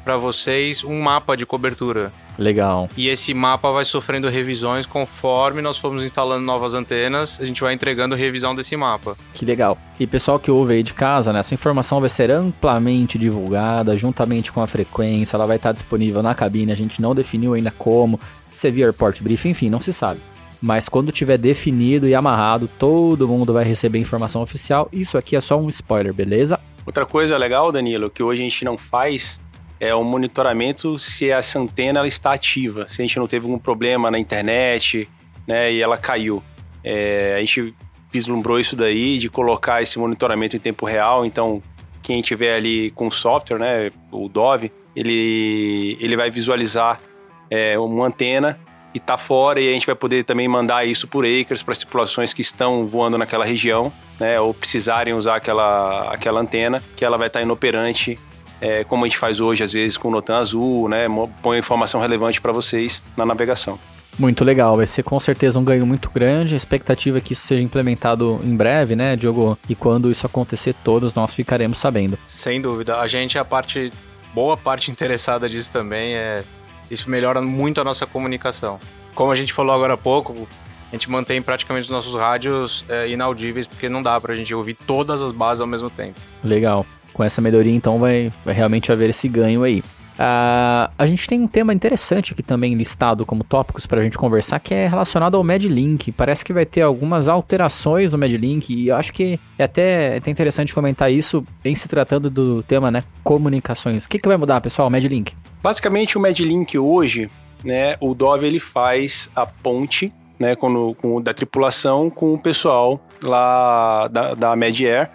para 0.03 0.17
vocês 0.17 0.83
um 0.83 1.01
mapa 1.01 1.35
de 1.35 1.45
cobertura. 1.45 2.11
Legal. 2.37 2.89
E 2.97 3.07
esse 3.07 3.33
mapa 3.33 3.71
vai 3.71 3.85
sofrendo 3.85 4.29
revisões 4.29 4.85
conforme 4.85 5.61
nós 5.61 5.77
formos 5.77 6.03
instalando 6.03 6.45
novas 6.45 6.73
antenas, 6.73 7.39
a 7.39 7.45
gente 7.45 7.61
vai 7.61 7.73
entregando 7.73 8.15
revisão 8.15 8.55
desse 8.55 8.75
mapa. 8.75 9.15
Que 9.33 9.45
legal. 9.45 9.77
E 9.99 10.07
pessoal 10.07 10.39
que 10.39 10.49
ouve 10.49 10.73
aí 10.73 10.83
de 10.83 10.93
casa, 10.93 11.31
né, 11.31 11.39
essa 11.39 11.53
informação 11.53 11.99
vai 11.99 12.09
ser 12.09 12.31
amplamente 12.31 13.17
divulgada, 13.17 13.97
juntamente 13.97 14.51
com 14.51 14.61
a 14.61 14.67
frequência, 14.67 15.35
ela 15.35 15.45
vai 15.45 15.57
estar 15.57 15.71
disponível 15.71 16.23
na 16.23 16.33
cabine, 16.33 16.71
a 16.71 16.75
gente 16.75 17.01
não 17.01 17.13
definiu 17.13 17.53
ainda 17.53 17.71
como, 17.71 18.19
se 18.51 18.67
é 18.67 18.71
via 18.71 18.85
airport 18.85 19.21
briefing, 19.21 19.49
enfim, 19.49 19.69
não 19.69 19.81
se 19.81 19.93
sabe. 19.93 20.19
Mas 20.61 20.87
quando 20.87 21.11
tiver 21.11 21.37
definido 21.37 22.07
e 22.07 22.15
amarrado, 22.15 22.69
todo 22.79 23.27
mundo 23.27 23.51
vai 23.51 23.65
receber 23.65 23.99
informação 23.99 24.41
oficial. 24.41 24.87
Isso 24.93 25.17
aqui 25.17 25.35
é 25.35 25.41
só 25.41 25.59
um 25.59 25.67
spoiler, 25.67 26.13
beleza? 26.13 26.57
Outra 26.85 27.05
coisa 27.05 27.35
legal, 27.37 27.69
Danilo, 27.69 28.09
que 28.09 28.23
hoje 28.23 28.41
a 28.41 28.43
gente 28.45 28.63
não 28.63 28.77
faz 28.77 29.41
é 29.83 29.93
o 29.93 30.03
monitoramento 30.03 30.97
se 30.97 31.29
essa 31.29 31.59
antena 31.59 31.99
ela 31.99 32.07
está 32.07 32.31
ativa, 32.31 32.87
se 32.87 33.01
a 33.01 33.05
gente 33.05 33.19
não 33.19 33.27
teve 33.27 33.45
algum 33.45 33.59
problema 33.59 34.09
na 34.09 34.17
internet, 34.17 35.09
né, 35.45 35.73
e 35.73 35.81
ela 35.81 35.97
caiu. 35.97 36.41
É, 36.81 37.35
a 37.37 37.39
gente 37.41 37.75
vislumbrou 38.09 38.59
isso 38.59 38.77
daí 38.77 39.17
de 39.17 39.29
colocar 39.29 39.81
esse 39.81 39.99
monitoramento 39.99 40.55
em 40.55 40.59
tempo 40.59 40.85
real, 40.85 41.25
então 41.25 41.61
quem 42.01 42.21
tiver 42.21 42.55
ali 42.55 42.91
com 42.91 43.11
software, 43.11 43.59
né, 43.59 43.91
o 44.09 44.29
Dove, 44.29 44.71
ele, 44.95 45.97
ele 45.99 46.15
vai 46.15 46.31
visualizar 46.31 47.01
é, 47.49 47.77
uma 47.77 48.07
antena 48.07 48.57
e 48.93 49.01
tá 49.01 49.17
fora 49.17 49.59
e 49.59 49.69
a 49.69 49.73
gente 49.73 49.85
vai 49.85 49.95
poder 49.95 50.23
também 50.23 50.47
mandar 50.47 50.85
isso 50.85 51.09
por 51.09 51.25
acres 51.25 51.61
para 51.61 51.73
as 51.73 51.79
tripulações 51.79 52.33
que 52.33 52.41
estão 52.41 52.85
voando 52.85 53.17
naquela 53.17 53.43
região, 53.43 53.91
né, 54.17 54.39
ou 54.39 54.53
precisarem 54.53 55.13
usar 55.13 55.35
aquela, 55.35 56.13
aquela 56.13 56.39
antena, 56.39 56.81
que 56.95 57.03
ela 57.03 57.17
vai 57.17 57.27
estar 57.27 57.41
inoperante, 57.41 58.17
é, 58.63 58.85
como 58.85 59.03
a 59.03 59.07
gente 59.07 59.17
faz 59.17 59.41
hoje 59.41 59.61
às 59.61 59.73
vezes 59.73 59.97
com 59.97 60.07
o 60.07 60.11
Notan 60.11 60.37
Azul, 60.37 60.87
né, 60.87 61.05
põe 61.41 61.59
informação 61.59 61.99
relevante 61.99 62.39
para 62.39 62.53
vocês 62.53 63.01
na 63.17 63.25
navegação. 63.25 63.77
Muito 64.17 64.45
legal, 64.45 64.77
vai 64.77 64.87
ser 64.87 65.03
com 65.03 65.19
certeza 65.19 65.59
um 65.59 65.63
ganho 65.63 65.85
muito 65.85 66.09
grande. 66.09 66.53
A 66.53 66.57
expectativa 66.57 67.17
é 67.17 67.21
que 67.21 67.33
isso 67.33 67.45
seja 67.45 67.61
implementado 67.61 68.39
em 68.43 68.55
breve, 68.55 68.95
né, 68.95 69.15
Diogo? 69.15 69.57
E 69.67 69.75
quando 69.75 70.09
isso 70.09 70.25
acontecer, 70.25 70.75
todos 70.83 71.13
nós 71.13 71.33
ficaremos 71.33 71.79
sabendo. 71.79 72.17
Sem 72.25 72.61
dúvida. 72.61 72.99
A 72.99 73.07
gente, 73.07 73.37
a 73.39 73.43
parte, 73.43 73.91
boa 74.33 74.55
parte 74.55 74.91
interessada 74.91 75.49
disso 75.49 75.71
também 75.71 76.13
é. 76.13 76.43
Isso 76.91 77.09
melhora 77.09 77.41
muito 77.41 77.81
a 77.81 77.83
nossa 77.83 78.05
comunicação. 78.05 78.79
Como 79.15 79.31
a 79.31 79.35
gente 79.35 79.51
falou 79.51 79.73
agora 79.73 79.95
há 79.95 79.97
pouco, 79.97 80.47
a 80.91 80.95
gente 80.95 81.09
mantém 81.09 81.41
praticamente 81.41 81.85
os 81.85 81.89
nossos 81.89 82.13
rádios 82.13 82.85
é, 82.87 83.09
inaudíveis, 83.09 83.65
porque 83.65 83.89
não 83.89 84.03
dá 84.03 84.21
pra 84.21 84.35
gente 84.35 84.53
ouvir 84.53 84.75
todas 84.75 85.23
as 85.23 85.31
bases 85.31 85.59
ao 85.59 85.67
mesmo 85.67 85.89
tempo. 85.89 86.19
Legal. 86.43 86.85
Com 87.13 87.23
essa 87.23 87.41
melhoria, 87.41 87.73
então, 87.73 87.99
vai, 87.99 88.31
vai 88.43 88.53
realmente 88.53 88.91
haver 88.91 89.09
esse 89.09 89.27
ganho 89.27 89.63
aí. 89.63 89.83
Ah, 90.17 90.91
a 90.97 91.05
gente 91.07 91.27
tem 91.27 91.41
um 91.41 91.47
tema 91.47 91.73
interessante 91.73 92.33
aqui 92.33 92.43
também 92.43 92.75
listado 92.75 93.25
como 93.25 93.43
tópicos 93.43 93.85
para 93.87 93.99
a 93.99 94.03
gente 94.03 94.15
conversar, 94.17 94.59
que 94.59 94.73
é 94.73 94.87
relacionado 94.87 95.35
ao 95.35 95.43
MedLink. 95.43 96.11
Parece 96.11 96.45
que 96.45 96.53
vai 96.53 96.65
ter 96.67 96.81
algumas 96.81 97.27
alterações 97.27 98.11
no 98.11 98.17
MedLink 98.19 98.71
e 98.73 98.89
eu 98.89 98.95
acho 98.95 99.11
que 99.11 99.39
é 99.57 99.63
até, 99.63 100.17
até 100.17 100.29
interessante 100.29 100.73
comentar 100.73 101.11
isso 101.11 101.43
em 101.65 101.73
se 101.73 101.87
tratando 101.87 102.29
do 102.29 102.61
tema, 102.61 102.91
né? 102.91 103.03
Comunicações. 103.23 104.05
O 104.05 104.09
que, 104.09 104.19
que 104.19 104.27
vai 104.27 104.37
mudar, 104.37 104.61
pessoal? 104.61 104.87
MedLink. 104.89 105.33
Basicamente 105.63 106.15
o 106.17 106.21
MedLink 106.21 106.77
hoje, 106.77 107.27
né, 107.63 107.95
o 107.99 108.13
Dove 108.13 108.45
ele 108.45 108.59
faz 108.59 109.29
a 109.35 109.45
ponte, 109.47 110.13
né, 110.39 110.55
com, 110.55 110.67
o- 110.73 110.93
com 110.93 111.15
o 111.15 111.21
da 111.21 111.33
tripulação 111.33 112.09
com 112.09 112.33
o 112.33 112.37
pessoal 112.37 112.99
lá 113.23 114.07
da, 114.09 114.33
da 114.35 114.55
MedAir 114.55 115.09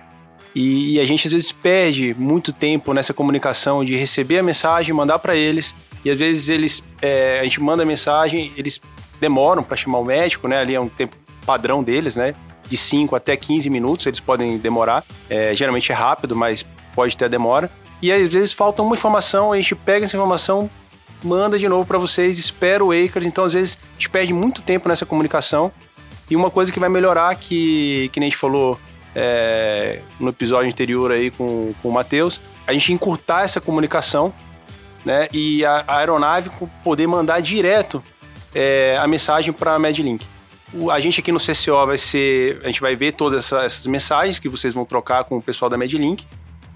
e, 0.55 0.95
e 0.95 1.01
a 1.01 1.05
gente 1.05 1.27
às 1.27 1.33
vezes 1.33 1.53
perde 1.53 2.15
muito 2.19 2.53
tempo 2.53 2.93
nessa 2.93 3.13
comunicação 3.15 3.85
de 3.85 3.95
receber 3.97 4.39
a 4.39 4.43
mensagem, 4.43 4.95
mandar 4.95 5.19
para 5.19 5.37
eles. 5.37 5.75
E 6.05 6.11
às 6.11 6.19
vezes 6.19 6.49
eles 6.49 6.83
é, 7.03 7.41
a 7.41 7.45
gente 7.45 7.61
manda 7.61 7.83
a 7.83 7.87
mensagem, 7.87 8.53
eles 8.57 8.81
demoram 9.21 9.63
para 9.63 9.77
chamar 9.77 9.99
o 9.99 10.05
médico, 10.05 10.47
né, 10.47 10.59
ali 10.59 10.75
é 10.75 10.81
um 10.81 10.89
tempo 10.89 11.17
padrão 11.45 11.83
deles, 11.83 12.15
né, 12.15 12.35
de 12.69 12.77
5 12.77 13.17
até 13.17 13.37
15 13.37 13.69
minutos 13.69 14.07
eles 14.07 14.21
podem 14.21 14.59
demorar, 14.59 15.05
É, 15.29 15.55
geralmente 15.55 15.91
é 15.91 15.95
rápido, 15.95 16.37
mas 16.37 16.65
pode 16.95 17.17
ter 17.17 17.29
demora. 17.29 17.71
E 18.01 18.13
às 18.13 18.33
vezes 18.33 18.53
falta 18.53 18.83
uma 18.83 18.95
informação, 18.95 19.53
a 19.53 19.57
gente 19.57 19.75
pega 19.75 20.05
essa 20.05 20.17
informação, 20.17 20.71
manda 21.23 21.59
de 21.59 21.69
novo 21.69 21.87
para 21.87 21.99
vocês, 21.99 22.39
espera 22.39 22.85
o 22.85 22.93
Acres, 22.93 23.27
então 23.27 23.45
às 23.45 23.53
vezes 23.53 23.79
a 23.83 23.95
gente 23.95 24.09
perde 24.09 24.33
muito 24.33 24.63
tempo 24.63 24.89
nessa 24.89 25.05
comunicação. 25.05 25.73
E 26.31 26.37
uma 26.37 26.51
coisa 26.51 26.71
que 26.71 26.79
vai 26.79 26.89
melhorar, 26.89 27.35
que, 27.37 28.11
que 28.13 28.21
nem 28.21 28.29
a 28.29 28.31
gente 28.31 28.39
falou 28.39 28.79
é, 29.15 30.01
no 30.19 30.29
episódio 30.31 30.71
anterior 30.71 31.11
aí 31.11 31.31
com, 31.31 31.73
com 31.83 31.89
o 31.89 31.93
Matheus, 31.93 32.41
a 32.67 32.73
gente 32.73 32.93
encurtar 32.93 33.43
essa 33.43 33.61
comunicação, 33.61 34.33
né? 35.05 35.29
E 35.33 35.65
a, 35.65 35.85
a 35.87 35.97
aeronave 35.99 36.51
poder 36.83 37.07
mandar 37.07 37.41
direto 37.41 38.03
é, 38.55 38.99
a 39.01 39.07
mensagem 39.07 39.53
para 39.53 39.75
a 39.75 39.79
Medlink. 39.79 40.25
O, 40.73 40.91
a 40.91 41.01
gente 41.01 41.21
aqui 41.21 41.33
no 41.33 41.39
CCO 41.39 41.87
vai 41.87 41.99
ser. 41.99 42.61
A 42.63 42.67
gente 42.67 42.81
vai 42.81 42.95
ver 42.95 43.13
todas 43.13 43.47
essa, 43.47 43.63
essas 43.63 43.87
mensagens 43.87 44.39
que 44.39 44.49
vocês 44.49 44.75
vão 44.75 44.85
trocar 44.85 45.25
com 45.25 45.39
o 45.39 45.43
pessoal 45.43 45.71
da 45.71 45.79
Medlink, 45.79 46.27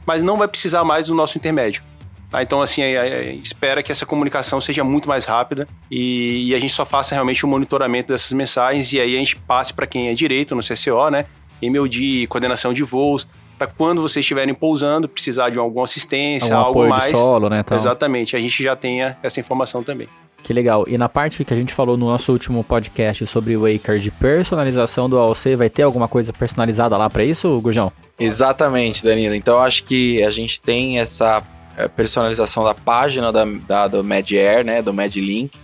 mas 0.07 0.23
não 0.23 0.37
vai 0.37 0.49
precisar 0.49 0.83
mais 0.85 1.07
do 1.07 1.15
nosso 1.15 1.37
intermédio. 1.37 1.83
Tá? 2.31 2.43
Então, 2.43 2.63
assim, 2.63 2.81
é, 2.81 2.95
é, 2.95 3.35
espera 3.35 3.83
que 3.83 3.93
essa 3.93 4.07
comunicação 4.07 4.59
seja 4.59 4.83
muito 4.83 5.07
mais 5.07 5.27
rápida 5.27 5.69
e, 5.91 6.49
e, 6.49 6.55
a 6.55 6.59
gente 6.59 6.73
só 6.73 6.87
faça 6.87 7.15
realmente 7.15 7.45
o 7.45 7.49
monitoramento 7.49 8.09
dessas 8.09 8.33
mensagens 8.33 8.91
e 8.95 8.99
aí 8.99 9.15
a 9.15 9.19
gente 9.19 9.37
passe 9.37 9.75
para 9.75 9.87
quem 9.87 10.09
é 10.09 10.15
direito 10.15 10.55
no 10.55 10.63
CCO, 10.63 11.11
né? 11.11 11.27
MOD, 11.63 12.27
coordenação 12.29 12.73
de 12.73 12.83
voos, 12.83 13.27
para 13.59 13.67
quando 13.67 14.03
vocês 14.03 14.25
estiverem 14.25 14.55
pousando, 14.55 15.09
precisar 15.09 15.51
de 15.51 15.59
alguma 15.59 15.85
assistência, 15.85 16.55
Algum 16.55 16.67
algo 16.67 16.79
apoio 16.81 16.91
mais. 16.91 17.05
de 17.05 17.11
solo, 17.11 17.49
né? 17.49 17.63
tal. 17.63 17.79
Exatamente, 17.79 18.35
a 18.35 18.41
gente 18.41 18.63
já 18.63 18.75
tenha 18.75 19.17
essa 19.23 19.39
informação 19.39 19.83
também. 19.83 20.09
Que 20.43 20.53
legal. 20.53 20.85
E 20.89 20.99
na 20.99 21.09
parte 21.09 21.45
que 21.45 21.55
a 21.55 21.57
gente 21.57 21.73
falou 21.73 21.97
no 21.97 22.07
nosso 22.07 22.33
último 22.33 22.65
podcast 22.65 23.25
sobre 23.27 23.57
o 23.57 23.61
Waker 23.61 23.99
de 24.01 24.11
personalização 24.11 25.09
do 25.09 25.17
AOC, 25.17 25.55
vai 25.57 25.71
ter 25.71 25.83
alguma 25.83 26.09
coisa 26.09 26.33
personalizada 26.33 26.97
lá 26.97 27.09
para 27.09 27.25
isso, 27.25 27.61
Gurjão? 27.61 27.93
Exatamente, 28.19 29.05
Danilo. 29.05 29.37
Então 29.37 29.59
acho 29.59 29.85
que 29.85 30.21
a 30.25 30.31
gente 30.31 30.61
tem 30.61 30.99
essa 30.99 31.41
é, 31.77 31.87
personalização 31.87 32.65
da 32.65 32.75
página 32.75 33.31
da, 33.31 33.45
da, 33.45 33.87
do 33.87 34.03
MedAir, 34.03 34.65
né, 34.65 34.83
do 34.83 34.93
MedLink, 34.93 35.57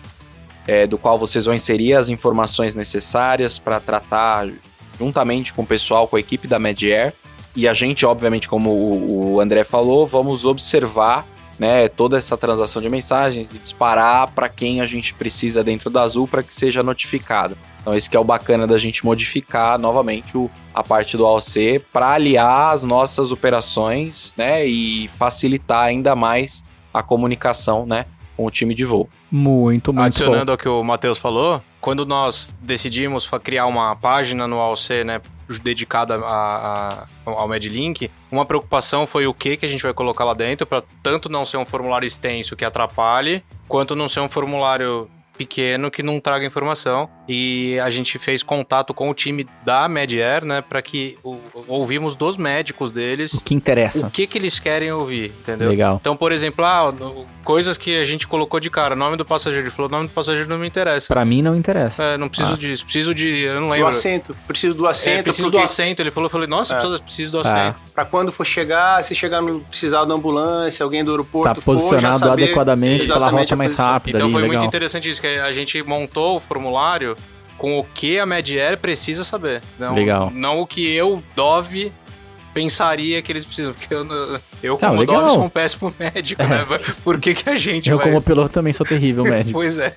é, 0.67 0.87
do 0.87 0.97
qual 0.97 1.19
vocês 1.19 1.45
vão 1.47 1.55
inserir 1.55 1.95
as 1.95 2.09
informações 2.09 2.77
necessárias 2.77 3.59
para 3.59 3.81
tratar 3.81 4.49
juntamente 4.99 5.53
com 5.53 5.63
o 5.63 5.67
pessoal, 5.67 6.09
com 6.09 6.17
a 6.17 6.21
equipe 6.21 6.49
da 6.49 6.59
MedAir. 6.59 7.15
E 7.55 7.67
a 7.67 7.75
gente, 7.75 8.05
obviamente, 8.05 8.49
como 8.49 8.71
o, 8.71 9.35
o 9.35 9.41
André 9.41 9.65
falou, 9.65 10.07
vamos 10.07 10.45
observar 10.45 11.27
né, 11.59 11.89
toda 11.89 12.17
essa 12.17 12.37
transação 12.37 12.81
de 12.81 12.89
mensagens 12.89 13.53
e 13.53 13.59
disparar 13.59 14.31
para 14.31 14.49
quem 14.49 14.81
a 14.81 14.87
gente 14.87 15.13
precisa 15.13 15.65
dentro 15.65 15.91
da 15.91 16.03
Azul 16.03 16.29
para 16.29 16.43
que 16.43 16.55
seja 16.55 16.83
notificado. 16.83 17.57
Então, 17.81 17.95
esse 17.95 18.09
que 18.09 18.17
é 18.17 18.21
o 18.21 18.25
bacana 18.25 18.67
da 18.67 18.79
gente 18.79 19.05
modificar 19.05 19.79
novamente 19.79 20.37
o, 20.37 20.51
a 20.75 20.83
parte 20.83 21.17
do 21.17 21.27
AOC 21.27 21.81
para 21.93 22.11
aliar 22.11 22.73
as 22.73 22.83
nossas 22.85 23.33
operações 23.33 24.35
né, 24.37 24.65
e 24.67 25.09
facilitar 25.19 25.85
ainda 25.85 26.15
mais 26.15 26.63
a 26.93 27.03
comunicação 27.03 27.87
né, 27.87 28.05
com 28.37 28.47
o 28.47 28.51
time 28.51 28.75
de 28.75 28.85
voo. 28.85 29.09
Muito, 29.31 29.93
muito 29.93 30.07
Adicionando 30.07 30.47
bom. 30.47 30.53
ao 30.53 30.59
que 30.59 30.69
o 30.69 30.83
Matheus 30.85 31.19
falou, 31.19 31.63
quando 31.81 32.05
nós 32.05 32.55
decidimos 32.61 33.29
criar 33.43 33.67
uma 33.67 33.95
página 33.97 34.47
no 34.47 34.59
AOC, 34.61 35.05
né, 35.05 35.21
dedicada 35.63 36.17
a- 36.17 37.07
a- 37.27 37.31
ao 37.31 37.49
MedLink, 37.49 38.11
uma 38.31 38.45
preocupação 38.45 39.07
foi 39.07 39.27
o 39.27 39.33
que 39.33 39.57
que 39.57 39.65
a 39.65 39.69
gente 39.69 39.83
vai 39.83 39.95
colocar 39.95 40.25
lá 40.25 40.35
dentro 40.35 40.67
para 40.67 40.83
tanto 41.03 41.29
não 41.29 41.47
ser 41.47 41.57
um 41.57 41.65
formulário 41.65 42.07
extenso 42.07 42.55
que 42.57 42.65
atrapalhe, 42.65 43.43
quanto 43.67 43.97
não 43.97 44.09
ser 44.09 44.21
um 44.21 44.29
formulário 44.29 45.09
pequeno 45.37 45.91
que 45.91 46.03
não 46.03 46.21
traga 46.21 46.45
informação. 46.45 47.09
E 47.29 47.79
a 47.81 47.91
gente 47.91 48.19
fez 48.19 48.43
contato 48.43 48.95
com 48.95 49.11
o 49.11 49.15
time 49.15 49.47
da 49.65 49.87
MedAir, 49.89 50.45
né, 50.47 50.63
para 50.67 50.81
que 50.81 51.19
o- 51.23 51.37
ouvimos 51.67 52.15
dos 52.17 52.37
médicos 52.39 52.91
deles 52.91 53.35
O 53.35 53.45
que 53.45 53.55
interessa. 53.55 54.07
o 54.07 54.11
que 54.11 54.27
que 54.27 54.39
eles 54.39 54.59
querem 54.59 54.91
ouvir, 54.91 55.27
entendeu? 55.41 55.69
Legal. 55.69 55.99
Então, 56.01 56.17
por 56.17 56.33
exemplo, 56.33 56.65
ah, 56.65 56.93
coisas 57.45 57.77
que 57.77 57.99
a 57.99 58.05
gente 58.05 58.27
colocou 58.27 58.59
de 58.59 58.71
cara, 58.71 58.97
nome 58.97 59.17
do 59.17 59.25
passageiro, 59.27 59.67
ele 59.67 59.75
falou, 59.75 59.91
nome 59.91 60.07
do 60.07 60.13
passageiro 60.13 60.49
não 60.49 60.59
me 60.59 60.67
interessa. 60.67 61.07
Pra 61.09 61.25
mim 61.25 61.43
não 61.43 61.55
interessa. 61.55 62.03
É, 62.03 62.17
não 62.17 62.29
preciso 62.29 62.55
Ah. 62.55 62.57
disso, 62.57 62.85
preciso 62.85 63.15
de, 63.15 63.43
eu 63.43 63.61
não 63.61 63.69
Do 63.69 63.73
lembro. 63.75 63.89
assento, 63.89 64.35
preciso 64.47 64.75
do 64.75 64.87
É, 64.87 64.91
assento, 64.91 65.25
preciso 65.25 65.49
do 65.49 65.53
porque 65.53 65.65
assento, 65.65 66.01
ele 66.01 66.11
falou, 66.11 66.27
eu 66.27 66.31
falei, 66.31 66.47
nossa, 66.47 66.75
É. 66.75 66.79
preciso, 66.79 67.03
preciso 67.03 67.33
do 67.33 67.39
Ah. 67.39 67.41
assento. 67.43 67.89
para 67.99 68.05
quando 68.05 68.31
for 68.31 68.45
chegar, 68.47 69.03
se 69.03 69.13
chegar 69.13 69.43
no 69.43 69.59
precisar 69.59 70.05
da 70.05 70.15
ambulância, 70.15 70.85
alguém 70.85 71.03
do 71.03 71.11
aeroporto 71.11 71.57
Tá 71.57 71.61
for, 71.61 71.75
já 71.77 71.83
posicionado 71.83 72.19
saber 72.21 72.45
adequadamente 72.45 73.09
pela 73.09 73.29
rota 73.29 73.57
mais 73.57 73.75
rápida 73.75 74.19
Então 74.19 74.27
ali, 74.29 74.33
foi 74.35 74.43
legal. 74.43 74.57
muito 74.59 74.69
interessante 74.69 75.11
isso, 75.11 75.21
que 75.21 75.27
a 75.27 75.51
gente 75.53 75.83
montou 75.83 76.37
o 76.37 76.41
formulário 76.41 77.17
com 77.59 77.79
o 77.79 77.85
que 77.85 78.19
a 78.19 78.25
MedAir 78.25 78.79
precisa 78.79 79.25
saber. 79.25 79.61
Não, 79.79 79.95
Legal. 79.95 80.31
Não 80.33 80.61
o 80.61 80.67
que 80.67 80.91
eu, 80.91 81.23
Dove, 81.35 81.93
pensaria 82.55 83.21
que 83.21 83.31
eles 83.31 83.45
precisam. 83.45 83.75
Porque 83.75 83.93
eu, 83.93 84.07
eu 84.63 84.79
como. 84.79 85.05
Dove, 85.05 85.31
sou 85.31 85.45
um 85.45 85.49
péssimo 85.49 85.95
médico, 85.99 86.43
né? 86.43 86.65
Por 87.05 87.21
que, 87.21 87.35
que 87.35 87.51
a 87.51 87.57
gente 87.57 87.91
Eu 87.91 87.99
vai... 87.99 88.07
como 88.07 88.23
piloto 88.23 88.51
também 88.51 88.73
sou 88.73 88.87
terrível, 88.87 89.25
médico. 89.29 89.53
Pois 89.53 89.77
é. 89.77 89.95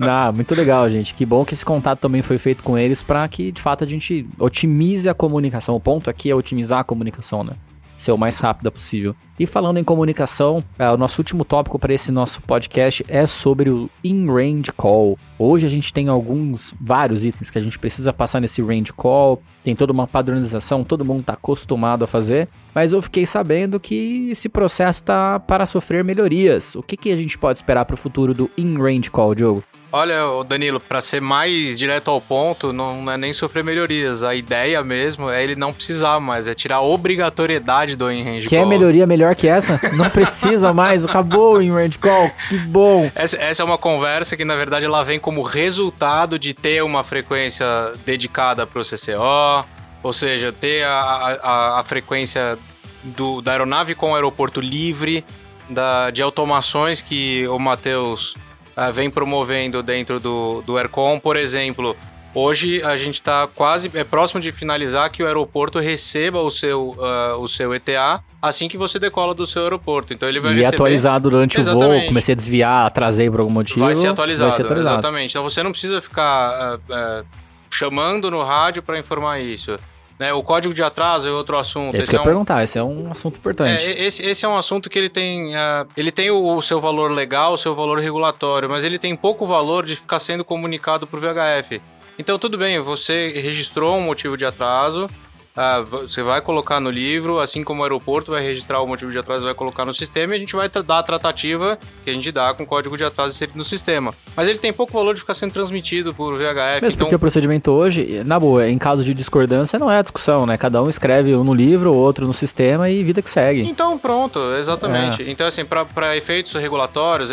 Ah, 0.00 0.32
muito 0.32 0.54
legal, 0.54 0.88
gente. 0.88 1.14
Que 1.14 1.26
bom 1.26 1.44
que 1.44 1.54
esse 1.54 1.64
contato 1.64 2.00
também 2.00 2.22
foi 2.22 2.38
feito 2.38 2.62
com 2.62 2.78
eles 2.78 3.02
para 3.02 3.26
que, 3.28 3.52
de 3.52 3.60
fato, 3.60 3.84
a 3.84 3.86
gente 3.86 4.26
otimize 4.38 5.08
a 5.08 5.14
comunicação. 5.14 5.76
O 5.76 5.80
ponto 5.80 6.08
aqui 6.08 6.30
é 6.30 6.34
otimizar 6.34 6.80
a 6.80 6.84
comunicação, 6.84 7.44
né? 7.44 7.54
Ser 8.02 8.10
o 8.10 8.18
mais 8.18 8.40
rápida 8.40 8.68
possível. 8.68 9.14
E 9.38 9.46
falando 9.46 9.78
em 9.78 9.84
comunicação, 9.84 10.60
é, 10.76 10.90
o 10.90 10.96
nosso 10.96 11.20
último 11.20 11.44
tópico 11.44 11.78
para 11.78 11.94
esse 11.94 12.10
nosso 12.10 12.42
podcast 12.42 13.04
é 13.06 13.28
sobre 13.28 13.70
o 13.70 13.88
in-range 14.02 14.72
call. 14.76 15.16
Hoje 15.38 15.66
a 15.66 15.68
gente 15.68 15.92
tem 15.92 16.08
alguns, 16.08 16.74
vários 16.80 17.24
itens 17.24 17.48
que 17.48 17.58
a 17.60 17.62
gente 17.62 17.78
precisa 17.78 18.12
passar 18.12 18.40
nesse 18.40 18.60
range 18.60 18.92
call. 18.92 19.40
Tem 19.62 19.76
toda 19.76 19.92
uma 19.92 20.08
padronização, 20.08 20.82
todo 20.82 21.04
mundo 21.04 21.20
está 21.20 21.34
acostumado 21.34 22.02
a 22.02 22.08
fazer. 22.08 22.48
Mas 22.74 22.92
eu 22.92 23.00
fiquei 23.00 23.24
sabendo 23.24 23.78
que 23.78 24.30
esse 24.30 24.48
processo 24.48 25.00
está 25.00 25.38
para 25.38 25.64
sofrer 25.64 26.02
melhorias. 26.02 26.74
O 26.74 26.82
que, 26.82 26.96
que 26.96 27.12
a 27.12 27.16
gente 27.16 27.38
pode 27.38 27.58
esperar 27.58 27.84
para 27.84 27.94
o 27.94 27.96
futuro 27.96 28.34
do 28.34 28.50
in-range 28.58 29.12
call, 29.12 29.32
Diogo? 29.32 29.62
Olha, 29.92 30.22
Danilo, 30.46 30.80
pra 30.80 31.02
ser 31.02 31.20
mais 31.20 31.78
direto 31.78 32.10
ao 32.10 32.18
ponto, 32.18 32.72
não 32.72 33.10
é 33.10 33.18
nem 33.18 33.32
sofrer 33.34 33.62
melhorias. 33.62 34.24
A 34.24 34.34
ideia 34.34 34.82
mesmo 34.82 35.28
é 35.28 35.44
ele 35.44 35.54
não 35.54 35.70
precisar 35.70 36.18
mais, 36.18 36.46
é 36.48 36.54
tirar 36.54 36.76
a 36.76 36.80
obrigatoriedade 36.80 37.94
do 37.94 38.10
in-range 38.10 38.48
Quer 38.48 38.60
call. 38.60 38.68
melhoria 38.68 39.06
melhor 39.06 39.34
que 39.34 39.46
essa? 39.46 39.78
Não 39.92 40.08
precisa 40.08 40.72
mais, 40.72 41.04
acabou 41.04 41.56
o 41.56 41.62
in-range 41.62 41.98
call, 41.98 42.30
que 42.48 42.56
bom. 42.56 43.10
Essa, 43.14 43.36
essa 43.36 43.62
é 43.62 43.64
uma 43.64 43.76
conversa 43.76 44.34
que, 44.34 44.46
na 44.46 44.56
verdade, 44.56 44.86
ela 44.86 45.04
vem 45.04 45.20
como 45.20 45.42
resultado 45.42 46.38
de 46.38 46.54
ter 46.54 46.82
uma 46.82 47.04
frequência 47.04 47.66
dedicada 48.06 48.66
para 48.66 48.80
o 48.80 48.84
CCO, 48.84 49.68
ou 50.02 50.12
seja, 50.14 50.52
ter 50.52 50.84
a, 50.84 51.38
a, 51.42 51.80
a 51.80 51.84
frequência 51.84 52.58
do, 53.04 53.42
da 53.42 53.52
aeronave 53.52 53.94
com 53.94 54.12
o 54.12 54.14
aeroporto 54.14 54.58
livre, 54.58 55.22
da, 55.68 56.10
de 56.10 56.22
automações 56.22 57.02
que 57.02 57.46
o 57.48 57.58
Matheus 57.58 58.34
ah, 58.76 58.90
vem 58.90 59.10
promovendo 59.10 59.82
dentro 59.82 60.18
do, 60.20 60.62
do 60.62 60.76
Aircom. 60.78 61.18
Por 61.18 61.36
exemplo, 61.36 61.96
hoje 62.34 62.82
a 62.82 62.96
gente 62.96 63.14
está 63.14 63.46
quase 63.54 63.90
é 63.96 64.04
próximo 64.04 64.40
de 64.40 64.52
finalizar 64.52 65.10
que 65.10 65.22
o 65.22 65.26
aeroporto 65.26 65.78
receba 65.78 66.40
o 66.40 66.50
seu, 66.50 66.96
ah, 67.00 67.36
o 67.38 67.48
seu 67.48 67.74
ETA 67.74 68.22
assim 68.40 68.66
que 68.66 68.76
você 68.76 68.98
decola 68.98 69.34
do 69.34 69.46
seu 69.46 69.62
aeroporto. 69.62 70.12
Então 70.12 70.28
ele 70.28 70.40
vai 70.40 70.52
E 70.52 70.56
receber... 70.56 70.74
atualizar 70.74 71.20
durante 71.20 71.60
o 71.60 71.64
voo, 71.64 71.74
Exatamente. 71.76 72.06
comecei 72.08 72.32
a 72.32 72.36
desviar, 72.36 72.86
atrasei 72.86 73.30
por 73.30 73.38
algum 73.40 73.52
motivo. 73.52 73.80
Vai 73.80 73.94
ser 73.94 74.08
atualizado, 74.08 74.48
Vai 74.50 74.56
ser 74.56 74.62
atualizado. 74.64 74.94
exatamente. 74.96 75.30
Então 75.30 75.42
você 75.44 75.62
não 75.62 75.70
precisa 75.70 76.00
ficar 76.00 76.78
ah, 76.90 77.22
chamando 77.70 78.30
no 78.30 78.42
rádio 78.42 78.82
para 78.82 78.98
informar 78.98 79.40
isso. 79.40 79.76
Né? 80.18 80.32
O 80.32 80.42
código 80.42 80.72
de 80.72 80.82
atraso 80.82 81.28
é 81.28 81.32
outro 81.32 81.56
assunto. 81.58 81.94
Isso 81.96 82.04
Esse 82.04 82.10
que 82.10 82.16
eu 82.16 82.20
é 82.20 82.20
ia 82.20 82.22
um- 82.22 82.26
perguntar, 82.26 82.62
esse 82.62 82.78
é 82.78 82.82
um 82.82 83.10
assunto 83.10 83.36
importante. 83.38 83.82
é, 83.82 84.04
esse, 84.04 84.22
esse 84.24 84.44
é 84.44 84.48
um 84.48 84.56
assunto 84.56 84.88
que 84.88 84.98
ele 84.98 85.08
tem, 85.08 85.56
ah, 85.56 85.86
ele 85.96 86.10
tem 86.12 86.30
o, 86.30 86.56
o 86.56 86.62
seu 86.62 86.80
valor 86.80 87.10
legal, 87.10 87.54
o 87.54 87.58
seu 87.58 87.74
valor 87.74 87.98
regulatório, 87.98 88.68
mas 88.68 88.84
ele 88.84 88.98
tem 88.98 89.16
pouco 89.16 89.46
valor 89.46 89.84
de 89.84 89.96
ficar 89.96 90.18
sendo 90.18 90.44
comunicado 90.44 91.06
por 91.06 91.18
VHF. 91.18 91.80
Então 92.18 92.38
tudo 92.38 92.56
bem, 92.58 92.78
você 92.80 93.32
registrou 93.42 93.96
um 93.96 94.02
motivo 94.02 94.36
de 94.36 94.44
atraso, 94.44 95.08
ah, 95.56 95.80
você 95.80 96.22
vai 96.22 96.40
colocar 96.40 96.80
no 96.80 96.88
livro, 96.90 97.38
assim 97.38 97.62
como 97.62 97.80
o 97.80 97.84
aeroporto 97.84 98.30
vai 98.30 98.42
registrar 98.42 98.80
o 98.80 98.86
motivo 98.86 99.12
de 99.12 99.18
atraso 99.18 99.42
e 99.42 99.46
vai 99.46 99.54
colocar 99.54 99.84
no 99.84 99.92
sistema, 99.94 100.34
e 100.34 100.36
a 100.36 100.40
gente 100.40 100.56
vai 100.56 100.68
dar 100.68 100.98
a 100.98 101.02
tratativa 101.02 101.78
que 102.04 102.10
a 102.10 102.12
gente 102.14 102.32
dá 102.32 102.52
com 102.54 102.62
o 102.62 102.66
código 102.66 102.96
de 102.96 103.04
atraso 103.04 103.34
inserido 103.34 103.56
no 103.58 103.64
sistema. 103.64 104.14
Mas 104.34 104.48
ele 104.48 104.58
tem 104.58 104.72
pouco 104.72 104.92
valor 104.92 105.14
de 105.14 105.20
ficar 105.20 105.34
sendo 105.34 105.52
transmitido 105.52 106.14
por 106.14 106.36
VHF. 106.38 106.80
Mesmo 106.82 106.86
então, 106.88 106.96
porque 106.98 107.14
o 107.14 107.18
procedimento 107.18 107.70
hoje, 107.70 108.22
na 108.24 108.40
boa, 108.40 108.68
em 108.68 108.78
caso 108.78 109.04
de 109.04 109.12
discordância, 109.12 109.78
não 109.78 109.90
é 109.90 109.98
a 109.98 110.02
discussão, 110.02 110.46
né? 110.46 110.56
Cada 110.56 110.82
um 110.82 110.88
escreve 110.88 111.34
um 111.36 111.44
no 111.44 111.52
livro, 111.52 111.92
outro 111.92 112.26
no 112.26 112.32
sistema 112.32 112.88
e 112.88 113.02
vida 113.04 113.20
que 113.20 113.28
segue. 113.30 113.62
Então, 113.62 113.98
pronto, 113.98 114.38
É. 114.54 114.58
exatamente. 114.58 115.22
Então, 115.30 115.46
assim, 115.46 115.64
para 115.64 116.16
efeitos 116.16 116.54
regulatórios, 116.54 117.30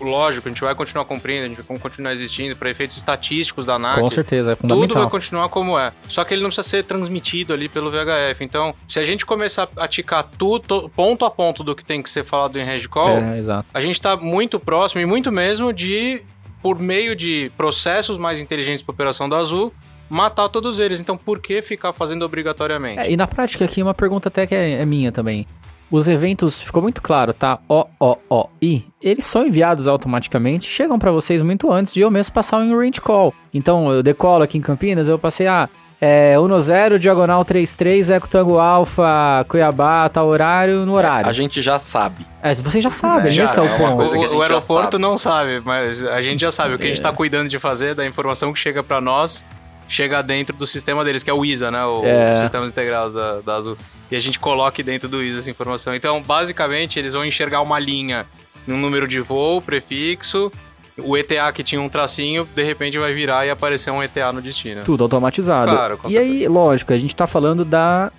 lógico, 0.00 0.48
a 0.48 0.50
gente 0.50 0.60
vai 0.60 0.74
continuar 0.74 1.04
cumprindo, 1.04 1.44
a 1.44 1.48
gente 1.48 1.62
vai 1.62 1.78
continuar 1.78 2.12
existindo, 2.12 2.56
para 2.56 2.70
efeitos 2.70 2.96
estatísticos 2.96 3.66
da 3.66 3.74
ANAC. 3.74 4.00
Com 4.00 4.10
certeza, 4.10 4.52
é 4.52 4.54
Tudo 4.54 4.68
vai 4.68 4.78
fundamental. 4.78 5.10
continuar 5.10 5.48
como 5.48 5.78
é. 5.78 5.92
Só 6.08 6.24
que 6.24 6.34
ele 6.34 6.42
não 6.42 6.48
precisa 6.50 6.68
ser 6.68 6.84
transmitido 6.84 7.52
ali 7.52 7.68
pelo 7.68 7.90
VHF. 7.90 8.42
Então, 8.42 8.74
se 8.88 8.98
a 8.98 9.04
gente 9.04 9.24
começar 9.26 9.68
a 9.76 9.86
ticar 9.86 10.24
tudo, 10.36 10.88
ponto 10.90 11.24
a 11.24 11.30
ponto 11.30 11.62
do 11.62 11.74
que 11.74 11.84
tem 11.84 12.02
que 12.02 12.10
ser 12.10 12.24
falado 12.24 12.58
em 12.58 12.64
Reg 12.64 12.88
Call, 12.88 13.18
É, 13.18 13.40
a 13.72 13.80
gente 13.80 13.94
está 13.94 14.16
muito 14.16 14.58
próximo 14.58 15.00
e 15.00 15.06
muito 15.06 15.30
mesmo 15.30 15.72
de, 15.72 16.22
por 16.62 16.78
meio 16.78 17.14
de 17.14 17.50
processos 17.56 18.18
mais 18.18 18.40
inteligentes 18.40 18.82
para 18.82 18.92
operação 18.92 19.28
da 19.28 19.36
Azul, 19.38 19.72
matar 20.08 20.48
todos 20.48 20.80
eles. 20.80 21.00
Então, 21.00 21.16
por 21.16 21.40
que 21.40 21.62
ficar 21.62 21.92
fazendo 21.92 22.24
obrigatoriamente? 22.24 23.00
É, 23.00 23.10
e 23.10 23.16
na 23.16 23.26
prática 23.26 23.64
aqui, 23.64 23.82
uma 23.82 23.94
pergunta 23.94 24.28
até 24.28 24.46
que 24.46 24.54
é, 24.54 24.72
é 24.72 24.84
minha 24.84 25.12
também. 25.12 25.46
Os 25.90 26.06
eventos, 26.06 26.60
ficou 26.62 26.80
muito 26.82 27.02
claro, 27.02 27.32
tá? 27.34 27.58
O, 27.68 27.84
O, 27.98 28.16
O, 28.28 28.48
I. 28.62 28.86
Eles 29.02 29.26
são 29.26 29.46
enviados 29.46 29.88
automaticamente, 29.88 30.68
chegam 30.70 30.98
pra 30.98 31.10
vocês 31.10 31.42
muito 31.42 31.70
antes 31.72 31.92
de 31.92 32.00
eu 32.00 32.10
mesmo 32.10 32.32
passar 32.32 32.58
o 32.60 32.64
in-range 32.64 33.00
call. 33.00 33.34
Então, 33.52 33.90
eu 33.92 34.02
decolo 34.02 34.42
aqui 34.44 34.56
em 34.56 34.60
Campinas, 34.60 35.08
eu 35.08 35.18
passei, 35.18 35.46
ah, 35.48 35.68
É 36.00 36.34
10, 36.36 36.98
diagonal 37.00 37.44
33, 37.44 38.08
Ecotango 38.08 38.58
Alfa, 38.58 39.44
Cuiabá, 39.48 40.08
tal 40.08 40.28
horário, 40.28 40.86
no 40.86 40.94
horário. 40.94 41.28
A 41.28 41.32
gente 41.32 41.60
já 41.60 41.78
sabe. 41.78 42.24
É, 42.42 42.54
vocês 42.54 42.82
já 42.82 42.88
sabem, 42.90 43.30
Já, 43.32 43.44
esse 43.44 43.58
é 43.58 43.62
o 43.62 43.66
é 43.66 43.68
uma 43.68 43.76
ponto. 43.78 43.96
coisa 43.96 44.12
que 44.12 44.18
a 44.18 44.22
gente 44.22 44.34
O, 44.34 44.38
o 44.38 44.42
aeroporto 44.42 44.92
sabe. 44.92 44.98
não 45.02 45.18
sabe, 45.18 45.60
mas 45.64 46.06
a 46.06 46.22
gente 46.22 46.40
já 46.40 46.50
sabe. 46.52 46.74
O 46.74 46.78
que 46.78 46.84
a 46.84 46.88
gente 46.88 47.02
tá 47.02 47.12
cuidando 47.12 47.48
de 47.50 47.58
fazer, 47.58 47.94
da 47.94 48.06
informação 48.06 48.50
que 48.52 48.58
chega 48.58 48.82
pra 48.82 48.98
nós, 49.00 49.44
chega 49.88 50.22
dentro 50.22 50.56
do 50.56 50.66
sistema 50.66 51.04
deles, 51.04 51.22
que 51.22 51.28
é 51.28 51.34
o 51.34 51.44
ISA, 51.44 51.70
né? 51.70 51.84
O 51.84 52.02
É. 52.04 52.34
Sistemas 52.36 52.70
Integrados 52.70 53.12
da, 53.12 53.40
da 53.40 53.56
Azul. 53.56 53.76
E 54.10 54.16
a 54.16 54.20
gente 54.20 54.38
coloca 54.38 54.82
dentro 54.82 55.08
do 55.08 55.22
ISA 55.22 55.38
essa 55.38 55.50
informação. 55.50 55.94
Então, 55.94 56.20
basicamente, 56.20 56.98
eles 56.98 57.12
vão 57.12 57.24
enxergar 57.24 57.60
uma 57.60 57.78
linha 57.78 58.26
num 58.66 58.76
número 58.76 59.06
de 59.06 59.20
voo, 59.20 59.62
prefixo. 59.62 60.50
O 60.98 61.16
ETA 61.16 61.50
que 61.52 61.62
tinha 61.62 61.80
um 61.80 61.88
tracinho, 61.88 62.46
de 62.54 62.62
repente 62.62 62.98
vai 62.98 63.12
virar 63.12 63.46
e 63.46 63.50
aparecer 63.50 63.90
um 63.90 64.02
ETA 64.02 64.32
no 64.32 64.42
destino. 64.42 64.82
Tudo 64.82 65.04
automatizado. 65.04 65.70
Claro, 65.70 66.00
e 66.08 66.18
aí, 66.18 66.46
lógico, 66.48 66.92
a 66.92 66.98
gente 66.98 67.14
tá 67.14 67.26
falando 67.26 67.64
da 67.64 68.12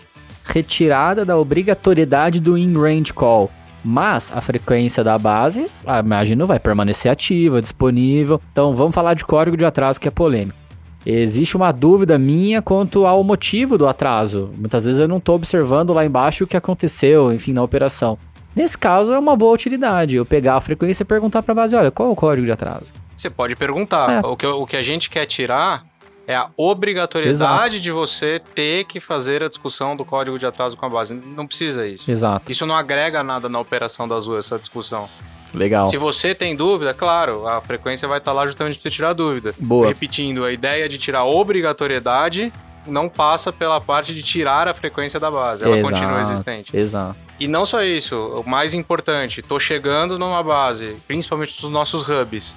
retirada 0.45 1.23
da 1.23 1.37
obrigatoriedade 1.37 2.39
do 2.39 2.57
in-range 2.57 3.13
call. 3.13 3.51
Mas 3.83 4.31
a 4.31 4.41
frequência 4.41 5.03
da 5.03 5.17
base, 5.17 5.67
imagino, 6.03 6.45
vai 6.45 6.59
permanecer 6.59 7.11
ativa, 7.11 7.61
disponível. 7.61 8.39
Então 8.51 8.75
vamos 8.75 8.93
falar 8.93 9.15
de 9.15 9.25
código 9.25 9.57
de 9.57 9.65
atraso 9.65 9.99
que 9.99 10.07
é 10.07 10.11
polêmico. 10.11 10.57
Existe 11.05 11.57
uma 11.57 11.71
dúvida 11.71 12.17
minha 12.17 12.61
quanto 12.61 13.05
ao 13.05 13.23
motivo 13.23 13.77
do 13.77 13.87
atraso. 13.87 14.51
Muitas 14.57 14.85
vezes 14.85 14.99
eu 14.99 15.07
não 15.07 15.17
estou 15.17 15.35
observando 15.35 15.93
lá 15.93 16.05
embaixo 16.05 16.43
o 16.43 16.47
que 16.47 16.55
aconteceu, 16.55 17.33
enfim, 17.33 17.53
na 17.53 17.63
operação. 17.63 18.17
Nesse 18.55 18.77
caso 18.77 19.13
é 19.13 19.19
uma 19.19 19.35
boa 19.35 19.53
utilidade. 19.53 20.15
Eu 20.15 20.25
pegar 20.25 20.55
a 20.55 20.61
frequência 20.61 21.03
e 21.03 21.05
perguntar 21.05 21.41
para 21.41 21.53
a 21.53 21.55
base, 21.55 21.75
olha, 21.75 21.89
qual 21.89 22.09
é 22.09 22.11
o 22.11 22.15
código 22.15 22.45
de 22.45 22.51
atraso? 22.51 22.91
Você 23.17 23.29
pode 23.29 23.55
perguntar. 23.55 24.23
É. 24.23 24.27
O, 24.27 24.35
que, 24.35 24.45
o 24.45 24.65
que 24.65 24.75
a 24.75 24.83
gente 24.83 25.09
quer 25.09 25.25
tirar 25.25 25.85
é 26.27 26.35
a 26.35 26.49
obrigatoriedade 26.57 27.79
de 27.79 27.91
você 27.91 28.39
ter 28.39 28.85
que 28.85 28.99
fazer 28.99 29.43
a 29.43 29.49
discussão 29.49 29.95
do 29.95 30.05
código 30.05 30.37
de 30.37 30.45
atraso 30.45 30.77
com 30.77 30.85
a 30.85 30.89
base. 30.89 31.13
Não 31.13 31.47
precisa 31.47 31.87
isso. 31.87 32.09
Exato. 32.09 32.51
Isso 32.51 32.65
não 32.65 32.75
agrega 32.75 33.23
nada 33.23 33.49
na 33.49 33.59
operação 33.59 34.07
da 34.07 34.15
Azul, 34.15 34.37
essa 34.37 34.57
discussão. 34.57 35.09
Legal. 35.53 35.87
Se 35.87 35.97
você 35.97 36.33
tem 36.33 36.55
dúvida, 36.55 36.93
claro, 36.93 37.47
a 37.47 37.61
frequência 37.61 38.07
vai 38.07 38.19
estar 38.19 38.31
lá 38.31 38.45
justamente 38.45 38.75
para 38.79 38.83
você 38.83 38.95
tirar 38.95 39.09
a 39.09 39.13
dúvida. 39.13 39.53
Boa. 39.59 39.87
Repetindo, 39.87 40.45
a 40.45 40.51
ideia 40.51 40.87
de 40.87 40.97
tirar 40.97 41.25
obrigatoriedade 41.25 42.51
não 42.87 43.07
passa 43.07 43.51
pela 43.51 43.79
parte 43.79 44.13
de 44.13 44.23
tirar 44.23 44.67
a 44.67 44.73
frequência 44.73 45.19
da 45.19 45.29
base. 45.29 45.63
Ela 45.63 45.77
Exato. 45.77 45.93
continua 45.93 46.21
existente. 46.21 46.75
Exato. 46.75 47.15
E 47.39 47.47
não 47.47 47.65
só 47.65 47.83
isso, 47.83 48.15
o 48.15 48.47
mais 48.47 48.73
importante, 48.73 49.41
tô 49.41 49.59
chegando 49.59 50.17
numa 50.17 50.43
base, 50.43 50.95
principalmente 51.07 51.61
nos 51.61 51.71
nossos 51.71 52.07
hubs. 52.07 52.55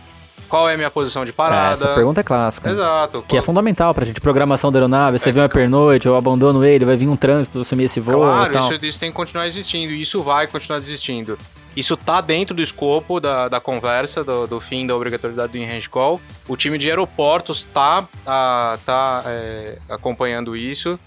Qual 0.48 0.68
é 0.68 0.74
a 0.74 0.76
minha 0.76 0.90
posição 0.90 1.24
de 1.24 1.32
parada? 1.32 1.70
É, 1.70 1.72
essa 1.72 1.88
pergunta 1.94 2.20
é 2.20 2.22
clássica. 2.22 2.70
Exato. 2.70 3.24
Que 3.26 3.36
é 3.36 3.42
fundamental 3.42 3.94
pra 3.94 4.04
gente. 4.04 4.20
Programação 4.20 4.70
da 4.70 4.78
aeronave, 4.78 5.18
você 5.18 5.32
vê 5.32 5.40
uma 5.40 5.48
pernoite, 5.48 6.06
eu 6.06 6.14
abandono 6.14 6.64
ele, 6.64 6.84
vai 6.84 6.96
vir 6.96 7.08
um 7.08 7.16
trânsito, 7.16 7.58
eu 7.58 7.62
assumir 7.62 7.84
esse 7.84 7.98
voo 7.98 8.20
Claro, 8.20 8.74
isso, 8.74 8.84
isso 8.84 9.00
tem 9.00 9.10
que 9.10 9.16
continuar 9.16 9.46
existindo 9.46 9.92
e 9.92 10.02
isso 10.02 10.22
vai 10.22 10.46
continuar 10.46 10.78
existindo. 10.78 11.38
Isso 11.76 11.96
tá 11.96 12.20
dentro 12.20 12.54
do 12.54 12.62
escopo 12.62 13.18
da, 13.18 13.48
da 13.48 13.60
conversa, 13.60 14.22
do, 14.22 14.46
do 14.46 14.60
fim 14.60 14.86
da 14.86 14.94
obrigatoriedade 14.94 15.52
do 15.52 15.58
in-range 15.58 15.88
call. 15.88 16.20
O 16.48 16.56
time 16.56 16.78
de 16.78 16.88
aeroportos 16.88 17.64
tá, 17.64 18.06
ah, 18.26 18.78
tá 18.84 19.22
é, 19.26 19.78
acompanhando 19.88 20.56
isso. 20.56 20.98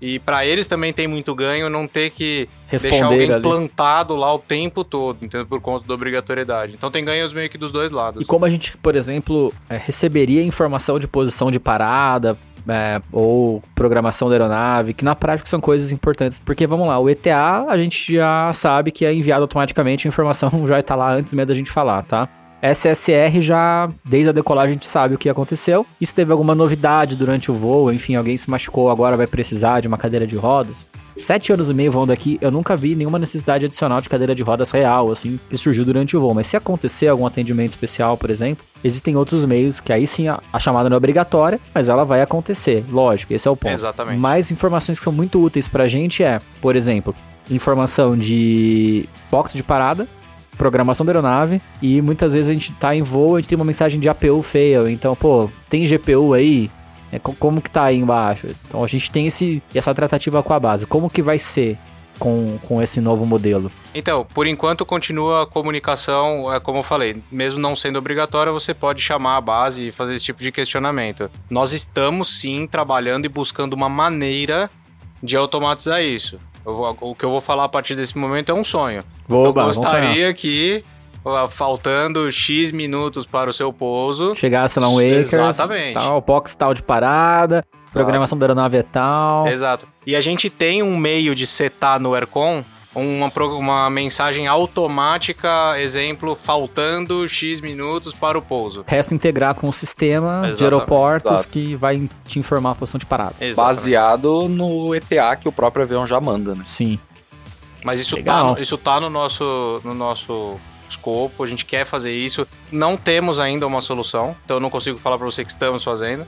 E 0.00 0.18
para 0.18 0.44
eles 0.44 0.66
também 0.66 0.92
tem 0.92 1.06
muito 1.06 1.34
ganho 1.34 1.70
não 1.70 1.88
ter 1.88 2.10
que 2.10 2.48
deixar 2.70 2.88
Responder 2.88 3.04
alguém 3.04 3.32
ali. 3.32 3.42
plantado 3.42 4.14
lá 4.14 4.34
o 4.34 4.38
tempo 4.38 4.84
todo, 4.84 5.24
entendeu? 5.24 5.46
Por 5.46 5.60
conta 5.60 5.86
da 5.86 5.94
obrigatoriedade. 5.94 6.74
Então 6.74 6.90
tem 6.90 7.04
ganhos 7.04 7.32
meio 7.32 7.48
que 7.48 7.56
dos 7.56 7.72
dois 7.72 7.90
lados. 7.92 8.20
E 8.20 8.24
como 8.24 8.44
a 8.44 8.50
gente, 8.50 8.76
por 8.76 8.94
exemplo, 8.94 9.50
é, 9.70 9.78
receberia 9.78 10.42
informação 10.42 10.98
de 10.98 11.08
posição 11.08 11.50
de 11.50 11.58
parada 11.58 12.36
é, 12.68 13.00
ou 13.12 13.62
programação 13.74 14.28
da 14.28 14.34
aeronave, 14.34 14.94
que 14.94 15.04
na 15.04 15.14
prática 15.14 15.48
são 15.48 15.60
coisas 15.60 15.92
importantes. 15.92 16.40
Porque, 16.44 16.66
vamos 16.66 16.88
lá, 16.88 16.98
o 16.98 17.08
ETA 17.08 17.66
a 17.68 17.76
gente 17.76 18.14
já 18.14 18.52
sabe 18.52 18.90
que 18.90 19.04
é 19.04 19.14
enviado 19.14 19.42
automaticamente, 19.42 20.06
a 20.06 20.08
informação 20.08 20.50
já 20.66 20.78
está 20.80 20.94
lá 20.94 21.12
antes 21.12 21.32
mesmo 21.34 21.46
da 21.46 21.54
gente 21.54 21.70
falar, 21.70 22.02
tá? 22.02 22.28
SSR 22.62 23.40
já, 23.40 23.88
desde 24.04 24.30
a 24.30 24.32
decolagem, 24.32 24.70
a 24.70 24.72
gente 24.74 24.86
sabe 24.86 25.14
o 25.14 25.18
que 25.18 25.28
aconteceu. 25.28 25.86
E 26.00 26.06
se 26.06 26.14
teve 26.14 26.32
alguma 26.32 26.54
novidade 26.54 27.14
durante 27.14 27.50
o 27.50 27.54
voo, 27.54 27.92
enfim, 27.92 28.14
alguém 28.14 28.36
se 28.36 28.50
machucou, 28.50 28.90
agora 28.90 29.16
vai 29.16 29.26
precisar 29.26 29.80
de 29.80 29.88
uma 29.88 29.98
cadeira 29.98 30.26
de 30.26 30.36
rodas. 30.36 30.86
Sete 31.16 31.50
anos 31.50 31.70
e 31.70 31.74
meio 31.74 31.90
voando 31.90 32.12
aqui, 32.12 32.36
eu 32.42 32.50
nunca 32.50 32.76
vi 32.76 32.94
nenhuma 32.94 33.18
necessidade 33.18 33.64
adicional 33.64 34.02
de 34.02 34.08
cadeira 34.08 34.34
de 34.34 34.42
rodas 34.42 34.70
real, 34.70 35.10
assim, 35.10 35.40
que 35.48 35.56
surgiu 35.56 35.82
durante 35.82 36.14
o 36.14 36.20
voo. 36.20 36.34
Mas 36.34 36.46
se 36.46 36.58
acontecer 36.58 37.08
algum 37.08 37.24
atendimento 37.24 37.70
especial, 37.70 38.18
por 38.18 38.30
exemplo, 38.30 38.62
existem 38.84 39.16
outros 39.16 39.42
meios 39.46 39.80
que 39.80 39.94
aí 39.94 40.06
sim 40.06 40.28
a, 40.28 40.38
a 40.52 40.60
chamada 40.60 40.90
não 40.90 40.94
é 40.94 40.98
obrigatória, 40.98 41.58
mas 41.74 41.88
ela 41.88 42.04
vai 42.04 42.20
acontecer. 42.20 42.84
Lógico, 42.90 43.32
esse 43.32 43.48
é 43.48 43.50
o 43.50 43.56
ponto. 43.56 43.72
Exatamente. 43.72 44.18
Mais 44.18 44.50
informações 44.50 44.98
que 44.98 45.04
são 45.04 45.12
muito 45.12 45.42
úteis 45.42 45.66
pra 45.66 45.88
gente 45.88 46.22
é, 46.22 46.38
por 46.60 46.76
exemplo, 46.76 47.14
informação 47.50 48.16
de 48.16 49.08
box 49.30 49.54
de 49.54 49.62
parada, 49.62 50.06
programação 50.58 51.06
da 51.06 51.12
aeronave 51.12 51.62
e 51.80 52.02
muitas 52.02 52.34
vezes 52.34 52.50
a 52.50 52.52
gente 52.52 52.72
tá 52.74 52.94
em 52.94 53.02
voo, 53.02 53.36
a 53.36 53.40
gente 53.40 53.48
tem 53.48 53.56
uma 53.56 53.64
mensagem 53.64 53.98
de 53.98 54.08
APU 54.08 54.42
fail, 54.42 54.86
então, 54.86 55.16
pô, 55.16 55.48
tem 55.70 55.86
GPU 55.86 56.34
aí? 56.34 56.70
É, 57.12 57.18
co- 57.18 57.34
como 57.38 57.60
que 57.60 57.70
tá 57.70 57.84
aí 57.84 57.96
embaixo? 57.98 58.46
Então 58.68 58.82
a 58.82 58.86
gente 58.86 59.10
tem 59.10 59.26
esse, 59.26 59.62
essa 59.74 59.94
tratativa 59.94 60.42
com 60.42 60.52
a 60.52 60.60
base. 60.60 60.86
Como 60.86 61.08
que 61.08 61.22
vai 61.22 61.38
ser 61.38 61.78
com, 62.18 62.58
com 62.66 62.82
esse 62.82 63.00
novo 63.00 63.24
modelo? 63.26 63.70
Então, 63.94 64.26
por 64.34 64.46
enquanto 64.46 64.84
continua 64.86 65.42
a 65.42 65.46
comunicação, 65.46 66.52
é 66.52 66.58
como 66.58 66.78
eu 66.78 66.82
falei, 66.82 67.22
mesmo 67.30 67.60
não 67.60 67.76
sendo 67.76 67.98
obrigatória, 67.98 68.50
você 68.52 68.72
pode 68.74 69.00
chamar 69.02 69.36
a 69.36 69.40
base 69.40 69.88
e 69.88 69.92
fazer 69.92 70.14
esse 70.14 70.24
tipo 70.24 70.40
de 70.42 70.50
questionamento. 70.50 71.30
Nós 71.48 71.72
estamos 71.72 72.40
sim 72.40 72.66
trabalhando 72.66 73.24
e 73.26 73.28
buscando 73.28 73.74
uma 73.74 73.88
maneira 73.88 74.68
de 75.22 75.36
automatizar 75.36 76.02
isso. 76.02 76.38
Eu 76.64 76.96
o 77.00 77.14
que 77.14 77.24
eu 77.24 77.30
vou 77.30 77.40
falar 77.40 77.64
a 77.64 77.68
partir 77.68 77.94
desse 77.94 78.18
momento 78.18 78.50
é 78.50 78.54
um 78.54 78.64
sonho. 78.64 79.04
Oba, 79.28 79.62
eu 79.62 79.66
gostaria 79.66 80.34
que, 80.34 80.82
faltando 81.50 82.30
X 82.30 82.72
minutos 82.72 83.26
para 83.26 83.50
o 83.50 83.52
seu 83.52 83.72
pouso, 83.72 84.34
Chegasse 84.34 84.78
lá 84.78 84.88
um 84.88 84.98
Acres, 84.98 85.32
Exatamente. 85.32 85.94
tal, 85.94 86.20
box 86.20 86.54
tal 86.54 86.74
de 86.74 86.82
parada, 86.82 87.64
programação 87.92 88.38
da 88.38 88.46
aeronave 88.46 88.76
é 88.78 88.82
tal. 88.82 89.46
Exato. 89.48 89.86
E 90.06 90.14
a 90.14 90.20
gente 90.20 90.48
tem 90.48 90.82
um 90.82 90.96
meio 90.96 91.34
de 91.34 91.46
setar 91.46 92.00
no 92.00 92.14
Aircon 92.14 92.64
uma, 92.96 93.30
uma 93.44 93.90
mensagem 93.90 94.46
automática, 94.46 95.78
exemplo, 95.78 96.34
faltando 96.34 97.28
X 97.28 97.60
minutos 97.60 98.14
para 98.14 98.38
o 98.38 98.42
pouso. 98.42 98.84
Resta 98.86 99.14
integrar 99.14 99.54
com 99.54 99.68
o 99.68 99.72
sistema 99.72 100.42
de 100.42 100.52
Exatamente, 100.52 100.64
aeroportos 100.64 101.32
exato. 101.32 101.48
que 101.50 101.74
vai 101.74 102.08
te 102.26 102.38
informar 102.38 102.70
a 102.70 102.74
posição 102.74 102.98
de 102.98 103.04
parada. 103.06 103.34
Exatamente. 103.40 103.56
Baseado 103.56 104.48
no 104.48 104.94
ETA 104.94 105.36
que 105.36 105.48
o 105.48 105.52
próprio 105.52 105.82
avião 105.82 106.06
já 106.06 106.20
manda, 106.20 106.54
né? 106.54 106.62
Sim. 106.64 106.98
Mas 107.84 108.00
isso 108.00 108.12
tá, 108.12 108.16
Legal. 108.16 108.54
no, 108.54 108.62
isso 108.62 108.78
tá 108.78 108.98
no 108.98 109.10
nosso, 109.10 109.80
no 109.84 109.94
nosso 109.94 110.58
escopo, 110.90 111.42
a 111.42 111.46
gente 111.46 111.64
quer 111.64 111.84
fazer 111.84 112.12
isso. 112.12 112.46
Não 112.70 112.96
temos 112.96 113.38
ainda 113.40 113.66
uma 113.66 113.80
solução, 113.82 114.34
então 114.44 114.56
eu 114.56 114.60
não 114.60 114.70
consigo 114.70 114.98
falar 114.98 115.16
para 115.18 115.26
você 115.26 115.44
que 115.44 115.50
estamos 115.50 115.82
fazendo. 115.84 116.26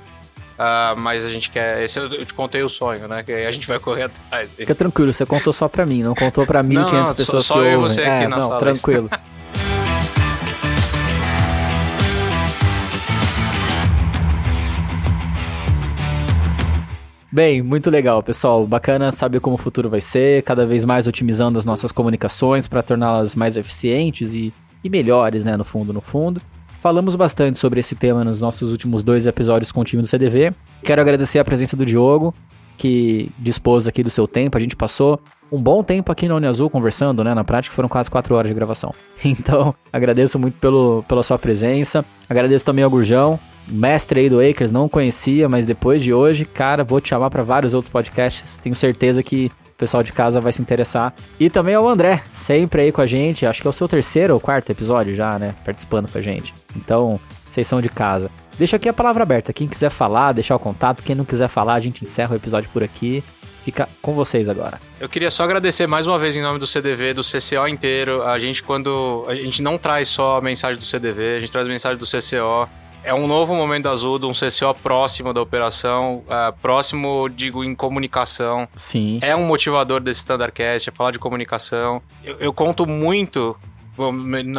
Ah, 0.59 0.95
mas 0.99 1.25
a 1.25 1.29
gente 1.31 1.51
quer. 1.51 1.85
Esse 1.85 1.99
eu, 2.01 2.09
te 2.27 2.35
contei 2.35 2.63
o 2.65 2.69
sonho, 2.69 3.07
né? 3.07 3.23
Que 3.23 3.33
a 3.33 3.53
gente 3.53 3.67
vai 3.69 3.79
correr 3.79 4.05
atrás. 4.05 4.51
Fica 4.57 4.75
tranquilo, 4.75 5.13
você 5.13 5.25
contou 5.25 5.53
só 5.53 5.69
pra 5.69 5.87
mim, 5.87 6.03
não 6.03 6.17
contou 6.17 6.45
pra 6.45 6.65
1.500 6.65 6.75
Não, 6.75 6.93
não, 7.05 7.15
pessoas 7.15 7.47
só- 7.47 7.55
que 7.55 7.61
eu 7.61 7.65
e 7.71 7.75
ouvem. 7.77 7.91
você 7.91 8.01
aqui 8.01 8.25
é, 8.25 8.29
na 8.29 8.37
não, 8.39 8.49
sala. 8.49 8.59
tranquilo. 8.59 9.09
Bem, 17.39 17.63
muito 17.63 17.89
legal, 17.89 18.21
pessoal. 18.21 18.67
Bacana 18.67 19.13
saber 19.13 19.39
como 19.39 19.55
o 19.55 19.59
futuro 19.59 19.89
vai 19.89 20.01
ser, 20.01 20.43
cada 20.43 20.67
vez 20.67 20.85
mais 20.85 21.07
otimizando 21.07 21.57
as 21.57 21.65
nossas 21.65 21.93
comunicações 21.93 22.67
para 22.67 22.83
torná-las 22.83 23.37
mais 23.37 23.57
eficientes 23.57 24.35
e, 24.35 24.53
e 24.83 24.91
melhores, 24.91 25.45
né, 25.45 25.57
no 25.57 25.63
fundo, 25.63 25.93
no 25.93 26.01
fundo. 26.01 26.43
Falamos 26.81 27.15
bastante 27.15 27.57
sobre 27.57 27.79
esse 27.79 27.95
tema 27.95 28.25
nos 28.25 28.41
nossos 28.41 28.73
últimos 28.73 29.05
dois 29.05 29.25
episódios 29.25 29.71
com 29.71 29.83
o 29.83 29.85
time 29.85 30.03
do 30.03 30.09
CDV. 30.09 30.53
Quero 30.83 31.01
agradecer 31.01 31.39
a 31.39 31.45
presença 31.45 31.77
do 31.77 31.87
Diogo, 31.87 32.35
que 32.77 33.31
dispôs 33.39 33.87
aqui 33.87 34.03
do 34.03 34.11
seu 34.11 34.27
tempo. 34.27 34.59
A 34.59 34.61
gente 34.61 34.75
passou 34.75 35.21
um 35.53 35.63
bom 35.63 35.85
tempo 35.85 36.11
aqui 36.11 36.27
na 36.27 36.35
Uniazul 36.35 36.69
conversando, 36.69 37.23
né? 37.23 37.35
Na 37.35 37.45
prática 37.45 37.73
foram 37.73 37.89
quase 37.89 38.11
quatro 38.11 38.35
horas 38.35 38.49
de 38.49 38.55
gravação. 38.55 38.93
Então, 39.25 39.73
agradeço 39.93 40.41
muito 40.41 40.59
pelo, 40.59 41.05
pela 41.07 41.23
sua 41.23 41.39
presença. 41.39 42.05
Agradeço 42.29 42.65
também 42.65 42.83
ao 42.83 42.91
Gurjão, 42.91 43.39
mestre 43.71 44.21
aí 44.21 44.29
do 44.31 44.41
Acres, 44.41 44.71
não 44.71 44.89
conhecia, 44.89 45.49
mas 45.49 45.67
depois 45.67 46.03
de 46.03 46.13
hoje, 46.13 46.45
cara, 46.45 46.85
vou 46.85 47.01
te 47.01 47.11
chamar 47.11 47.31
para 47.31 47.43
vários 47.43 47.75
outros 47.75 47.91
podcasts. 47.91 48.59
Tenho 48.59 48.75
certeza 48.75 49.23
que 49.23 49.51
o 49.67 49.75
pessoal 49.79 50.03
de 50.03 50.13
casa 50.13 50.41
vai 50.41 50.53
se 50.53 50.61
interessar. 50.61 51.15
E 51.39 51.49
também 51.49 51.75
ao 51.75 51.89
André, 51.89 52.23
sempre 52.33 52.83
aí 52.83 52.93
com 52.93 53.01
a 53.01 53.07
gente. 53.07 53.47
Acho 53.47 53.61
que 53.61 53.67
é 53.67 53.71
o 53.71 53.73
seu 53.73 53.89
terceiro 53.89 54.35
ou 54.35 54.41
quarto 54.41 54.71
episódio 54.71 55.15
já, 55.15 55.39
né? 55.39 55.55
Participando 55.65 56.11
com 56.11 56.19
a 56.19 56.23
gente. 56.23 56.55
Então, 56.77 57.21
vocês 57.51 57.67
são 57.67 57.81
de 57.81 57.89
casa. 57.89 58.31
Deixa 58.59 58.77
aqui 58.77 58.89
a 58.89 58.93
palavra 58.93 59.23
aberta. 59.23 59.53
Quem 59.53 59.69
quiser 59.69 59.91
falar, 59.91 60.33
deixar 60.33 60.57
o 60.57 60.59
contato. 60.59 61.05
Quem 61.05 61.15
não 61.15 61.25
quiser 61.25 61.49
falar, 61.49 61.75
a 61.75 61.81
gente 61.81 62.05
encerra 62.05 62.33
o 62.33 62.37
episódio 62.37 62.69
por 62.73 62.83
aqui. 62.83 63.23
Fica 63.65 63.89
com 64.01 64.15
vocês 64.15 64.49
agora. 64.49 64.81
Eu 64.99 65.09
queria 65.09 65.31
só 65.31 65.45
agradecer 65.45 65.87
mais 65.87 66.07
uma 66.07 66.19
vez 66.19 66.35
em 66.35 66.43
nome 66.43 66.59
do 66.59 66.67
CDV, 66.67 67.15
do 67.15 67.23
CCO 67.23 67.69
inteiro. 67.69 68.23
A 68.23 68.39
gente, 68.39 68.63
quando. 68.63 69.25
A 69.29 69.35
gente 69.35 69.63
não 69.63 69.77
traz 69.79 70.09
só 70.09 70.39
a 70.39 70.41
mensagem 70.41 70.81
do 70.81 70.87
CDV, 70.87 71.37
a 71.37 71.39
gente 71.39 71.53
traz 71.53 71.67
a 71.67 71.71
mensagem 71.71 71.99
do 71.99 72.07
CCO. 72.07 72.69
É 73.03 73.15
um 73.15 73.27
novo 73.27 73.55
momento 73.55 73.89
Azul, 73.89 74.19
um 74.25 74.33
CCO 74.33 74.75
próximo 74.83 75.33
da 75.33 75.41
operação, 75.41 76.25
uh, 76.27 76.53
próximo, 76.61 77.29
digo, 77.29 77.65
em 77.65 77.75
comunicação. 77.75 78.69
Sim. 78.77 79.19
É 79.23 79.35
um 79.35 79.47
motivador 79.47 80.01
desse 80.01 80.21
Standardcast, 80.21 80.89
é 80.89 80.93
falar 80.93 81.11
de 81.11 81.19
comunicação. 81.19 82.03
Eu, 82.25 82.37
eu 82.39 82.53
conto 82.53 82.87
muito 82.87 83.57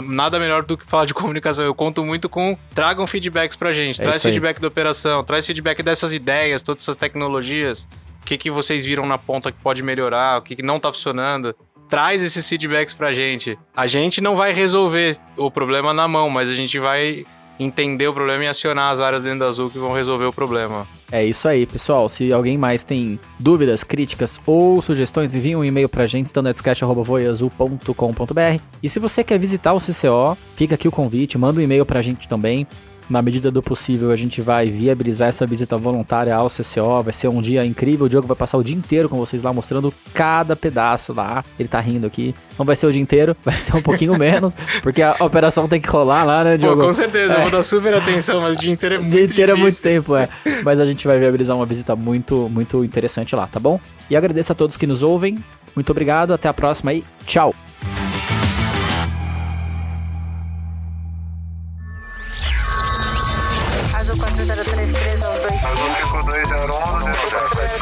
nada 0.05 0.39
melhor 0.39 0.63
do 0.63 0.77
que 0.77 0.85
falar 0.85 1.05
de 1.05 1.13
comunicação. 1.13 1.63
Eu 1.63 1.73
conto 1.73 2.03
muito 2.03 2.27
com. 2.27 2.57
Tragam 2.73 3.07
feedbacks 3.07 3.55
pra 3.55 3.71
gente. 3.71 4.01
É 4.01 4.03
traz 4.03 4.21
feedback 4.21 4.59
da 4.59 4.67
operação, 4.67 5.23
traz 5.23 5.45
feedback 5.45 5.81
dessas 5.81 6.13
ideias, 6.13 6.61
todas 6.61 6.83
essas 6.83 6.97
tecnologias. 6.97 7.87
O 8.21 8.25
que, 8.25 8.37
que 8.37 8.51
vocês 8.51 8.83
viram 8.83 9.05
na 9.05 9.17
ponta 9.17 9.51
que 9.51 9.57
pode 9.59 9.81
melhorar, 9.81 10.39
o 10.39 10.41
que, 10.41 10.57
que 10.57 10.63
não 10.63 10.79
tá 10.79 10.91
funcionando. 10.91 11.55
Traz 11.87 12.21
esses 12.21 12.47
feedbacks 12.47 12.93
pra 12.93 13.11
gente. 13.13 13.57
A 13.75 13.87
gente 13.87 14.21
não 14.21 14.35
vai 14.35 14.53
resolver 14.53 15.17
o 15.35 15.49
problema 15.49 15.93
na 15.93 16.07
mão, 16.07 16.29
mas 16.29 16.49
a 16.49 16.53
gente 16.53 16.77
vai 16.77 17.25
entender 17.59 18.07
o 18.07 18.13
problema 18.13 18.45
e 18.45 18.47
acionar 18.47 18.91
as 18.91 18.99
áreas 18.99 19.23
dentro 19.23 19.39
da 19.39 19.47
Azul 19.47 19.69
que 19.69 19.77
vão 19.77 19.93
resolver 19.93 20.25
o 20.25 20.33
problema. 20.33 20.87
É 21.11 21.25
isso 21.25 21.47
aí, 21.47 21.65
pessoal. 21.65 22.07
Se 22.07 22.31
alguém 22.31 22.55
mais 22.57 22.83
tem 22.83 23.19
dúvidas, 23.37 23.83
críticas 23.83 24.39
ou 24.45 24.81
sugestões, 24.81 25.35
envie 25.35 25.55
um 25.55 25.63
e-mail 25.63 25.89
pra 25.89 26.05
gente, 26.07 26.27
standardscast.voiazul.com.br. 26.27 28.61
E 28.81 28.87
se 28.87 28.99
você 28.99 29.23
quer 29.23 29.39
visitar 29.39 29.73
o 29.73 29.79
CCO, 29.79 30.37
fica 30.55 30.75
aqui 30.75 30.87
o 30.87 30.91
convite, 30.91 31.35
manda 31.37 31.59
um 31.59 31.63
e-mail 31.63 31.85
pra 31.85 32.01
gente 32.01 32.27
também 32.27 32.65
na 33.09 33.21
medida 33.21 33.49
do 33.49 33.61
possível, 33.63 34.11
a 34.11 34.15
gente 34.15 34.41
vai 34.41 34.69
viabilizar 34.69 35.29
essa 35.29 35.45
visita 35.45 35.75
voluntária 35.77 36.35
ao 36.35 36.47
CCO. 36.47 37.03
Vai 37.03 37.13
ser 37.13 37.27
um 37.27 37.41
dia 37.41 37.65
incrível. 37.65 38.05
O 38.05 38.09
Diogo 38.09 38.27
vai 38.27 38.37
passar 38.37 38.57
o 38.57 38.63
dia 38.63 38.75
inteiro 38.75 39.09
com 39.09 39.17
vocês 39.17 39.41
lá, 39.41 39.51
mostrando 39.51 39.93
cada 40.13 40.55
pedaço 40.55 41.13
lá. 41.13 41.43
Ele 41.57 41.67
tá 41.67 41.79
rindo 41.79 42.05
aqui. 42.05 42.35
Não 42.57 42.65
vai 42.65 42.75
ser 42.75 42.87
o 42.87 42.91
dia 42.91 43.01
inteiro, 43.01 43.35
vai 43.43 43.57
ser 43.57 43.75
um 43.75 43.81
pouquinho 43.81 44.17
menos, 44.17 44.53
porque 44.83 45.01
a 45.01 45.15
operação 45.21 45.67
tem 45.67 45.79
que 45.79 45.87
rolar 45.87 46.23
lá, 46.25 46.43
né, 46.43 46.57
Diogo? 46.57 46.81
Pô, 46.81 46.87
com 46.87 46.93
certeza, 46.93 47.33
é. 47.33 47.37
eu 47.37 47.41
vou 47.43 47.51
dar 47.51 47.63
super 47.63 47.93
atenção, 47.93 48.41
mas 48.41 48.57
o 48.57 48.59
dia 48.59 48.73
inteiro 48.73 48.95
é 48.95 48.97
muito 48.99 49.11
dia 49.11 49.23
inteiro 49.23 49.55
difícil. 49.55 49.55
é 49.55 49.61
muito 49.61 49.81
tempo, 49.81 50.15
é. 50.15 50.29
Mas 50.63 50.79
a 50.79 50.85
gente 50.85 51.07
vai 51.07 51.17
viabilizar 51.17 51.55
uma 51.55 51.65
visita 51.65 51.95
muito, 51.95 52.49
muito 52.49 52.83
interessante 52.83 53.35
lá, 53.35 53.47
tá 53.47 53.59
bom? 53.59 53.79
E 54.09 54.15
agradeço 54.15 54.51
a 54.51 54.55
todos 54.55 54.75
que 54.75 54.85
nos 54.85 55.03
ouvem. 55.03 55.37
Muito 55.73 55.89
obrigado, 55.91 56.33
até 56.33 56.49
a 56.49 56.53
próxima 56.53 56.93
e 56.93 57.03
tchau! 57.25 57.68